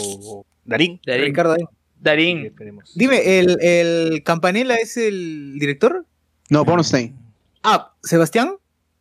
[0.66, 1.00] Darín.
[1.06, 1.24] Darín.
[1.24, 1.68] Ricardo Darín.
[2.00, 2.52] Darín.
[2.94, 6.04] Dime, ¿el, ¿el Campanella es el director?
[6.50, 7.14] No, Bornstein.
[7.62, 8.54] Ah, ¿Sebastián?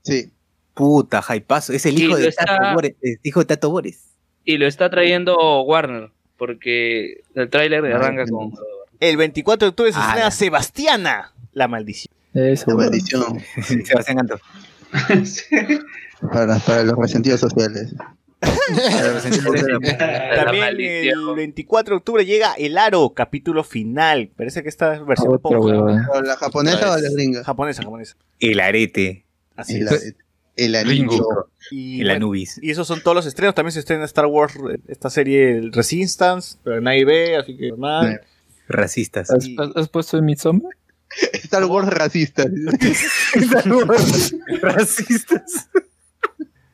[0.04, 0.32] Sí.
[0.74, 1.74] Puta, jaipazo.
[1.74, 2.96] Es el hijo de está- Tato Bores.
[3.02, 4.04] el hijo de Tato Bores.
[4.46, 8.54] Y lo está trayendo Warner, porque el tráiler arranca con...
[9.00, 10.32] El 24 de octubre se Ah, estrena.
[10.32, 11.34] Sebastiana.
[11.54, 12.14] La maldición.
[12.34, 13.40] Eso, La maldición.
[13.86, 14.40] Sebastián Canto.
[16.32, 17.94] Para, para los resentidos sociales.
[20.36, 24.30] También el 24 de octubre llega El Aro, capítulo final.
[24.36, 25.60] Parece que esta es versión Otra poco.
[25.60, 26.08] huevada.
[26.12, 27.44] ¿Pero ¿La japonesa o la gringa?
[27.44, 28.16] Japonesa, japonesa.
[28.40, 29.26] El arete.
[29.56, 30.16] Así El, es.
[30.56, 31.50] el anillo.
[31.72, 32.60] Y, El Anubis.
[32.62, 33.56] y esos son todos los estrenos.
[33.56, 37.70] También se estrena Star Wars, eh, esta serie el Resistance, pero nadie ve, así que
[37.70, 38.22] normal.
[38.70, 39.30] Racistas.
[39.76, 40.72] ¿Has, puesto en Midsommar?
[41.34, 42.46] Star Wars racista.
[44.62, 45.70] Racistas.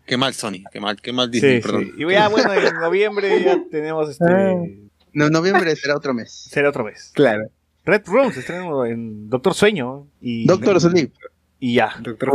[0.06, 0.64] Qué mal, Sony.
[0.72, 1.62] Qué mal, qué mal Disney, sí.
[1.62, 1.92] perdón.
[1.98, 4.90] Y ya, bueno, en noviembre ya tenemos este.
[5.14, 6.32] No, noviembre será otro mes.
[6.50, 7.12] Será otra vez.
[7.14, 7.50] Claro.
[7.86, 8.42] Red Room se
[8.90, 10.08] en Doctor Sueño.
[10.22, 11.12] Y, Doctor Sleep.
[11.60, 11.96] Y ya.
[12.02, 12.30] Doctor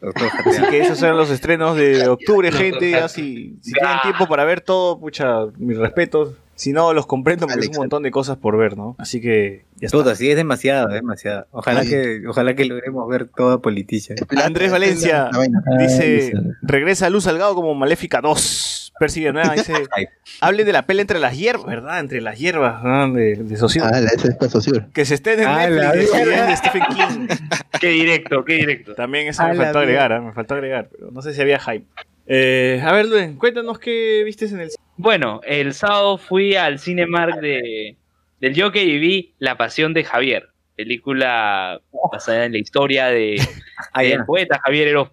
[0.00, 2.90] Doctor Así que esos eran los estrenos de octubre, gente.
[2.90, 4.00] Ya si, si tienen Ah.
[4.02, 6.34] tiempo para ver todo, pucha, mis respetos.
[6.56, 8.94] Si no, los comprendo porque es un montón de cosas por ver, ¿no?
[8.98, 9.98] Así que ya está.
[9.98, 11.46] Puta, sí, es demasiado, es demasiado.
[11.50, 14.14] Ojalá que, ojalá que logremos ver toda Politicia.
[14.42, 15.62] Andrés Valencia La vaina.
[15.78, 18.92] dice: Ah, Regresa Luz Salgado como Maléfica 2.
[19.00, 19.72] Percy Villanueva dice.
[20.40, 21.98] Hable de la pela entre las hierbas, ¿verdad?
[21.98, 23.12] Entre las hierbas ¿no?
[23.12, 23.82] de, de Socio.
[23.84, 24.28] Ah, la esa
[24.58, 24.86] es sur.
[24.92, 27.26] Que se esté en Ah, la Netflix, de, de Stephen King.
[27.80, 28.94] Qué directo, qué directo.
[28.94, 30.20] También eso A me la faltó agregar, ¿ah?
[30.20, 31.84] me faltó agregar, pero no sé si había hype.
[32.26, 37.40] Eh, a ver, Luen, cuéntanos qué viste en el Bueno, el sábado fui al Cinemark
[37.40, 37.96] de,
[38.40, 41.80] del Jockey y vi La Pasión de Javier, película
[42.12, 43.36] basada en la historia de,
[43.92, 45.10] Ah, del poeta Javier Ah,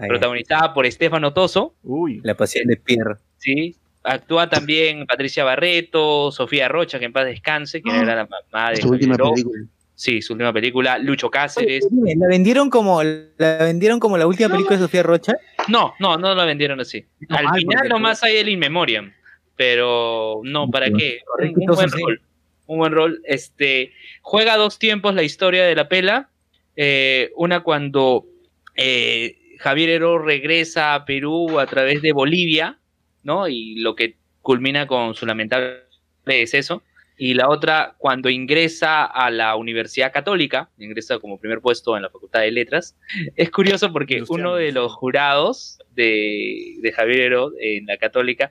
[0.00, 0.08] ya.
[0.08, 3.14] protagonizada por Estefano Toso, Uy, La pasión de Pierre.
[3.38, 3.76] ¿sí?
[4.02, 8.76] Actúa también Patricia Barreto, Sofía Rocha, que en paz descanse, que era la mamá de
[8.78, 9.62] Su última película.
[9.94, 11.88] Sí, su última película, Lucho Oye, Cáceres.
[11.90, 15.34] dime, ¿La vendieron como la vendieron como la última película de Sofía Rocha?
[15.68, 17.04] No, no, no la vendieron así.
[17.28, 19.12] No, Al final nomás hay el In Memoriam,
[19.56, 21.20] pero no, ¿para qué?
[21.38, 22.20] Un, buen rol.
[22.66, 23.20] Un buen rol.
[23.24, 26.30] Este, juega dos tiempos la historia de la pela.
[26.76, 28.26] Eh, una cuando
[28.74, 32.78] eh, Javier Heró regresa a Perú a través de Bolivia,
[33.22, 33.48] ¿no?
[33.48, 35.84] Y lo que culmina con su lamentable
[36.26, 36.82] deceso.
[37.16, 42.10] Y la otra cuando ingresa a la Universidad Católica, ingresa como primer puesto en la
[42.10, 42.96] Facultad de Letras.
[43.36, 48.50] Es curioso porque uno de los jurados de, de Javier Heró en la Católica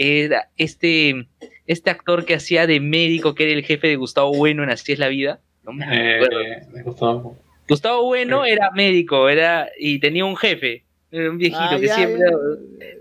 [0.00, 1.26] era este,
[1.66, 4.92] este actor que hacía de médico, que era el jefe de Gustavo Bueno en Así
[4.92, 5.40] es la vida.
[5.64, 6.40] No me acuerdo.
[6.40, 7.36] Eh, me gustó.
[7.68, 11.94] Gustavo Bueno era médico era y tenía un jefe, era un viejito Ah, que ya,
[11.96, 12.24] siempre...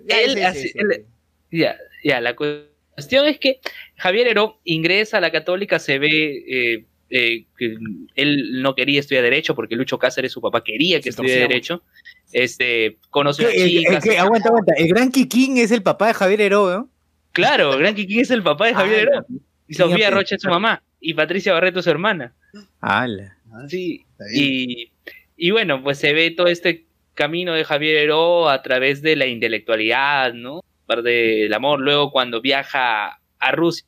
[0.07, 0.73] ya, Él sí, sí, hace- sí.
[0.79, 1.05] él-
[1.51, 3.59] ya, ya, la cuestión es que
[3.95, 7.77] Javier Heró ingresa a la católica, se ve eh, eh, que
[8.15, 11.83] él no quería estudiar Derecho porque Lucho Cáceres, su papá, quería que estudiara Derecho.
[12.33, 14.73] Este, conoce a El- el aguanta, aguanta.
[14.77, 16.89] El gran Kikín es el papá de Javier Heró, ¿no?
[17.31, 19.25] Claro, Gran Kikín es el papá de Javier Ah, Heró.
[19.67, 20.81] Y Sofía Rocha es su mamá.
[20.99, 22.33] Y Patricia Barreto es su hermana.
[22.81, 23.37] Ala.
[23.67, 24.05] Sí.
[24.11, 24.43] Está bien.
[24.43, 24.91] Y,
[25.37, 29.25] y bueno, pues se ve todo este camino de Javier Heró a través de la
[29.27, 30.61] intelectualidad, ¿no?
[30.85, 31.79] Parte del amor.
[31.79, 33.85] Luego cuando viaja a Rusia,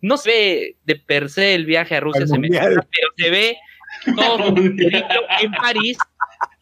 [0.00, 2.82] no se ve de per se el viaje a Rusia, se pero
[3.16, 3.56] se ve
[4.16, 5.98] todo en París.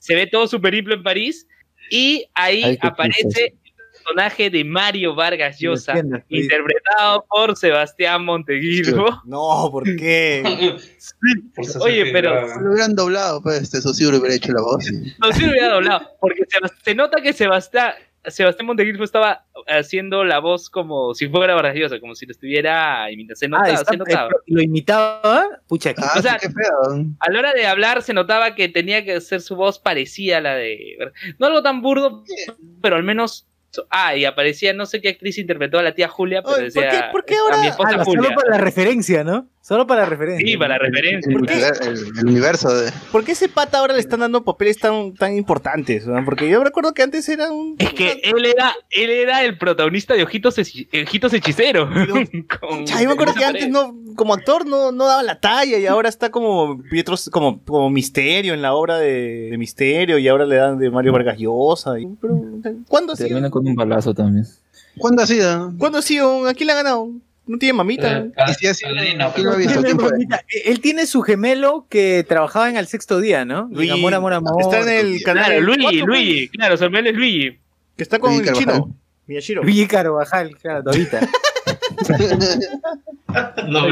[0.04, 1.46] Se ve todo su periplo en París.
[1.90, 6.42] Y ahí aparece el personaje de Mario Vargas Llosa, Entiendo, sí.
[6.42, 9.22] interpretado por Sebastián Monteguillo.
[9.24, 10.42] No, ¿por qué?
[11.80, 12.46] Oye, pero-.
[12.60, 14.84] Lo hubieran doblado, pues, este Sosur hubiera hecho la voz.
[15.20, 17.94] No, sí lo hubiera doblado, porque se, se nota que Sebastián,
[18.26, 23.36] Sebastián Monteguillo estaba haciendo la voz como si fuera Llosa, como si lo estuviera imitando.
[23.36, 24.30] Se notaba, Ah, está- se notaba.
[24.46, 25.48] lo imitaba.
[25.66, 25.92] Pucha.
[25.98, 27.04] Ah, O sea- sí, qué feo.
[27.20, 30.40] A la hora de hablar se notaba que tenía que hacer su voz parecida a
[30.40, 30.96] la de...
[31.38, 32.24] No algo tan burdo,
[32.82, 33.46] pero al menos...
[33.90, 36.82] Ah, y aparecía, no sé qué actriz interpretó a la tía Julia, pero Oye, ¿por
[36.82, 36.90] decía...
[36.90, 38.22] qué- por qué a ahora- mi esposa Ala, Julia.
[38.24, 39.48] solo para la referencia, ¿no?
[39.66, 40.46] Solo para referencia.
[40.46, 41.32] Sí, para referencia.
[41.32, 41.54] El, ¿Por qué?
[41.56, 42.92] el- el universo de.
[43.10, 46.06] ¿Por qué ese pata ahora le están dando papeles tan, tan importantes?
[46.06, 46.22] ¿no?
[46.26, 47.74] Porque yo recuerdo que antes era un...
[47.78, 51.88] Es que él era, él era el protagonista de Ojitos, Hechi- Ojitos Hechicero.
[52.60, 55.78] Con- Cha, yo me acuerdo que antes no, como actor no, no daba la talla
[55.78, 60.28] y ahora está como Pietro, como, como Misterio en la obra de, de Misterio y
[60.28, 61.98] ahora le dan de Mario Vargas Llosa.
[61.98, 62.38] y- pero,
[62.86, 63.28] ¿Cuándo ha sido?
[63.28, 64.44] Termina con un balazo también.
[64.98, 65.72] ¿Cuándo ha sido?
[65.78, 66.46] ¿Cuándo ha sido?
[66.46, 67.08] ¿A quién le ha ganado?
[67.46, 68.18] ¿No tiene mamita?
[68.20, 69.82] Eh, ah, Y si ha sido- Adelina, ¿quién lo ha pero- visto?
[69.82, 70.10] ¿Quién fue?
[70.64, 73.68] Él tiene su gemelo que trabajaba en el sexto día, ¿no?
[73.70, 73.90] Luigi.
[73.92, 74.60] Amor, amor, amor.
[74.62, 75.44] Está en el canal.
[75.46, 77.58] Claro, Luigi, Luigi, claro, su hermano es Luigi.
[77.96, 78.96] Que está con Luigi el chino.
[79.26, 79.62] Miyashiro.
[79.62, 81.20] Luigi Carvajal, claro, todavita.
[83.68, 83.86] No.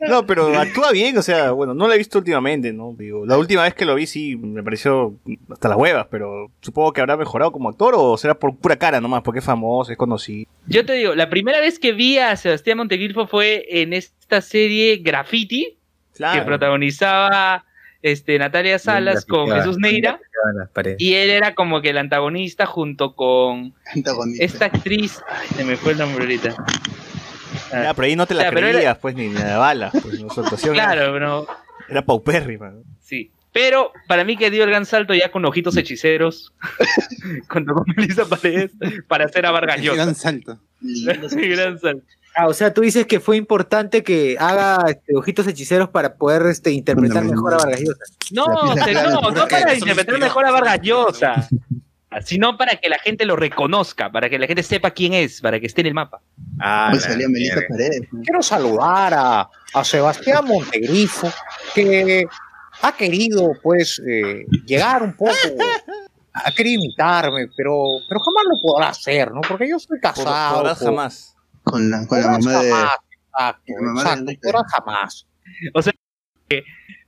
[0.00, 2.94] No, pero actúa bien, o sea, bueno, no lo he visto últimamente, ¿no?
[2.96, 5.14] Digo, la última vez que lo vi sí me pareció
[5.50, 9.00] hasta las huevas, pero supongo que habrá mejorado como actor o será por pura cara
[9.00, 10.48] nomás, porque es famoso, es conocido.
[10.66, 14.98] Yo te digo, la primera vez que vi a Sebastián Montequilfo fue en esta serie
[14.98, 15.78] Graffiti,
[16.16, 17.64] que protagonizaba
[18.02, 20.20] este, Natalia Salas con Jesús Neira.
[20.98, 23.74] Y él era como que el antagonista junto con
[24.38, 25.20] esta actriz.
[25.28, 26.54] Ay, se me fue el nombre ahorita.
[27.72, 30.30] Ya, pero ahí no te la era- creías, pues, ni, ni de balas, pues, no,
[30.30, 31.46] su actuación era- Claro, pero
[31.88, 32.72] era paupérrima.
[33.00, 33.30] sí.
[33.50, 36.52] Pero para mí que dio el gran salto ya con ojitos hechiceros,
[37.48, 38.70] junto con Melissa Paredes,
[39.08, 39.96] para hacer a Vargas Llosa.
[40.04, 40.58] Gran salto.
[40.80, 42.04] gran salto.
[42.36, 46.42] Ah, o sea, tú dices que fue importante que haga este, ojitos hechiceros para poder
[46.46, 48.04] este, interpretar mejor a Vargas Llosa.
[48.30, 51.48] No, La o sea, no, no para interpretar mejor a Vargas Llosa,
[52.24, 55.58] sino para que la gente lo reconozca, para que la gente sepa quién es, para
[55.58, 56.20] que esté en el mapa.
[56.60, 58.02] Ah, Pues salía Melissa Paredes.
[58.24, 61.30] Quiero saludar a, a Sebastián Montegrifo,
[61.74, 62.26] que
[62.82, 65.32] ha querido, pues, eh, llegar un poco,
[66.32, 69.40] ha querido imitarme, pero, pero jamás lo podrá hacer, ¿no?
[69.42, 70.74] Porque yo soy casado.
[70.74, 71.34] jamás.
[71.64, 72.70] Con la, con la mamá de.
[72.70, 72.96] jamás,
[73.32, 75.26] exacto, la mamá de exacto, jamás.
[75.74, 75.92] O sea,
[76.48, 76.64] que-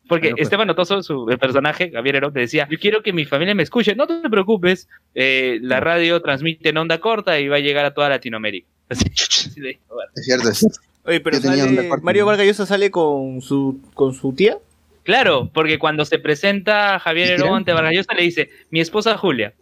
[0.08, 3.54] porque Esteban Otoso, su el personaje, Javier Herón, te decía, yo quiero que mi familia
[3.54, 7.60] me escuche, no te preocupes, eh, la radio transmite en onda corta y va a
[7.60, 8.66] llegar a toda Latinoamérica.
[8.90, 10.10] Así, así de- bueno.
[10.14, 10.50] Es cierto.
[10.50, 11.88] es- Oye, pero sale-.
[12.02, 14.58] Mario Vargas Llosa sale con su, con su tía.
[15.02, 19.16] Claro, porque cuando se presenta Javier ¿Sí, Herón ante Vargas Llosa le dice, mi esposa
[19.16, 19.54] Julia.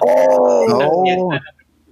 [0.00, 1.30] Oh.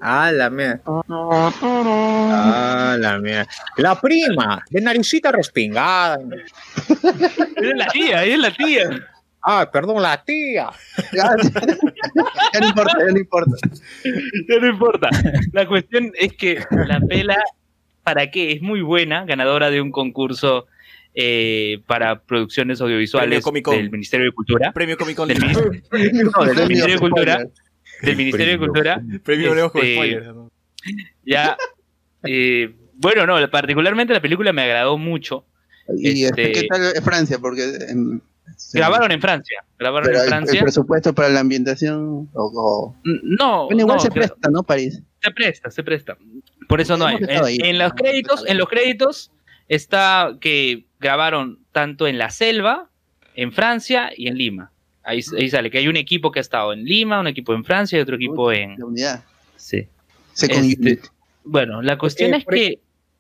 [0.01, 0.81] Ah, la mía.
[0.87, 3.47] Ah, la mía.
[3.78, 6.19] La prima, de naricita respingada.
[7.57, 8.91] Es la tía, es la tía.
[9.48, 10.70] Ah, perdón, la tía.
[11.12, 11.31] Ya,
[12.52, 13.56] ya no importa, ya no importa.
[14.48, 15.09] Ya no importa.
[15.52, 17.39] La cuestión es que la pela,
[18.02, 18.51] ¿para qué?
[18.51, 20.66] Es muy buena, ganadora de un concurso
[21.14, 24.73] eh, para producciones audiovisuales del Ministerio de Cultura.
[24.73, 25.28] Premio Comic Con.
[25.28, 27.39] Del, no, del Ministerio de Cultura.
[28.02, 29.02] Del Ministerio de Cultura.
[29.23, 30.23] Premio Leo Este.
[31.24, 31.56] Ya.
[32.24, 35.47] eh, bueno, no, particularmente la película me agradó mucho.
[35.97, 37.39] ¿Y este, Este, qué tal es Francia?
[37.39, 38.20] Porque em,
[38.72, 39.64] Grabaron en Francia.
[39.78, 40.59] Grabaron pero en el- Francia.
[40.59, 42.28] El, presupuesto para la ambientación.
[42.34, 44.62] O, o- No, Bueno, igual no, se presta, ¿no?
[44.62, 45.01] París.
[45.22, 46.16] Se presta, se presta.
[46.68, 47.16] Por eso no hay.
[47.16, 47.59] En, ahí.
[47.62, 49.30] en los créditos, en los créditos
[49.68, 52.88] está que grabaron tanto en la selva,
[53.34, 54.72] en Francia y en Lima.
[55.02, 57.64] Ahí, ahí sale que hay un equipo que ha estado en Lima, un equipo en
[57.64, 58.76] Francia y otro equipo en.
[58.78, 59.24] La unidad.
[59.56, 59.86] Sí.
[60.34, 61.01] Este,
[61.44, 62.55] bueno, la cuestión Eh, es por-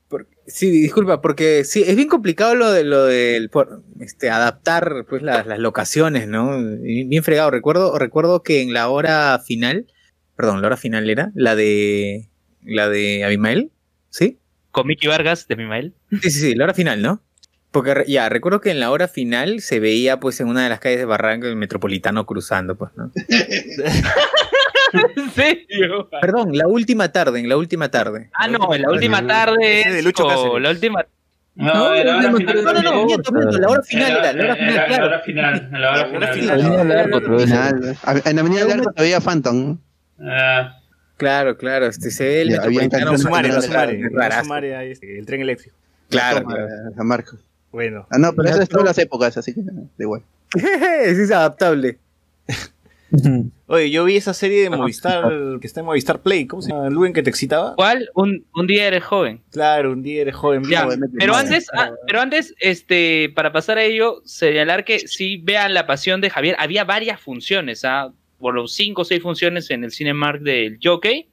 [0.08, 0.36] que.
[0.46, 5.22] Sí, disculpa, porque sí, es bien complicado lo de lo del por- este, adaptar pues
[5.22, 6.56] las, las locaciones, ¿no?
[6.80, 7.50] Bien fregado.
[7.50, 9.86] Recuerdo, recuerdo que en la hora final,
[10.36, 12.28] perdón, la hora final era la de
[12.64, 13.70] la de Abimael,
[14.10, 14.38] ¿sí?
[14.70, 15.94] Con Mickey Vargas de Mimael.
[16.22, 17.22] Sí, sí, sí, la hora final, ¿no?
[17.70, 20.80] Porque ya, recuerdo que en la hora final se veía pues en una de las
[20.80, 23.10] calles de Barranco el metropolitano cruzando, pues, ¿no?
[25.16, 26.08] ¿En serio?
[26.20, 28.30] Perdón, la última tarde, en la última tarde.
[28.34, 29.80] Ah, no, en la última tarde.
[29.80, 30.62] Ese de es Lucho Cáceres.
[30.62, 31.06] la última.
[31.54, 32.64] No, en la hora final.
[32.64, 34.76] no, no, no, miento, miento, la hora final era, la hora En final, la- en
[34.76, 35.06] la claro.
[35.06, 35.68] hora final.
[35.72, 36.52] En la hora La final.
[38.26, 39.78] En Avenida del Arco todavía Phantom.
[40.18, 40.30] ¿no?
[40.30, 40.78] Ah,
[41.16, 44.00] Claro, claro, este se ve el Ya, habían metropolitano canciones No sumare, no cruzando, sumare.
[44.06, 44.42] es No rarazo.
[44.42, 45.74] sumare a este, el tren eléctrico.
[46.10, 46.66] Claro, claro.
[46.94, 47.40] San Marcos.
[47.72, 48.06] Bueno.
[48.10, 50.20] Ah, no, pero eso es todas las épocas, así que da igual.
[51.04, 51.98] es adaptable.
[53.66, 55.24] Oye, yo vi esa serie de Movistar
[55.60, 56.46] que está en Movistar Play.
[56.46, 56.90] ¿Cómo se llama?
[56.90, 57.74] ¿Luen que te excitaba?
[57.76, 58.08] ¿Cuál?
[58.14, 59.42] Un, un día eres joven.
[59.52, 60.62] Claro, un día eres joven.
[60.68, 60.86] Ya,
[61.18, 65.86] pero antes, ah, pero antes, este, para pasar a ello, señalar que si vean la
[65.86, 68.12] pasión de Javier, había varias funciones, ¿ah?
[68.38, 71.28] por los cinco o seis funciones en el Cinemark del Jockey.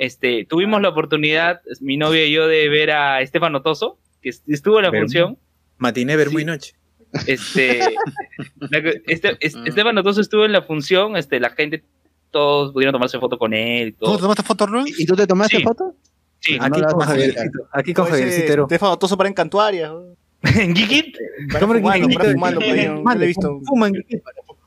[0.00, 4.48] Este, tuvimos la oportunidad, mi novia y yo, de ver a Estefano Toso, que est-
[4.48, 5.38] estuvo en la función.
[5.76, 6.74] Matiné, ver muy noche.
[7.26, 7.80] Este,
[9.06, 11.82] este, es- Estefano Toso estuvo en la función, este, la gente,
[12.30, 13.88] todos pudieron tomarse foto con él.
[13.88, 14.06] y todo.
[14.06, 14.86] ¿Cómo te tomaste foto, Rubén?
[14.98, 15.62] ¿Y tú te tomaste Sí.
[15.62, 15.94] foto?
[16.40, 16.56] Sí.
[16.60, 18.62] Ah, no Aquí la con Javiercito, aquí con Oye, ese Javiercito.
[18.62, 19.90] Estefano Toso para encantuarias.
[19.90, 20.02] ¿no?
[20.42, 21.16] ¿En Geekit?
[21.48, 22.60] Para Cámara fumando, para fumando.
[22.60, 23.60] no he visto.
[23.64, 23.92] fuman.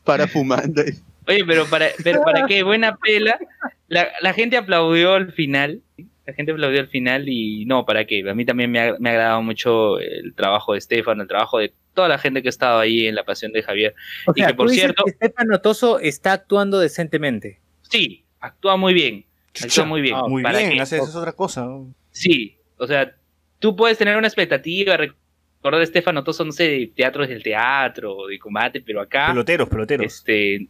[0.04, 0.82] Para fumando.
[1.28, 3.40] Oye, pero para, pero para qué buena pela.
[3.88, 5.82] La, la gente aplaudió al final.
[6.26, 8.28] La gente aplaudió al final y no, ¿para qué?
[8.30, 11.58] A mí también me ha, me ha agradado mucho el trabajo de Estefan, el trabajo
[11.60, 13.96] de toda la gente que ha estado ahí en la pasión de Javier.
[14.28, 17.60] O y sea, que por tú dices cierto, que Estefano Toso está actuando decentemente.
[17.82, 19.26] sí, actúa muy bien.
[19.62, 20.16] Actúa muy bien.
[20.28, 21.66] Muy ¿Para bien, hace- es otra cosa.
[21.66, 21.94] ¿no?
[22.12, 23.16] Sí, o sea,
[23.60, 27.44] tú puedes tener una expectativa, recordar a Estefano Toso, no sé, de teatro desde el
[27.44, 29.28] teatro, o de combate, pero acá...
[29.28, 30.06] Peloteros, peloteros.
[30.06, 30.68] Este,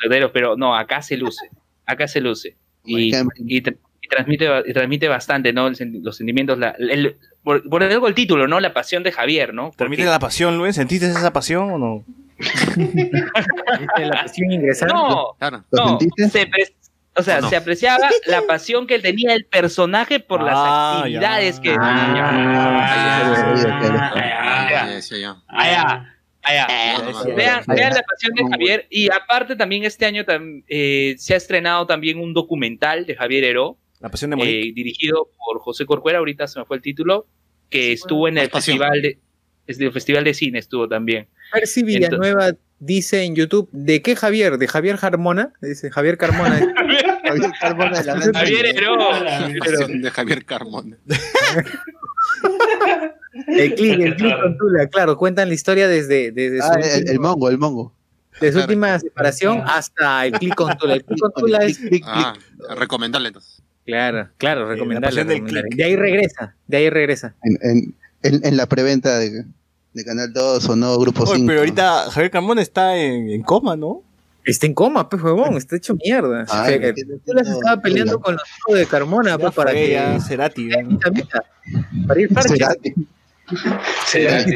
[0.00, 1.50] peloteros, pero no, acá se luce.
[1.84, 2.56] Acá se luce.
[2.84, 3.76] Y, transmite,
[4.66, 5.68] y transmite bastante, ¿no?
[5.68, 8.60] Los sentimientos, la, el- por, por algo el título, ¿no?
[8.60, 9.70] La pasión de Javier, ¿no?
[9.76, 10.74] ¿Transmite la pasión, Luis?
[10.76, 12.04] ¿Sentiste esa pasión o no?
[13.98, 14.88] La pasión ingresar.
[14.92, 15.64] No, Claro.
[15.70, 16.28] ¿Lo no, sentiste?
[16.28, 16.74] se pre-
[17.16, 17.48] o sea, ¿O no?
[17.50, 21.62] se apreciaba la pasión que tenía el personaje por las Ah, actividades ya.
[21.62, 23.34] que Ah,
[24.68, 25.02] sí, ya.
[25.02, 25.36] sí, ya.
[25.48, 26.66] Allá, allá.
[27.36, 31.36] Vean, vean la pasión de Javier y aparte también este año tam- eh, se ha
[31.36, 34.68] estrenado también un documental de Javier Heró, La pasión de Monique.
[34.68, 37.26] eh, dirigido por José Corcuera, ahorita se me fue el título,
[37.68, 38.78] que estuvo en el pasión.
[38.78, 39.18] festival de
[39.66, 41.28] es del festival de cine estuvo también.
[41.52, 44.58] Percy Villanueva dice en YouTube, ¿de qué Javier?
[44.58, 45.52] ¿De Javier Carmona?
[45.60, 46.58] Dice Javier Carmona.
[47.24, 48.70] Javier Carmona de la Javier Serie.
[48.70, 48.96] Heró.
[49.60, 50.96] Pasión de Javier Carmona.
[53.46, 56.98] el click, el click con Tula, claro, cuentan la historia desde, desde su, Ah, el,
[57.00, 57.94] último- el mongo, el mongo.
[58.40, 58.66] de su claro.
[58.66, 60.94] última separación hasta el click con Tula.
[60.94, 61.78] El click con Tula es...
[61.78, 62.34] Clic, clic, Ah,
[62.76, 63.59] recomendable entonces.
[63.90, 65.24] Claro, claro, recomendable.
[65.42, 65.74] click.
[65.74, 67.34] De ahí regresa, de ahí regresa.
[67.42, 69.44] En, en, en, en la preventa de,
[69.94, 71.46] de Canal 2 o no, Grupo Oye, 5.
[71.46, 74.02] pero ahorita Javier Carmona está en, en coma, ¿no?
[74.44, 76.46] Está en coma, pues, huevón, está hecho mierda.
[76.48, 79.52] Ah, O sea, que- que Tula se estaba peleando con los hijos de Carmona, pues,
[79.54, 79.90] para que...
[79.90, 80.64] ya Cerati.
[80.66, 81.44] Vitamita,
[82.08, 82.56] Para ir parche.
[82.56, 82.94] Cerati.
[84.06, 84.52] Cerati.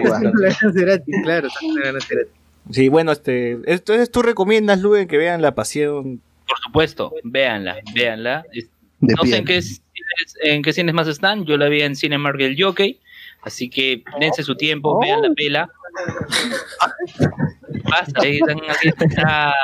[0.72, 2.30] Cerati, claro, Cerati.
[2.70, 6.22] Sí, bueno, este, entonces tú recomiendas, Luen, que vean La Pasión.
[6.48, 8.44] Por supuesto, véanla, véanla.
[9.06, 11.44] De No sé en qué, cines, en qué cines más están.
[11.44, 13.00] Yo la vi en Cinemark el Jockey.
[13.42, 15.68] Así que dense su tiempo, vean la pela.
[17.84, 19.54] Basta, ahí están aquí está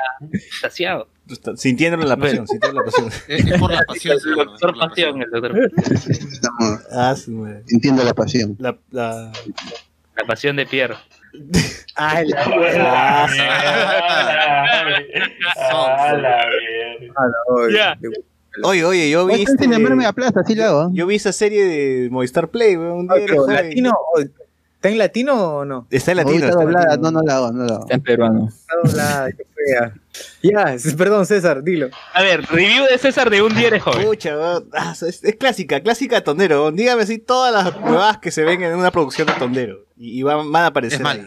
[0.61, 1.09] saciado.
[1.57, 3.11] Sintiendo la pasión, sintiendo la pasión.
[3.29, 5.23] Es, por la pasión, El doctor pasión.
[5.23, 5.71] El doctor.
[6.93, 7.15] Ah,
[7.67, 8.57] sintiendo la pasión.
[8.59, 9.33] La, la...
[10.17, 10.97] La pasión de Pierre.
[11.97, 12.43] Ah, la
[12.77, 13.29] Ah,
[17.73, 17.99] Ya.
[18.65, 19.67] Oye, oye, yo vi este,
[20.07, 20.91] a plaza, así lo hago.
[20.93, 23.93] yo vi esa serie de Movistar Play, un día Ay, pero latino,
[24.75, 25.87] ¿está en latino o no?
[25.91, 26.47] Está en latino.
[26.47, 27.11] Está doblada, latino.
[27.11, 27.83] no, no la hago, no la hago.
[27.85, 28.49] Está en peruano.
[28.49, 29.95] Está doblada, qué fea.
[30.43, 31.89] Ya, perdón, César, dilo.
[32.13, 34.07] A ver, review de César de un día eres joven.
[34.07, 34.35] Pucha.
[34.73, 36.71] Ah, es, es clásica, clásica tondero.
[36.73, 39.85] Dígame así todas las huevadas que se ven en una producción de tondero.
[39.97, 41.23] Y, y van, van a aparecer ahí.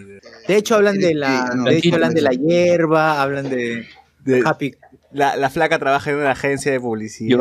[0.47, 3.87] De hecho, hablan de la, de hecho, hablan de la hierba, hablan de
[4.25, 4.75] De- Happy.
[5.13, 7.39] La, la flaca trabaja en una agencia de publicidad.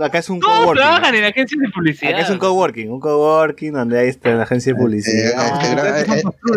[0.00, 0.82] Acá es un Todos coworking.
[0.82, 2.12] trabajan en agencias de publicidad.
[2.14, 5.62] Acá es un coworking, un coworking donde ahí está la agencia de Eh, publicidad.
[5.62, 6.00] este, gra- eh,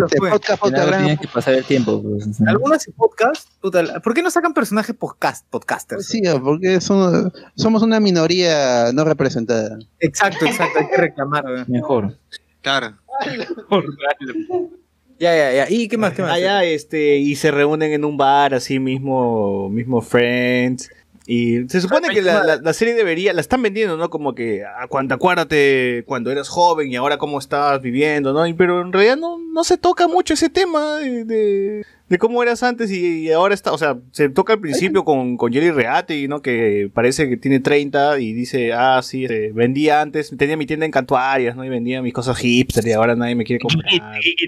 [0.05, 0.31] este pues.
[0.33, 2.01] podcast, Claro, podcast gran- tienen que pasar el tiempo.
[2.01, 2.41] Pues.
[2.47, 6.05] Algunos podcast, puta, ¿por qué no sacan personajes podcast, podcasters?
[6.07, 9.77] Sí, porque son- somos una minoría no representada.
[9.99, 11.45] Exacto, exacto, hay que reclamar.
[11.45, 11.65] weón.
[11.67, 12.17] Mejor.
[12.61, 12.95] Claro.
[15.19, 15.65] Ya, ya, ya.
[15.69, 16.13] ¿Y qué más?
[16.13, 16.31] ¿Qué más?
[16.31, 20.89] Allá, este, y se reúnen en un bar, así mismo, mismo Friends.
[21.29, 24.09] Y se supone que la, la- la serie debería, la están vendiendo, ¿no?
[24.09, 28.47] Como que, ah, cuando, acuérdate cuando eras joven y ahora cómo estabas viviendo, ¿no?
[28.47, 32.41] Y, pero en realidad no, no se toca mucho ese tema de, de, de cómo
[32.41, 35.71] eras antes y, y ahora está, o sea, se toca al principio con, con Jelly
[35.71, 36.41] Reati, ¿no?
[36.41, 40.85] Que parece que tiene 30 y dice, ah, sí, este, vendía antes, tenía mi tienda
[40.85, 41.65] en Cantuarias, ¿no?
[41.65, 43.83] Y vendía mis cosas hipster y ahora nadie me quiere comprar.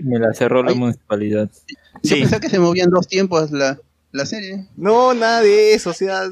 [0.03, 1.49] Me la cerró la municipalidad.
[2.03, 2.22] Yo Sí.
[2.22, 3.77] pensaba que se movían dos tiempos la,
[4.11, 4.65] la serie.
[4.76, 6.23] No, nada de eso, o sea,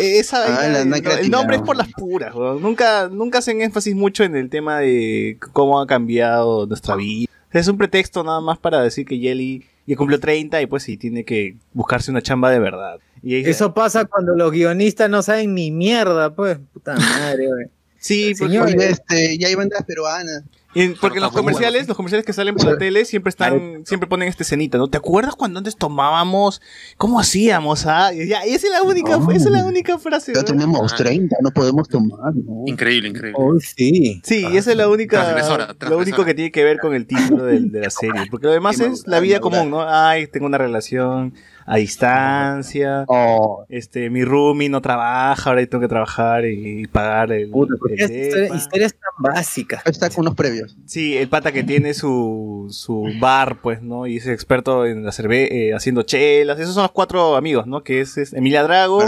[0.00, 0.80] esa, Ah, la-
[1.20, 2.62] el nombre es por las puras, weón.
[2.62, 7.30] nunca, nunca hacen énfasis mucho en el tema de cómo ha cambiado nuestra vida.
[7.48, 10.66] O sea, es un pretexto nada más para decir que Jelly ya cumplió 30 y
[10.66, 12.98] pues sí, tiene que buscarse una chamba de verdad.
[13.22, 16.58] Y ahí- Eso pasa cuando los guionistas no saben ni mierda, pues.
[16.72, 17.66] Puta madre, güey.
[17.98, 20.42] sí, porque, Señor, este, ya hay bandas peruanas.
[20.82, 21.88] Y- porque los comerciales, bueno.
[21.88, 24.88] los comerciales que salen por la tele siempre están, siempre ponen esta escenita, ¿no?
[24.88, 26.60] ¿Te acuerdas cuando antes tomábamos?
[26.96, 27.86] ¿Cómo hacíamos?
[27.86, 28.12] Ah?
[28.12, 29.30] Y ya, y esa es la única, No.
[29.32, 30.32] esa es la única frase.
[30.34, 30.96] Ya tenemos Ah.
[30.96, 32.34] 30, no podemos tomar.
[32.34, 32.62] ¿no?
[32.66, 33.38] Increíble, increíble.
[33.60, 34.20] Sí.
[34.24, 37.06] Sí, y esa es la única, Transgresora, lo único que tiene que ver con el
[37.06, 39.82] título del- de, la serie, porque lo demás es la vida común, ¿no?
[39.88, 41.34] Ay, tengo una relación
[41.66, 47.32] a distancia, Oh, este, mi roomie no trabaja, ahora tengo que trabajar y, y pagar
[47.32, 49.82] el, Puta, ¿por el qué estas historias, tan básicas?
[49.84, 50.76] ahí está con unos previos.
[50.86, 54.06] Sí, el pata que tiene su, su bar, pues, ¿no?
[54.06, 57.82] Y es experto en la cerve eh, haciendo chelas, esos son los cuatro amigos, ¿no?
[57.82, 59.00] Que es, es Emilia Drago.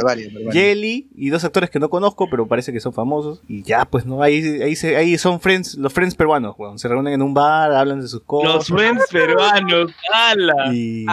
[0.51, 3.41] Jelly y dos actores que no conozco, pero parece que son famosos.
[3.49, 4.23] Y ya, pues, ¿no?
[4.23, 6.79] Ahí, ahí, se, ahí son friends, los friends peruanos, weón.
[6.79, 8.55] Se reúnen en un bar, hablan de sus cosas.
[8.55, 10.73] Los friends peruanos, ala.
[10.73, 11.07] Y,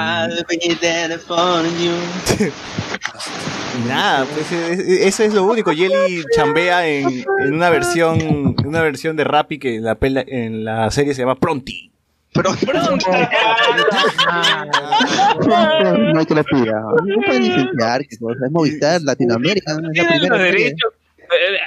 [3.88, 5.72] nada, pues e- e- eso es lo único.
[5.72, 10.26] Jelly chambea en, en una versión en una versión de Rappi que en la, pela-
[10.28, 11.92] en la serie se llama Pronti.
[12.34, 12.50] Pero
[16.14, 16.82] no hay creatividad.
[17.06, 18.16] No pueden licenciar, que.
[18.16, 20.92] Es Movistar, Latinoamérica, no es la Tienen primera los derechos.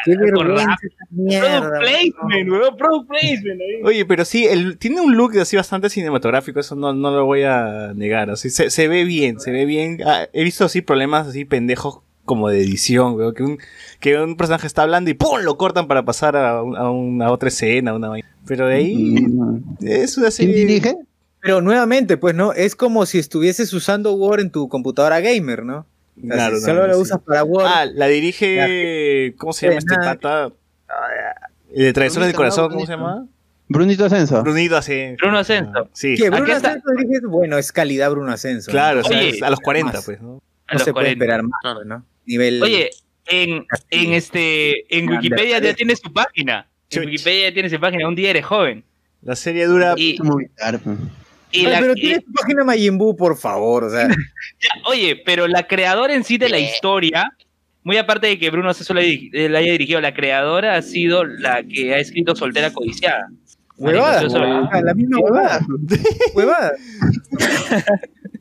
[0.05, 1.39] Qué.
[1.41, 3.61] Product placement, weón, product placement.
[3.61, 3.83] ahí.
[3.85, 7.43] Oye, pero sí, el, tiene un look así bastante cinematográfico, eso no, no lo voy
[7.43, 8.31] a negar.
[8.31, 9.99] Así, se, se ve bien, se ve bien.
[10.07, 13.59] Ah, he visto así problemas así pendejos como de edición, weón, que un,
[14.01, 15.41] que un personaje está hablando y ¡pum!
[15.43, 18.11] lo cortan para pasar a, un- a una otra escena, una.
[18.47, 19.17] Pero de ahí
[19.81, 20.55] es una ¿Quién serie...
[20.67, 20.95] dirige?
[21.41, 22.53] Pero nuevamente, pues, ¿no?
[22.53, 25.87] Es como si estuvieses usando Word en tu computadora gamer, ¿no?
[26.19, 27.01] O sea, Claro, si no, solo lo sí.
[27.01, 27.67] usas para Word.
[27.67, 29.35] Ah, la dirige...
[29.39, 30.53] ¿Cómo se llama Sí, este pata?
[30.89, 33.27] Ah, El de Travesuras del Corazón, ¿cómo se llama?
[33.69, 34.43] Brunito Ascenso.
[34.43, 35.19] Brunito Ascenso.
[35.23, 35.89] Bruno Ascenso.
[35.93, 36.31] Sí, ¿Qué?
[36.31, 36.53] Bruno.
[36.55, 37.27] Ascenso dirige?
[37.27, 38.71] Bueno, es calidad Bruno Ascenso.
[38.71, 38.73] ¿no?
[38.73, 40.05] claro, o sea, Oye, es a los 40, más.
[40.05, 40.41] pues, ¿no?
[40.67, 41.25] A No se puede 40.
[41.25, 42.03] esperar más.
[42.25, 42.63] Nivel...
[42.63, 42.91] Oye,
[43.27, 45.11] en, en este en.
[45.11, 46.67] Wikipedia ya tiene su página.
[46.89, 47.03] Chuch.
[47.03, 48.09] En Wikipedia ya tiene su página.
[48.09, 48.85] Un día eres joven.
[49.21, 49.93] La serie dura...
[49.99, 50.17] Y.
[51.51, 54.09] y Ay, la- pero tiene tu página Majin Buu, por favor, o sea...
[54.61, 57.33] ya, oye, pero la creadora en sí de la historia,
[57.83, 61.25] muy aparte de que Bruno Ceso la, eh, la haya dirigido, la creadora ha sido
[61.25, 63.29] la que ha escrito Soltera Codiciada.
[63.77, 64.23] Huevada,
[64.83, 65.61] la misma huevada.
[66.35, 66.73] Huevada.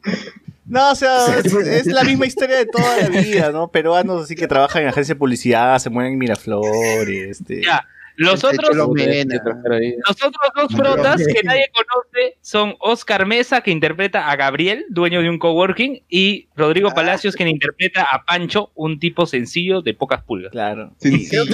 [0.69, 3.69] No, o sea, es, es la misma historia de toda la vida, ¿no?
[3.69, 7.63] Peruanos así que trabajan en agencia de publicidad, se mueven en Miraflores, este...
[7.63, 7.85] Ya,
[8.17, 14.35] los otros, los otros dos protas que nadie conoce son Oscar Mesa, que interpreta a
[14.35, 19.83] Gabriel, dueño de un coworking, y Rodrigo Palacios, quien interpreta a Pancho, un tipo sencillo
[19.83, 20.51] de pocas pulgas.
[20.51, 20.93] Claro.
[20.97, 21.45] Sencillo.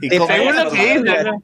[0.00, 1.42] Según lo que dice, ¿no?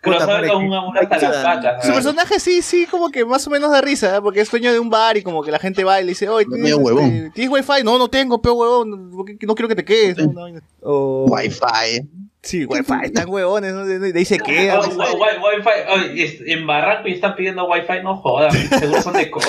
[0.00, 1.82] Crossover con un amor hasta las patas.
[1.82, 1.94] su ¿no?
[1.94, 4.20] personaje sí, sí, como que más o menos da risa, ¿eh?
[4.20, 6.28] porque es dueño de un bar y como que la gente va y le dice,
[6.28, 7.04] oye, ¿tienes, huevón.
[7.04, 7.84] este, ¿tienes wifi?
[7.84, 10.18] No, no tengo, peo huevón, no quiero que te quedes.
[10.18, 10.28] ¿no?
[10.30, 10.62] Una vaina.
[10.82, 12.08] O- Wi-Fi.
[12.44, 13.86] Sí, wifi, están huevones, ¿no?
[13.86, 18.50] De, ahí se Oh, Wi-Fi, oye, es- en Barranco y están pidiendo Wi-Fi, no jodan,
[18.50, 19.46] seguro son de cono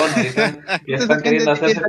[0.86, 1.80] y están, queriendo hacerse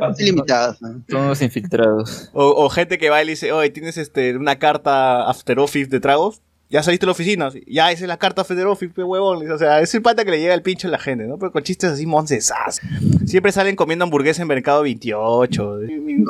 [0.81, 1.03] ¿no?
[1.07, 2.31] Son los infiltrados.
[2.33, 5.91] O, o gente que va y le dice, oye, ¿tienes este, una carta After Office
[5.91, 6.41] de tragos?
[6.69, 7.49] ¿Ya saliste de la oficina?
[7.67, 9.51] Ya, esa es la carta pe huevón.
[9.51, 11.37] O sea, es el pata que le llega el pincho a la gente, ¿no?
[11.37, 12.81] Pero con chistes así moncesas.
[13.25, 15.79] Siempre salen comiendo hamburguesa en Mercado 28.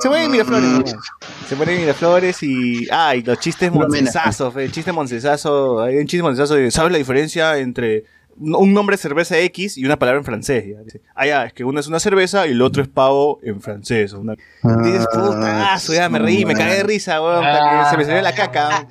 [0.02, 0.96] Se mueven en Miraflores, nomás.
[1.48, 2.88] Se mueren en Miraflores y...
[2.92, 5.82] Ah, y los chistes moncesazos, el chiste moncesazo.
[5.82, 8.04] Hay un chiste moncesazo de, ¿sabes la diferencia entre
[8.38, 10.66] un nombre de cerveza X y una palabra en francés?
[10.68, 13.62] Ya, ah, ya, es que uno es una cerveza y el otro es pavo en
[13.62, 14.12] francés.
[14.12, 14.36] Una...
[14.84, 18.22] Dices, putazo, ya me reí, me cagué de risa, weón, hasta que se me salió
[18.22, 18.88] la caca.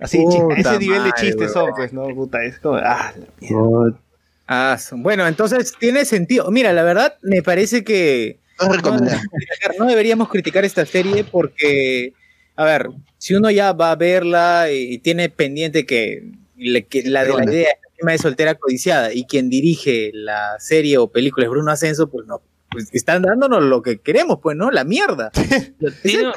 [0.00, 2.08] Así, Puta ese nivel de chistes son, pues, ¿no?
[2.14, 3.98] Puta, es como, ah, la mierda.
[4.46, 6.50] Ah, son- bueno, entonces tiene sentido.
[6.50, 8.66] Mira, la verdad me parece que no,
[8.98, 12.14] deberíamos criticar- no deberíamos criticar esta serie porque,
[12.56, 17.24] a ver, si uno ya va a verla y, tiene pendiente que, le- que la
[17.24, 21.44] de la idea el tema de soltera codiciada y quien dirige la serie o película
[21.46, 22.40] es Bruno Ascenso, pues no,
[22.70, 24.70] pues están dándonos lo que queremos, pues, ¿no?
[24.70, 25.30] La mierda.
[26.02, 26.28] Tiene-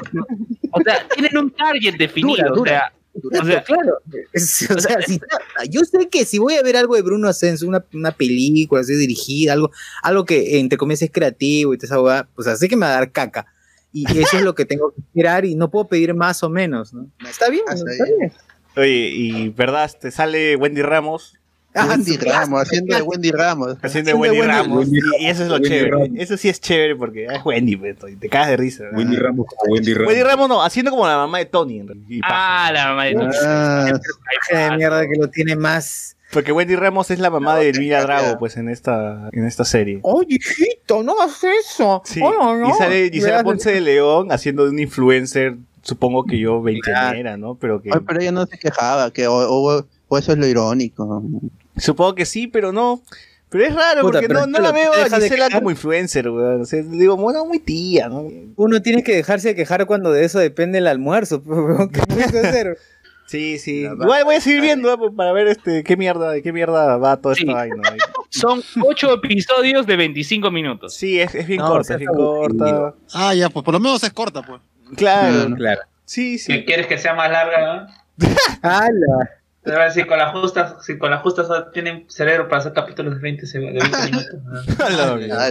[0.70, 2.36] o sea, tienen un target definido.
[2.36, 2.92] Dura, O dura.
[3.30, 3.98] Sea, O sea, claro.
[4.32, 5.20] Es- o sea, si-
[5.70, 8.94] yo sé que si voy a ver algo de Bruno Ascenso, una, una película así
[8.94, 9.70] dirigida, algo,
[10.02, 12.92] algo que entre comillas es creativo y toda esa hueá, pues así que me va
[12.92, 13.46] a dar caca.
[13.92, 16.92] Y eso es lo que tengo que esperar y no puedo pedir más o menos,
[16.92, 17.08] ¿no?
[17.28, 18.32] Está bien, Ah, está está bien.
[18.76, 21.38] Oye, y verdad, te sale Wendy Ramos
[21.76, 23.76] Ah, Wendy sí, Ramos, haciendo de Wendy Ramos.
[23.82, 24.78] haciendo de Wendy Wendy- Ramos.
[24.86, 25.90] Wendy Y, y eso es lo Wendy chévere.
[25.90, 26.08] Ramos.
[26.16, 27.72] Eso sí es chévere porque es Wendy,
[28.10, 28.84] y te cagas de risa.
[28.92, 28.98] ¿no?
[28.98, 30.08] Wendy Ramos como Wendy Ramos.
[30.08, 31.80] Wendy Ramos no, haciendo como la mamá de Tony.
[31.80, 32.06] en realidad.
[32.08, 33.92] Y ah, la mamá de Ah,
[34.70, 36.16] de mierda que lo tiene más.
[36.32, 40.00] Porque Wendy Ramos es la mamá de Elvira Drago, pues, en esta, en esta serie.
[40.02, 42.02] Oye, hijito, no hagas eso.
[42.04, 42.70] Sí, Oh, no.
[42.70, 47.54] y sale Gisela Ponce de León haciendo de un influencer, supongo que yo veinteañera, ¿no?
[47.56, 50.46] Pero que ay, pero ella no se quejaba, que o, o- o eso es lo
[50.46, 51.22] irónico.
[51.76, 53.02] Supongo que sí, pero no.
[53.50, 56.62] Pero es raro, Puta, porque no, la veo ¿te a Gisela como influencer, weón.
[56.62, 58.26] O sea, digo, bueno, muy tía, ¿no?
[58.56, 61.40] Uno tiene que dejarse de quejar cuando de eso depende el almuerzo.
[61.42, 62.78] pues, ¿Qué puedes hacer?
[63.26, 63.82] Sí, sí.
[63.82, 64.96] Igual voy a seguir viendo ¿eh?
[65.16, 67.52] para ver este qué mierda, de qué mierda va toda esta Sí.
[67.52, 67.76] vaina.
[68.28, 70.94] Son ocho episodios de 25 minutos.
[70.94, 72.94] Sí, es, es bien No, corta, es bien corta.
[73.14, 74.60] Ah, ya, pues por lo menos es corta, pues.
[74.96, 75.54] Claro.
[75.54, 75.80] Claro.
[76.04, 76.52] Sí, sí.
[76.52, 77.86] ¿Qué quieres que sea más larga?
[78.18, 78.26] ¿no?
[78.62, 79.30] ¡Hala!
[79.94, 83.46] Si con las justas, si con las justas tienen cerebro para hacer capítulos de 20,
[83.46, 84.78] se- de 20 minutos.
[84.78, 85.12] la
[85.46, 85.50] Ah,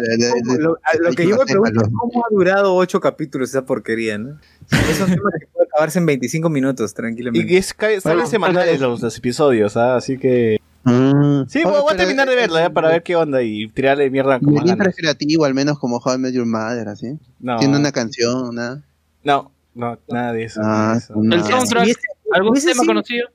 [1.00, 4.38] Lo, que yo me pregunto es cómo ha durado ocho capítulos esa porquería, ¿no?
[4.72, 7.52] Es un tema que puede acabarse en 25 minutos, tranquilamente.
[7.52, 9.96] Y es, ca- salen Bueno, semanales los, los episodios, ¿ah?
[9.96, 10.60] así que...
[10.84, 11.46] Mm.
[11.48, 13.68] Sí, Oye, voy, voy a terminar de es- verla ya para ver qué onda y
[13.70, 17.18] tirarle mierda como es creativo, al menos como How I Met Your Mother, así.
[17.40, 18.84] No, Tiene una canción, nada.
[19.24, 20.60] no, no, nada de eso.
[20.64, 21.14] Ah, nada de eso.
[21.16, 21.36] no.
[21.36, 21.88] El soundtrack,
[22.32, 23.30] ¿algún tema sí- conocido?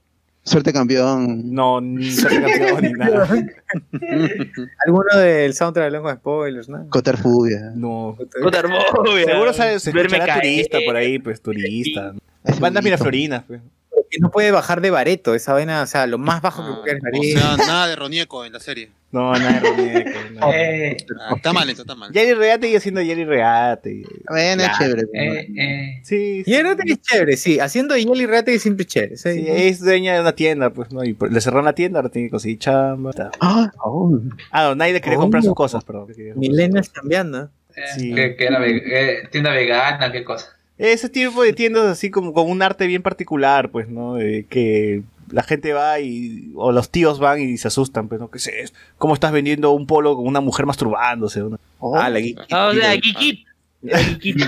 [0.49, 1.53] Suerte campeón.
[1.53, 3.29] No, ni suerte campeón ni nada.
[4.87, 6.89] Alguno del soundtrack de lengua de spoilers, ¿no?
[6.89, 7.73] Cotar Fubia.
[7.75, 8.17] No.
[8.43, 9.27] Cotarmovia.
[9.27, 12.15] Seguro se, escuchará turista por ahí, pues turista.
[12.61, 13.61] Bandas miraflorinas, pues.
[14.11, 17.19] Que no puede bajar de bareto, esa vaina, o sea, lo más bajo que puede
[17.19, 18.91] O sea, nada de Ronieco en la serie.
[19.11, 20.11] No, nada de Ronieco,
[20.41, 20.53] no.
[20.53, 22.13] Eh, Ah, está mal, esto está mal.
[22.13, 24.03] Jerry Reate y haciendo Jerry Reate.
[24.29, 25.03] Bueno, es chévere.
[25.15, 26.01] eh, eh.
[26.05, 27.59] Sí, Y era es chévere, sí.
[27.61, 27.95] Haciendo
[28.27, 29.17] Rate es siempre chévere.
[29.17, 29.33] sí.
[29.33, 31.05] Sí, es dueña de una tienda, pues, ¿no?
[31.05, 33.11] Y por- le cerraron la tienda, ahora tiene que conseguir chamba.
[33.41, 34.19] Ah, oh.
[34.51, 35.23] Ah, no, nadie le quería Oh.
[35.23, 36.09] comprar sus cosas, perdón.
[36.37, 37.51] Millennials cambiando.
[37.77, 38.15] Eh, Sí.
[38.15, 40.47] que, que era ve- eh, tienda vegana, qué cosa.
[40.79, 44.15] Ese tipo de tiendas así como con un arte bien particular, pues, ¿no?
[44.15, 48.31] De que la gente va y, o los tíos van y se asustan, pues, ¿no?
[48.31, 48.79] ¿Qué esto?
[48.97, 51.43] ¿Cómo estás vendiendo un polo con una mujer masturbándose?
[51.43, 52.39] Una- Ah, la geek.
[52.51, 53.45] Ah, Kiki.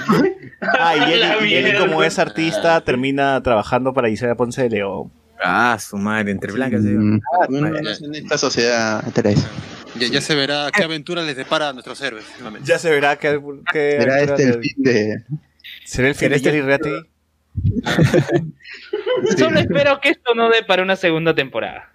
[0.62, 4.70] Ah, y él, La y él como es artista termina trabajando para Isabel Ponce de
[4.70, 5.10] León.
[5.42, 6.82] Ah, su madre, entre blancas.
[6.82, 6.88] sí.
[6.90, 7.92] Mm, Ah, bueno, madre.
[8.02, 9.48] en esta sociedad, Teresa.
[9.98, 12.24] Ya, ya se verá qué aventura les depara a nuestros héroes.
[12.36, 12.68] finalmente.
[12.68, 13.40] Ya se verá que,
[13.72, 15.24] que Será este el fin de.
[15.90, 16.36] ¿Será el fin ¿Será de
[16.74, 17.10] este Jerry?
[19.36, 21.90] Solo espero que esto no dé para una segunda temporada.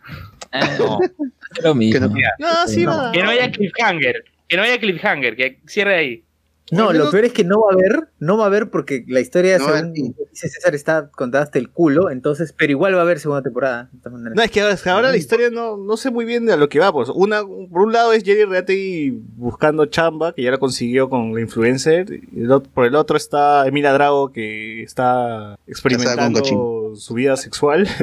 [0.77, 0.99] No,
[1.57, 1.93] es lo mismo.
[1.93, 3.11] Que no- No, sí va.
[3.13, 4.25] Que no haya cliffhanger.
[4.49, 5.37] Que no haya cliffhanger.
[5.37, 6.23] Que cierre ahí.
[6.71, 9.19] No, lo peor es que no va a haber, no va a haber porque la
[9.19, 13.01] historia, No según dice César, está contada hasta el culo, entonces, pero igual va a
[13.01, 13.89] haber segunda temporada.
[13.91, 14.09] de.
[14.09, 16.55] No, es que ahora, es que ahora la historia no, no sé muy bien a
[16.55, 16.91] lo que va.
[16.91, 17.09] Pues.
[17.09, 21.41] Una, por un lado es Jerry Reate buscando chamba, que ya la consiguió con la
[21.41, 22.07] influencer.
[22.11, 27.87] Y el por el otro está Emilia Drago, que está experimentando su vida sexual.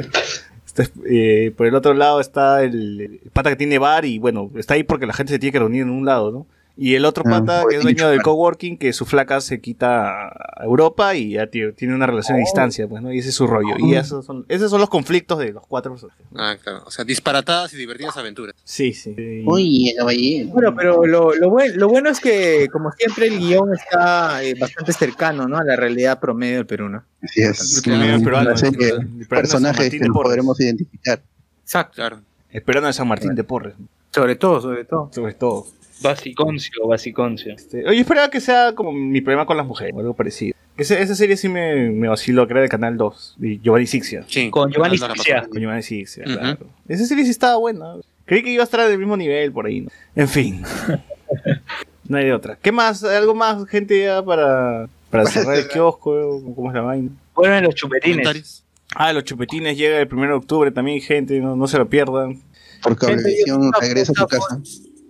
[0.75, 4.49] Este, eh, por el otro lado está el, el pata que tiene bar y bueno,
[4.55, 6.47] está ahí porque la gente se tiene que reunir en un lado, ¿no?
[6.75, 8.31] Y el otro Ah, pata que es dueño del claro.
[8.31, 12.39] coworking, que su flaca se quita a Europa y ya tío, tiene una relación a
[12.39, 13.13] distancia, pues, ¿no?
[13.13, 13.75] Y ese es su rollo.
[13.77, 16.25] Y esos son, esos son los conflictos de los cuatro personajes.
[16.35, 16.81] Ah, claro.
[16.87, 18.55] O sea, disparatadas y divertidas aventuras.
[18.63, 19.43] Sí, sí.
[19.45, 20.49] Oye, caballero.
[20.49, 24.55] Bueno, pero lo, lo, buen- lo bueno es que, como siempre, el guion está eh,
[24.59, 25.57] bastante cercano ¿no?
[25.59, 27.03] a la realidad promedio del Perú, ¿no?
[27.21, 27.77] Así es.
[27.77, 31.21] El promedio peruano, así el que San personajes que podremos identificar.
[31.61, 31.93] Exacto.
[31.97, 32.21] Claro.
[32.49, 33.75] El peruano de San Martín de Porres,
[34.11, 35.09] Sobre todo, sobre todo.
[35.13, 35.67] sobre todo.
[36.01, 37.53] Basiconcio, basiconcio.
[37.53, 40.55] Este, oye, esperaba que sea como mi problema con las mujeres, o algo parecido.
[40.75, 44.25] Ese- esa serie sí me, me vaciló, que era de Canal 2, de Giovanni Sixia.
[44.27, 44.49] Sí.
[44.49, 45.45] Con Giovanni la Sixia.
[45.47, 46.65] Con Giovanni Sixia, claro.
[46.87, 47.95] Esa serie sí estaba buena.
[48.25, 49.89] Creí que iba a estar del mismo nivel por ahí, ¿no?
[50.15, 50.63] En fin.
[52.07, 52.57] no hay de otra.
[52.61, 53.03] ¿Qué más?
[53.03, 56.41] ¿Algo más, gente, ya para, para cerrar el kiosco?
[56.55, 57.09] ¿Cómo es la vaina?
[57.35, 58.63] Bueno, en los chupetines.
[58.95, 62.41] Ah, los chupetines llega el 1 de octubre también, gente, no, no se lo pierdan.
[62.81, 64.59] Por cablevisión regresa a su casa.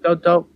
[0.04, 0.48] Chau, chau.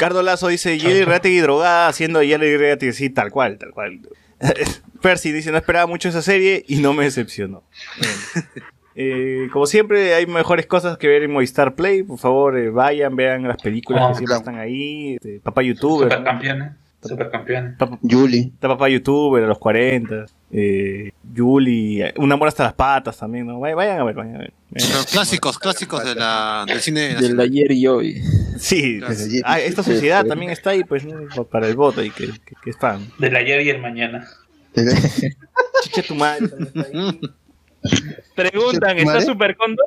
[0.00, 4.00] Cardo Lazo dice, Jelly Reategui drogada haciendo Jelly Reategui, sí, tal cual, tal cual.
[5.02, 7.62] Percy dice, no esperaba mucho esa serie y no me decepcionó.
[9.02, 12.02] Eh, como siempre, hay mejores cosas que ver en Movistar Play.
[12.02, 14.40] Por favor, eh, vayan, vean las películas que siempre claro.
[14.40, 15.14] están ahí.
[15.14, 16.10] Este, papá YouTuber.
[16.10, 16.72] Supercampeones.
[17.02, 17.76] Supercampeones.
[17.78, 18.50] Papá, Julie.
[18.54, 20.26] está papá YouTuber a los 40.
[20.52, 23.58] Eh, Yuli, eh, Un amor hasta las patas también, ¿no?
[23.60, 24.52] Vay- Vayan a ver, vayan a ver.
[24.70, 25.04] Vayan a ver.
[25.06, 27.40] Pero clásicos, clásicos de la, del cine Del nacional.
[27.46, 28.22] ayer y hoy.
[28.58, 29.00] Sí,
[29.44, 31.04] ah, esta sociedad también está ahí, pues,
[31.50, 33.06] para el voto y que, que, que es fan.
[33.18, 34.28] Del ayer y el mañana.
[35.82, 36.44] Chicha tu madre.
[36.46, 37.20] está ahí.
[38.34, 39.20] Preguntan, ¿está.
[39.22, 39.86] Super Condor?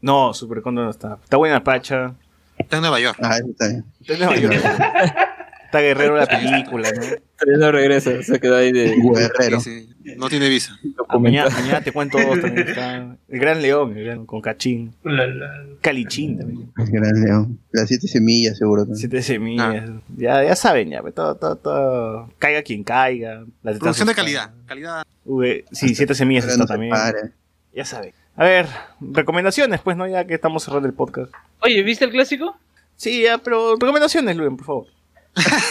[0.00, 1.18] No, Super Condor no está.
[1.24, 2.14] Está buena Pacha.
[2.58, 3.18] Está en Nueva York.
[3.22, 3.84] Ah, está bien.
[4.00, 4.62] Está en Nueva York.
[5.72, 7.00] Está Guerrero la película, ¿no?
[7.38, 9.58] Pero no regresa, se quedó ahí de Guerrero.
[9.58, 10.14] Sí, sí.
[10.18, 10.78] No tiene visa.
[11.08, 12.68] Ah, mañana, mañana te cuento dos también.
[12.68, 14.94] Está el Gran León, el gran- con Cachín.
[15.02, 16.70] La- la- Calichín también.
[16.76, 17.58] Gran León.
[17.70, 18.82] Las siete semillas, seguro.
[18.82, 18.98] también.
[18.98, 19.88] Siete semillas.
[20.14, 21.00] Ya, ya saben, ya.
[21.00, 22.30] pues, Todo, todo, todo.
[22.38, 23.42] Caiga quien caiga.
[23.62, 24.50] La Producción de calidad.
[24.66, 25.04] Calidad.
[25.24, 26.90] V- sí, siete semillas está no también.
[26.90, 27.30] pare.
[27.74, 28.12] Ya saben.
[28.36, 28.66] A ver,
[29.00, 30.06] recomendaciones, pues, ¿no?
[30.06, 31.32] Ya que estamos cerrando el podcast.
[31.60, 32.56] Oye, ¿viste el clásico?
[32.96, 34.86] Sí, ya, pero recomendaciones, Luen, por favor.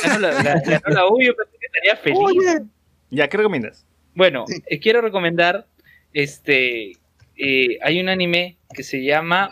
[0.04, 2.62] Ganó la, la, ganó la U, yo pensé que estaría feliz.
[3.10, 3.86] Ya, ¿qué recomiendas?
[4.16, 5.68] Bueno, eh, quiero recomendar,
[6.14, 6.94] este,
[7.38, 9.50] eh, hay un anime que se llama...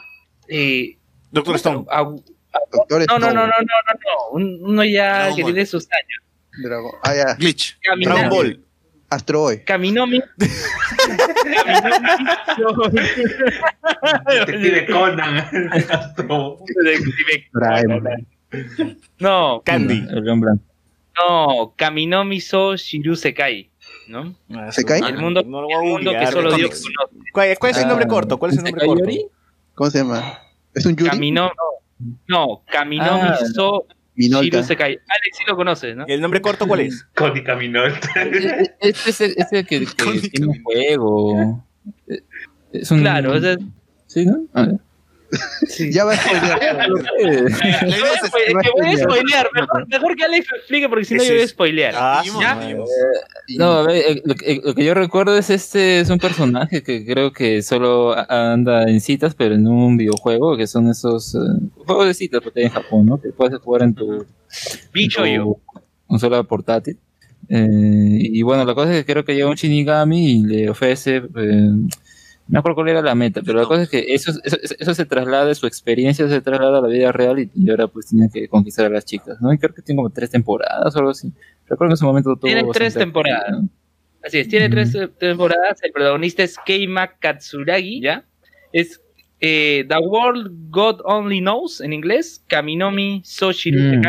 [0.47, 0.97] Eh,
[1.31, 1.85] Doctor Stone.
[2.71, 5.53] Doctor no, no, no, no, no, no, no, un- uno ya Dragon que Ball.
[5.53, 6.23] tiene sus años.
[6.63, 7.35] Dragon- Ah, ya.
[7.35, 7.77] Glitch.
[8.01, 8.65] Dragon Ball.
[9.11, 9.63] Astro Boy.
[9.63, 10.21] Kaminomi.
[14.27, 15.49] Detective Conan.
[16.75, 17.49] Detective.
[17.53, 18.27] Conan.
[19.19, 20.05] No, Candy.
[20.09, 20.63] El Blanco.
[21.17, 23.69] no, Kaminomi so Shirusekai,
[24.07, 24.35] ¿no?
[24.51, 25.01] Ah, ¿Se eso- cae?
[25.03, 27.31] ah, El mundo, no lo el voy a mundo que solo Dios conoce.
[27.33, 28.09] ¿Cuál, cuál es el nombre Ah.
[28.09, 28.37] corto?
[28.39, 29.09] ¿Cuál es el nombre corto?
[29.75, 30.39] ¿Cómo se llama?
[30.73, 31.31] ¿Es un Yuri?
[32.27, 33.85] No, Kaminomi Ah, so
[34.15, 34.43] Minolta.
[34.57, 34.93] Shirusekai.
[34.93, 36.05] Alex sí lo conoces, ¿no?
[36.07, 37.03] ¿Y el nombre corto cuál es?
[37.15, 37.93] Cody Caminol.
[38.79, 41.63] Este es el, es el que, tiene un juego.
[42.73, 43.59] Es un, Claro, ese es
[44.07, 44.45] Sí, ¿no?
[44.53, 44.75] A ver.
[45.91, 46.89] Ya va a spoilear.
[48.75, 49.49] Voy a spoilear.
[49.53, 51.93] Mejor, mejor que Alex lo explique porque si no yo voy a spoilear.
[51.95, 52.55] Ah, ¿Ya?
[53.57, 56.81] No, a ver, eh, lo, que- lo que yo recuerdo es este, es un personaje
[56.83, 61.37] que creo que solo anda en citas, pero en un videojuego, que son esos eh,
[61.85, 63.21] juegos de citas porque hay en Japón, ¿no?
[63.21, 64.25] Que puedes jugar en tu,
[64.93, 65.57] Bicho yo.
[66.07, 66.97] consola portátil.
[67.51, 67.67] Eh,
[68.19, 71.69] y bueno, la cosa es que creo que llega un Shinigami y le ofrece, eh,
[72.49, 75.05] me acuerdo cuál era la meta, pero la cosa es que eso, eso, eso se
[75.05, 78.47] traslada, su experiencia se traslada a la vida real y, y ahora pues tiene que
[78.47, 79.53] conquistar a las chicas, ¿no?
[79.53, 81.31] Y creo que tiene como tres temporadas o algo así.
[81.67, 83.61] Recuerdo que en ese momento todo Tiene tres temporadas.
[84.23, 85.79] Así es, tiene tres eh, temporadas.
[85.81, 88.25] El protagonista es Keima Katsuragi, ¿ya?
[88.73, 88.99] Es
[89.39, 93.99] eh, The World God Only Knows en inglés, Kaminomi Soshiri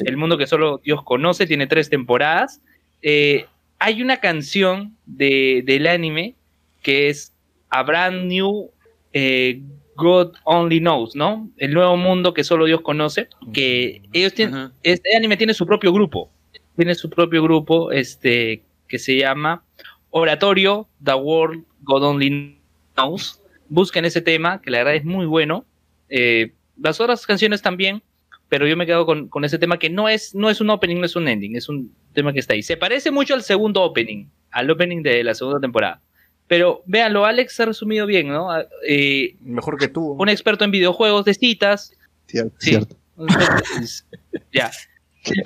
[0.00, 0.06] Mm.
[0.06, 2.60] El mundo que solo Dios conoce, tiene tres temporadas.
[3.02, 3.46] Eh,
[3.78, 6.34] hay una canción de, del anime
[6.82, 7.32] que es
[7.72, 8.70] A Brand New
[9.12, 9.60] eh,
[9.96, 11.50] God Only Knows, ¿no?
[11.56, 15.92] El nuevo mundo que solo Dios conoce, que ellos tienen, este anime tiene su propio
[15.92, 16.30] grupo,
[16.76, 19.64] tiene su propio grupo, este, que se llama
[20.10, 22.58] Oratorio, The World God Only
[22.94, 23.40] Knows.
[23.68, 25.64] Busquen ese tema, que la verdad es muy bueno.
[26.08, 28.02] Eh, las otras canciones también,
[28.48, 30.96] pero yo me quedo con, con ese tema que no es, no es un opening,
[30.96, 32.62] no es un ending, es un tema que está ahí.
[32.62, 36.02] Se parece mucho al segundo opening, al opening de la segunda temporada.
[36.48, 38.50] Pero véanlo, Alex ha resumido bien, ¿no?
[38.50, 40.12] Ah, eh, Mejor que tú.
[40.18, 41.92] un experto en videojuegos de citas.
[42.26, 42.70] Cierto, Sí.
[42.70, 42.96] cierto.
[44.52, 44.70] ya.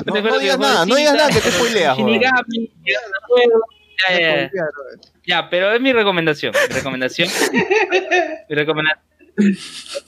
[0.06, 1.97] No, no digas nada, no digas nada que te spoileas.
[1.98, 4.51] Shinigami, ya, ya, ya.
[5.27, 6.55] Ya, pero es mi recomendación.
[6.68, 7.28] Mi recomendación.
[8.48, 9.06] mi recomendación.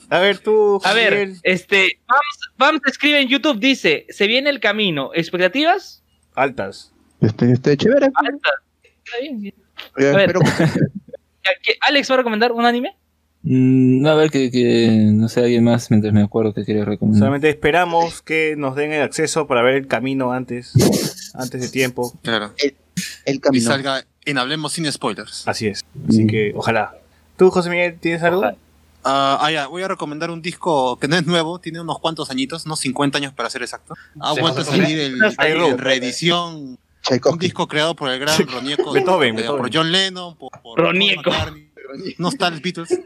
[0.09, 0.81] A ver, tú.
[0.83, 1.33] A ver, Javier.
[1.43, 2.23] este, vamos,
[2.57, 5.11] vamos escribe en YouTube, dice, se viene el camino.
[5.13, 6.03] ¿Expectativas?
[6.33, 6.91] Altas.
[7.21, 8.07] Este, este chévere.
[8.15, 8.53] Altas.
[8.83, 9.53] Está bien.
[9.97, 10.33] Eh, A ver.
[11.63, 12.95] ¿qué- ¿Alex va a recomendar un anime?
[13.43, 17.19] Mm, a ver, que, que no sé, alguien más mientras me acuerdo que quería recomendar.
[17.19, 20.73] Solamente esperamos que nos den el acceso para ver el camino antes,
[21.33, 22.13] antes de tiempo.
[22.21, 22.53] Claro.
[23.25, 23.65] El Y camino.
[23.65, 25.47] salga en Hablemos sin spoilers.
[25.47, 25.85] Así es.
[26.07, 26.95] Así que ojalá.
[27.37, 28.43] ¿Tú, José Miguel, tienes algo?
[29.05, 32.65] Ah, ya, voy a recomendar un disco que no es nuevo, tiene unos cuantos añitos,
[32.65, 33.95] unos 50 años para ser exacto.
[34.19, 35.19] Ha vuelto a salir el,
[35.57, 35.77] Ru.
[35.77, 36.77] reedición.
[37.31, 39.61] Un disco creado por el gran Ronieco, Beethoven, eh, Beethoven.
[39.61, 41.31] por John Lennon, por, por Ronieco.
[42.17, 42.99] No está los Beatles.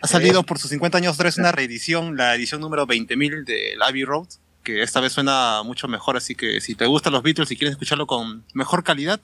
[0.00, 4.04] Ha salido por sus 50 años vez una reedición, la edición número 20.000 del Abbey
[4.04, 4.26] Road,
[4.62, 7.72] que esta vez suena mucho mejor, así que si te gustan los Beatles y quieres
[7.72, 9.20] escucharlo con mejor calidad,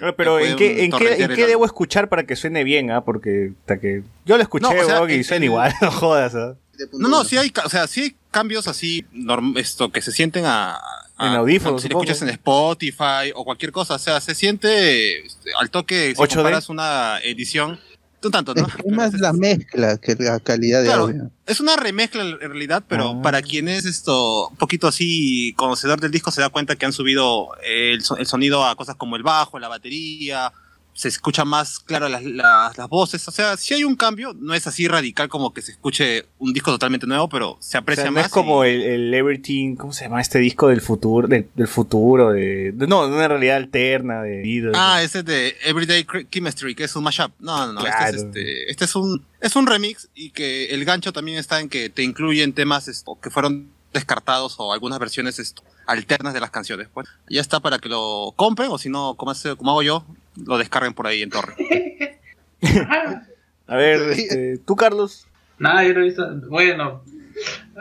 [0.00, 2.90] Eh, Pero ¿en qué, en qué, en el debo escuchar para que suene bien?
[2.90, 5.50] Ah, porque hasta que yo lo escuché No, o sea, weón, y el- suena el-
[5.50, 6.34] igual, no jodas.
[6.34, 6.54] ah.
[6.92, 10.44] No, no, sí hay, o sea, sí hay cambios así, norm- esto, que se sienten
[10.44, 10.78] a...
[11.18, 12.04] En audífonos, Si le supongo.
[12.04, 16.34] escuchas en Spotify o cualquier cosa, o sea, se siente este, al toque si 8D.
[16.36, 17.80] comparas una edición,
[18.22, 18.66] un tanto, ¿no?
[18.66, 21.30] Es más la mezcla que la calidad de Claro, audio.
[21.46, 23.22] es una remezcla en realidad, pero Ah.
[23.22, 26.92] para quien es esto un poquito así conocedor del disco se da cuenta que han
[26.92, 30.52] subido el sonido a cosas como el bajo, la batería,
[30.96, 34.54] se escucha más claro las, las, las voces, o sea, si hay un cambio, no
[34.54, 38.04] es así radical como que se escuche un disco totalmente nuevo, pero se O aprecia
[38.04, 38.26] sea, no más.
[38.26, 41.28] es como el, el Everything, ¿cómo se llama este disco del futuro?
[41.28, 44.70] Del, del futuro, de, de- No, de una realidad alterna, de.
[44.74, 47.30] Ah, ese de Everyday Chemistry, que es un mashup.
[47.40, 47.80] No, no, no.
[47.80, 48.16] Este, es, Claro.
[48.16, 51.90] este, este es un es un remix y que el gancho también está en que
[51.90, 56.88] te incluyen temas esto, que fueron descartados o algunas versiones esto, alternas de las canciones.
[56.92, 60.06] Pues ya está para que lo compren o si no, como, hace- como hago yo,
[60.44, 61.54] lo descarguen por ahí en torre.
[63.68, 65.26] A ver, este, tú, Carlos.
[65.58, 66.24] Nada, yo no he visto.
[66.48, 67.02] Bueno,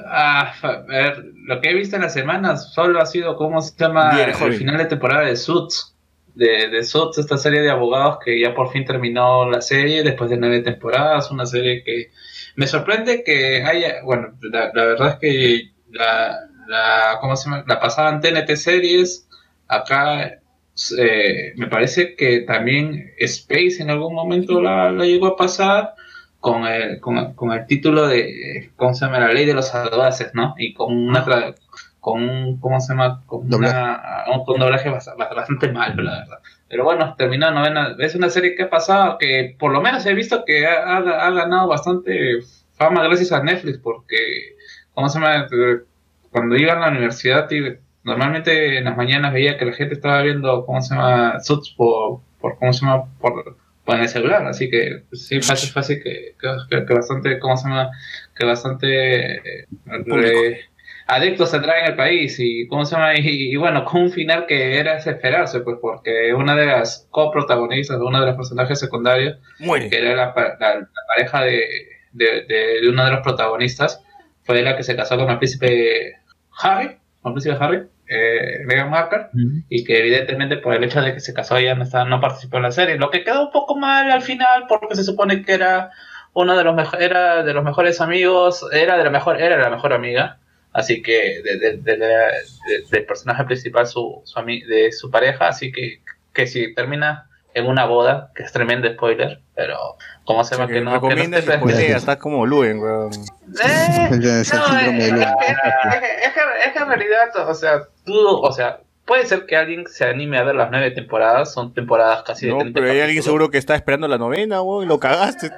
[0.07, 3.75] ah, a ver, lo que he visto en las semanas solo ha sido cómo se
[3.77, 4.57] llama Bien, el joven.
[4.57, 5.93] final de temporada de Suits.
[6.33, 10.29] De, de Suits, esta serie de abogados que ya por fin terminó la serie después
[10.29, 11.29] de nueve temporadas.
[11.31, 12.11] Una serie que
[12.55, 14.01] me sorprende que haya.
[14.03, 17.63] Bueno, la, la verdad es que la, la, ¿cómo se llama?
[17.67, 19.27] la pasaban TNT series.
[19.67, 20.39] Acá
[20.97, 25.93] eh, me parece que también Space en algún momento la, la llegó a pasar
[26.39, 29.19] con el, con, con el título de ¿cómo se llama?
[29.19, 30.53] la ley de los audaces, ¿no?
[30.57, 31.55] Y con una tra-
[31.99, 33.23] con un, ¿cómo se llama?
[33.25, 36.37] Con, una, un, con un doblaje bast- bast- bastante mal, la verdad.
[36.69, 37.95] Pero bueno, terminó novena.
[37.99, 41.27] Es una serie que ha pasado que por lo menos he visto que ha, ha-
[41.27, 42.39] ha ganado bastante
[42.73, 44.17] fama gracias a Netflix porque,
[44.93, 45.47] ¿cómo se llama?
[46.31, 47.47] Cuando iba a la universidad,
[48.05, 51.39] normalmente en las mañanas veía que la gente estaba viendo, ¿cómo se llama?
[51.41, 53.05] Suits por, por ¿cómo se llama?
[53.19, 57.67] Por, por el celular, así que sí, fácil, fácil que, que, que bastante, ¿cómo se
[57.67, 57.91] llama?
[58.35, 60.61] Que bastante eh, re-
[61.07, 63.13] adictos en el país y, ¿cómo se llama?
[63.19, 67.07] Y, y bueno, con un final que era de esperarse, pues porque una de las
[67.11, 69.89] coprotagonistas, uno de los personajes secundarios, Muere.
[69.89, 70.25] que era la-
[70.59, 71.63] la pareja de,
[72.11, 74.01] de, de- de uno de los protagonistas
[74.43, 76.13] fue la que se casó con el príncipe
[76.59, 79.27] Harry, con el príncipe Harry, eh, Meghan Markle,
[79.69, 82.57] y que evidentemente por el hecho de que se casó ella no, estaba- no participó
[82.57, 85.53] en la serie, lo que quedó un poco mal al final porque se supone que
[85.53, 85.91] era
[86.33, 89.69] uno de los mejores, era de los mejores amigos, era de la mejor, era la
[89.69, 90.37] mejor amiga,
[90.73, 92.07] así que de, de- de la-
[92.67, 96.01] de- del personaje principal su, su de su pareja, así que
[96.33, 99.77] que si termina en una boda, que es tremendo spoiler, pero
[100.25, 101.21] como se va que no, que no
[101.59, 103.11] spoilea, estás como Luen, weón.
[103.13, 104.09] Eh,
[106.01, 110.03] que- es que en realidad, o sea, dudo, o sea, puede ser que alguien se
[110.05, 113.17] anime a ver las nueve temporadas, son temporadas casi de No, 30 pero hay alguien
[113.17, 113.25] capítulos.
[113.25, 115.49] seguro que está esperando la novena, weón, y lo cagaste.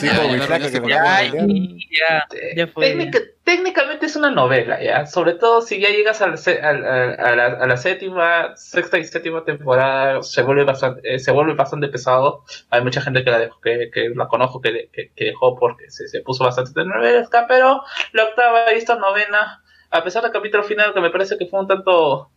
[0.00, 1.76] Sí, ya, como mi flaca que me ya, acaba de ya, pelear.
[1.90, 2.86] Ya, ya fue.
[2.86, 5.06] Técnica- técnicamente es una novela, ¿ya?
[5.06, 8.96] Sobre todo si ya llegas al se- al- al- a, la, a la séptima, sexta
[8.98, 12.44] y séptima temporada, se vuelve bastante, eh, se vuelve bastante pesado.
[12.70, 15.90] Hay mucha gente que la dejó, que, que la conozco que, que, que dejó porque
[15.90, 17.82] se, se puso bastante telenovelesca, pero
[18.12, 21.60] la octava y esta novena, a pesar del capítulo final que me parece que fue
[21.60, 22.30] un tanto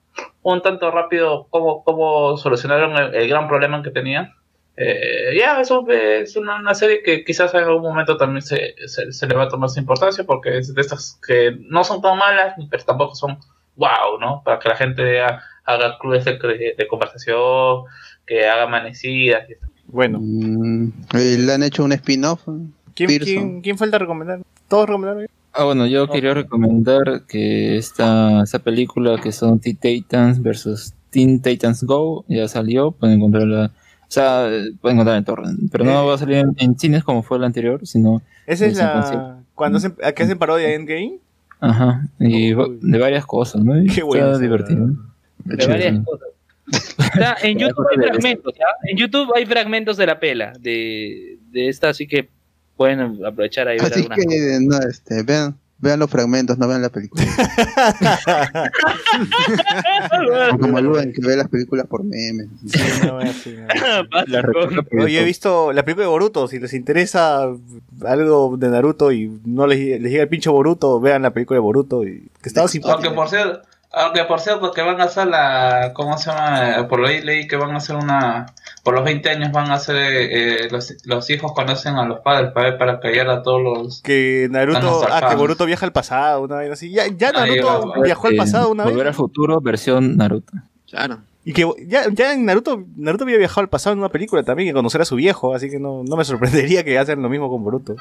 [0.43, 4.33] un tanto rápido cómo, cómo solucionaron el, el gran problema que tenían.
[4.75, 9.11] Eh, ya, eso es una, una serie que quizás en algún momento también se, se,
[9.11, 12.17] se le va a tomar su importancia porque es de estas que no son tan
[12.17, 13.37] malas, pero tampoco son
[13.75, 14.41] wow, ¿no?
[14.43, 17.83] Para que la gente ha- haga clubes de, de conversación,
[18.25, 19.49] que haga amanecidas.
[19.49, 19.53] y-
[19.87, 20.19] Bueno.
[20.21, 22.41] Mm, y le han hecho un spin-off.
[22.95, 24.39] ¿Quién, quién, quién falta recomendar?
[24.67, 25.27] ¿Todos recomendaron?
[25.53, 31.41] Ah, bueno, yo quería recomendar que esta, esta película que son Teen Titans versus Teen
[31.41, 34.47] Titans Go ya salió, pueden encontrarla, o sea,
[34.79, 36.07] pueden encontrarla en torrent, pero no Eh.
[36.07, 39.39] va a salir en, en cines como fue la anterior, sino Esa es la...
[39.55, 41.17] Cuando hacen, ¿a qué hacen parodia de Endgame?
[41.59, 43.77] Ajá, y de varias cosas, ¿no?
[43.79, 44.87] Y Qué bueno Está divertido.
[45.43, 46.27] De varias cosas.
[47.43, 48.65] En YouTube hay fragmentos, ¿ya?
[48.89, 52.29] En YouTube hay fragmentos de la pela de, de esta, así que
[52.81, 56.81] pueden aprovechar ahí ver Así algunas que, no, este, vean, vean los fragmentos, no vean
[56.81, 57.23] la película.
[60.59, 62.47] Como Luen, que ve las películas por memes.
[64.99, 66.47] Oye, he visto la película de Boruto.
[66.47, 67.43] Si les interesa
[68.03, 71.61] algo de Naruto y no les, les llega el pinche Boruto, vean la película de
[71.61, 72.03] Boruto.
[72.03, 73.13] Y, que estaba Aunque simpática.
[73.13, 76.87] por cierto, aunque por cierto que van a hacer la, ¿cómo se llama?
[76.87, 78.47] Por ahí leí que van a hacer una,
[78.83, 82.51] por los 20 años van a hacer, eh, los, los hijos conocen a los padres
[82.51, 84.01] para, para callar a todos los...
[84.01, 85.35] Que Naruto, ah, que.
[85.35, 86.91] Boruto viaja al pasado, una vez así.
[86.91, 88.93] Ya, ya Naruto viajó al Eh, pasado una vez.
[88.93, 90.53] Volver al futuro, versión Naruto.
[90.89, 91.19] Claro.
[91.43, 94.69] Y que ya, ya en Naruto, Naruto había viajado al pasado en una película también,
[94.69, 97.49] que conocer a su viejo, así que no, no me sorprendería que hacen lo mismo
[97.49, 97.95] con Boruto.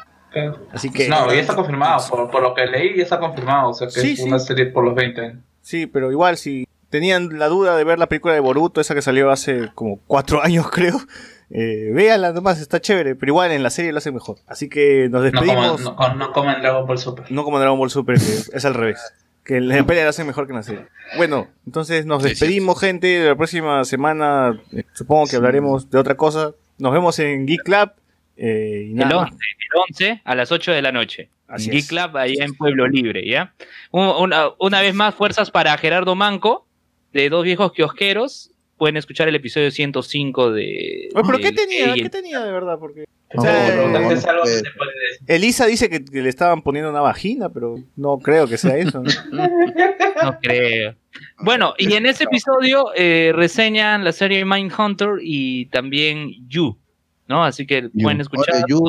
[0.72, 1.08] Así que.
[1.08, 4.00] No, ya está confirmado, por, por lo que leí ya está confirmado, o sea que
[4.00, 4.24] Sí, es sí.
[4.28, 5.38] una serie por los 20 años.
[5.62, 9.02] Sí, pero igual, si tenían la duda de ver la película de Boruto, esa que
[9.02, 11.00] salió hace como cuatro años, creo,
[11.50, 14.36] eh, véanla nomás, está chévere, pero igual en la serie lo hacen mejor.
[14.46, 15.80] Así que nos No despedimos.
[15.82, 15.96] no,
[16.54, 17.30] en Dragon Ball Super.
[17.32, 18.22] No como Dragon Ball Super, que
[18.56, 19.00] es al revés.
[19.44, 20.86] Que en la pelea lo hacen mejor que en la serie.
[21.16, 23.24] Bueno, entonces nos despedimos, gente.
[23.24, 26.52] La próxima semana eh, supongo que hablaremos de otra cosa.
[26.78, 27.90] Nos vemos en Geek Club.
[28.36, 29.40] eh, y El nada 11, más.
[29.40, 29.80] el
[30.10, 31.30] 11 a las 8 de la noche.
[31.48, 31.88] Así en Geek es.
[31.88, 33.52] Club, allá en Pueblo Libre, ¿ya?
[33.90, 36.66] Un- Una, una vez más, fuerzas para Gerardo Manco,
[37.12, 38.50] de Dos Viejos Kiosqueros.
[38.76, 41.08] Pueden escuchar el episodio 105 de...
[41.14, 41.94] Oye, ¿Pero qué tenía?
[41.94, 42.78] ¿Qué tenía de verdad?
[42.78, 43.04] Porque.
[43.34, 45.26] No, o sea, no, no, eh, es algo que se puede decir.
[45.28, 49.02] Elisa dice que, que le estaban poniendo una vagina, pero no creo que sea eso.
[49.02, 49.10] ¿no?
[50.22, 50.96] No creo.
[51.38, 56.76] Bueno, y en ese episodio eh, reseñan la serie Mindhunter y también You,
[57.26, 57.42] ¿no?
[57.42, 58.56] Así que pueden escuchar...
[58.56, 58.82] Ahora, You,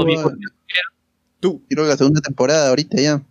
[1.39, 1.63] Tú.
[1.67, 3.21] Quiero la segunda temporada ahorita ya.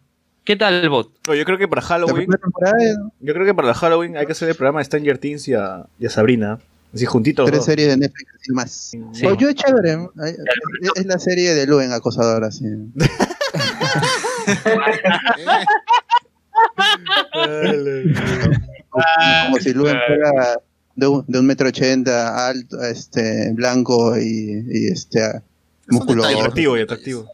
[0.44, 1.12] ¿Qué tal el bot?
[1.26, 2.28] Yo creo que para Halloween.
[2.30, 2.72] ya.
[3.20, 5.86] Yo creo que para Halloween hay que hacer el programa de Stranger Things y a,
[5.98, 6.58] y a Sabrina.
[6.92, 7.46] Así juntitos.
[7.46, 7.66] Tres dos.
[7.66, 8.70] series de Netflix y más.
[8.72, 9.00] Sí.
[9.24, 9.96] Oh, yo es chévere.
[9.96, 10.10] ¿no?
[10.20, 10.34] Ay,
[10.82, 12.64] Es, es la serie de Luen acosadora, sí.
[12.64, 13.00] Como,
[19.46, 20.56] como si Luen fuera
[20.96, 25.42] de un, de un metro ochenta, alto, este, blanco y, y este
[25.88, 26.28] musculoso.
[26.28, 27.30] Atractivo y atractivo.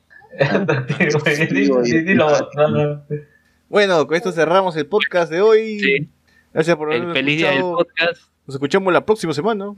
[3.69, 6.09] Bueno, con esto cerramos el podcast de hoy.
[6.53, 7.77] Gracias por El habernos feliz día del escuchado.
[7.85, 8.23] podcast.
[8.47, 9.73] Nos escuchamos la próxima semana.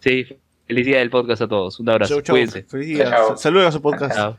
[0.00, 0.26] Sí,
[0.66, 1.80] feliz día del podcast a todos.
[1.80, 2.14] Un abrazo.
[2.14, 2.34] Chau, chau.
[2.34, 2.62] Cuídense.
[2.64, 3.36] Feliz día.
[3.36, 4.14] Saludos a su podcast.
[4.16, 4.36] Chao.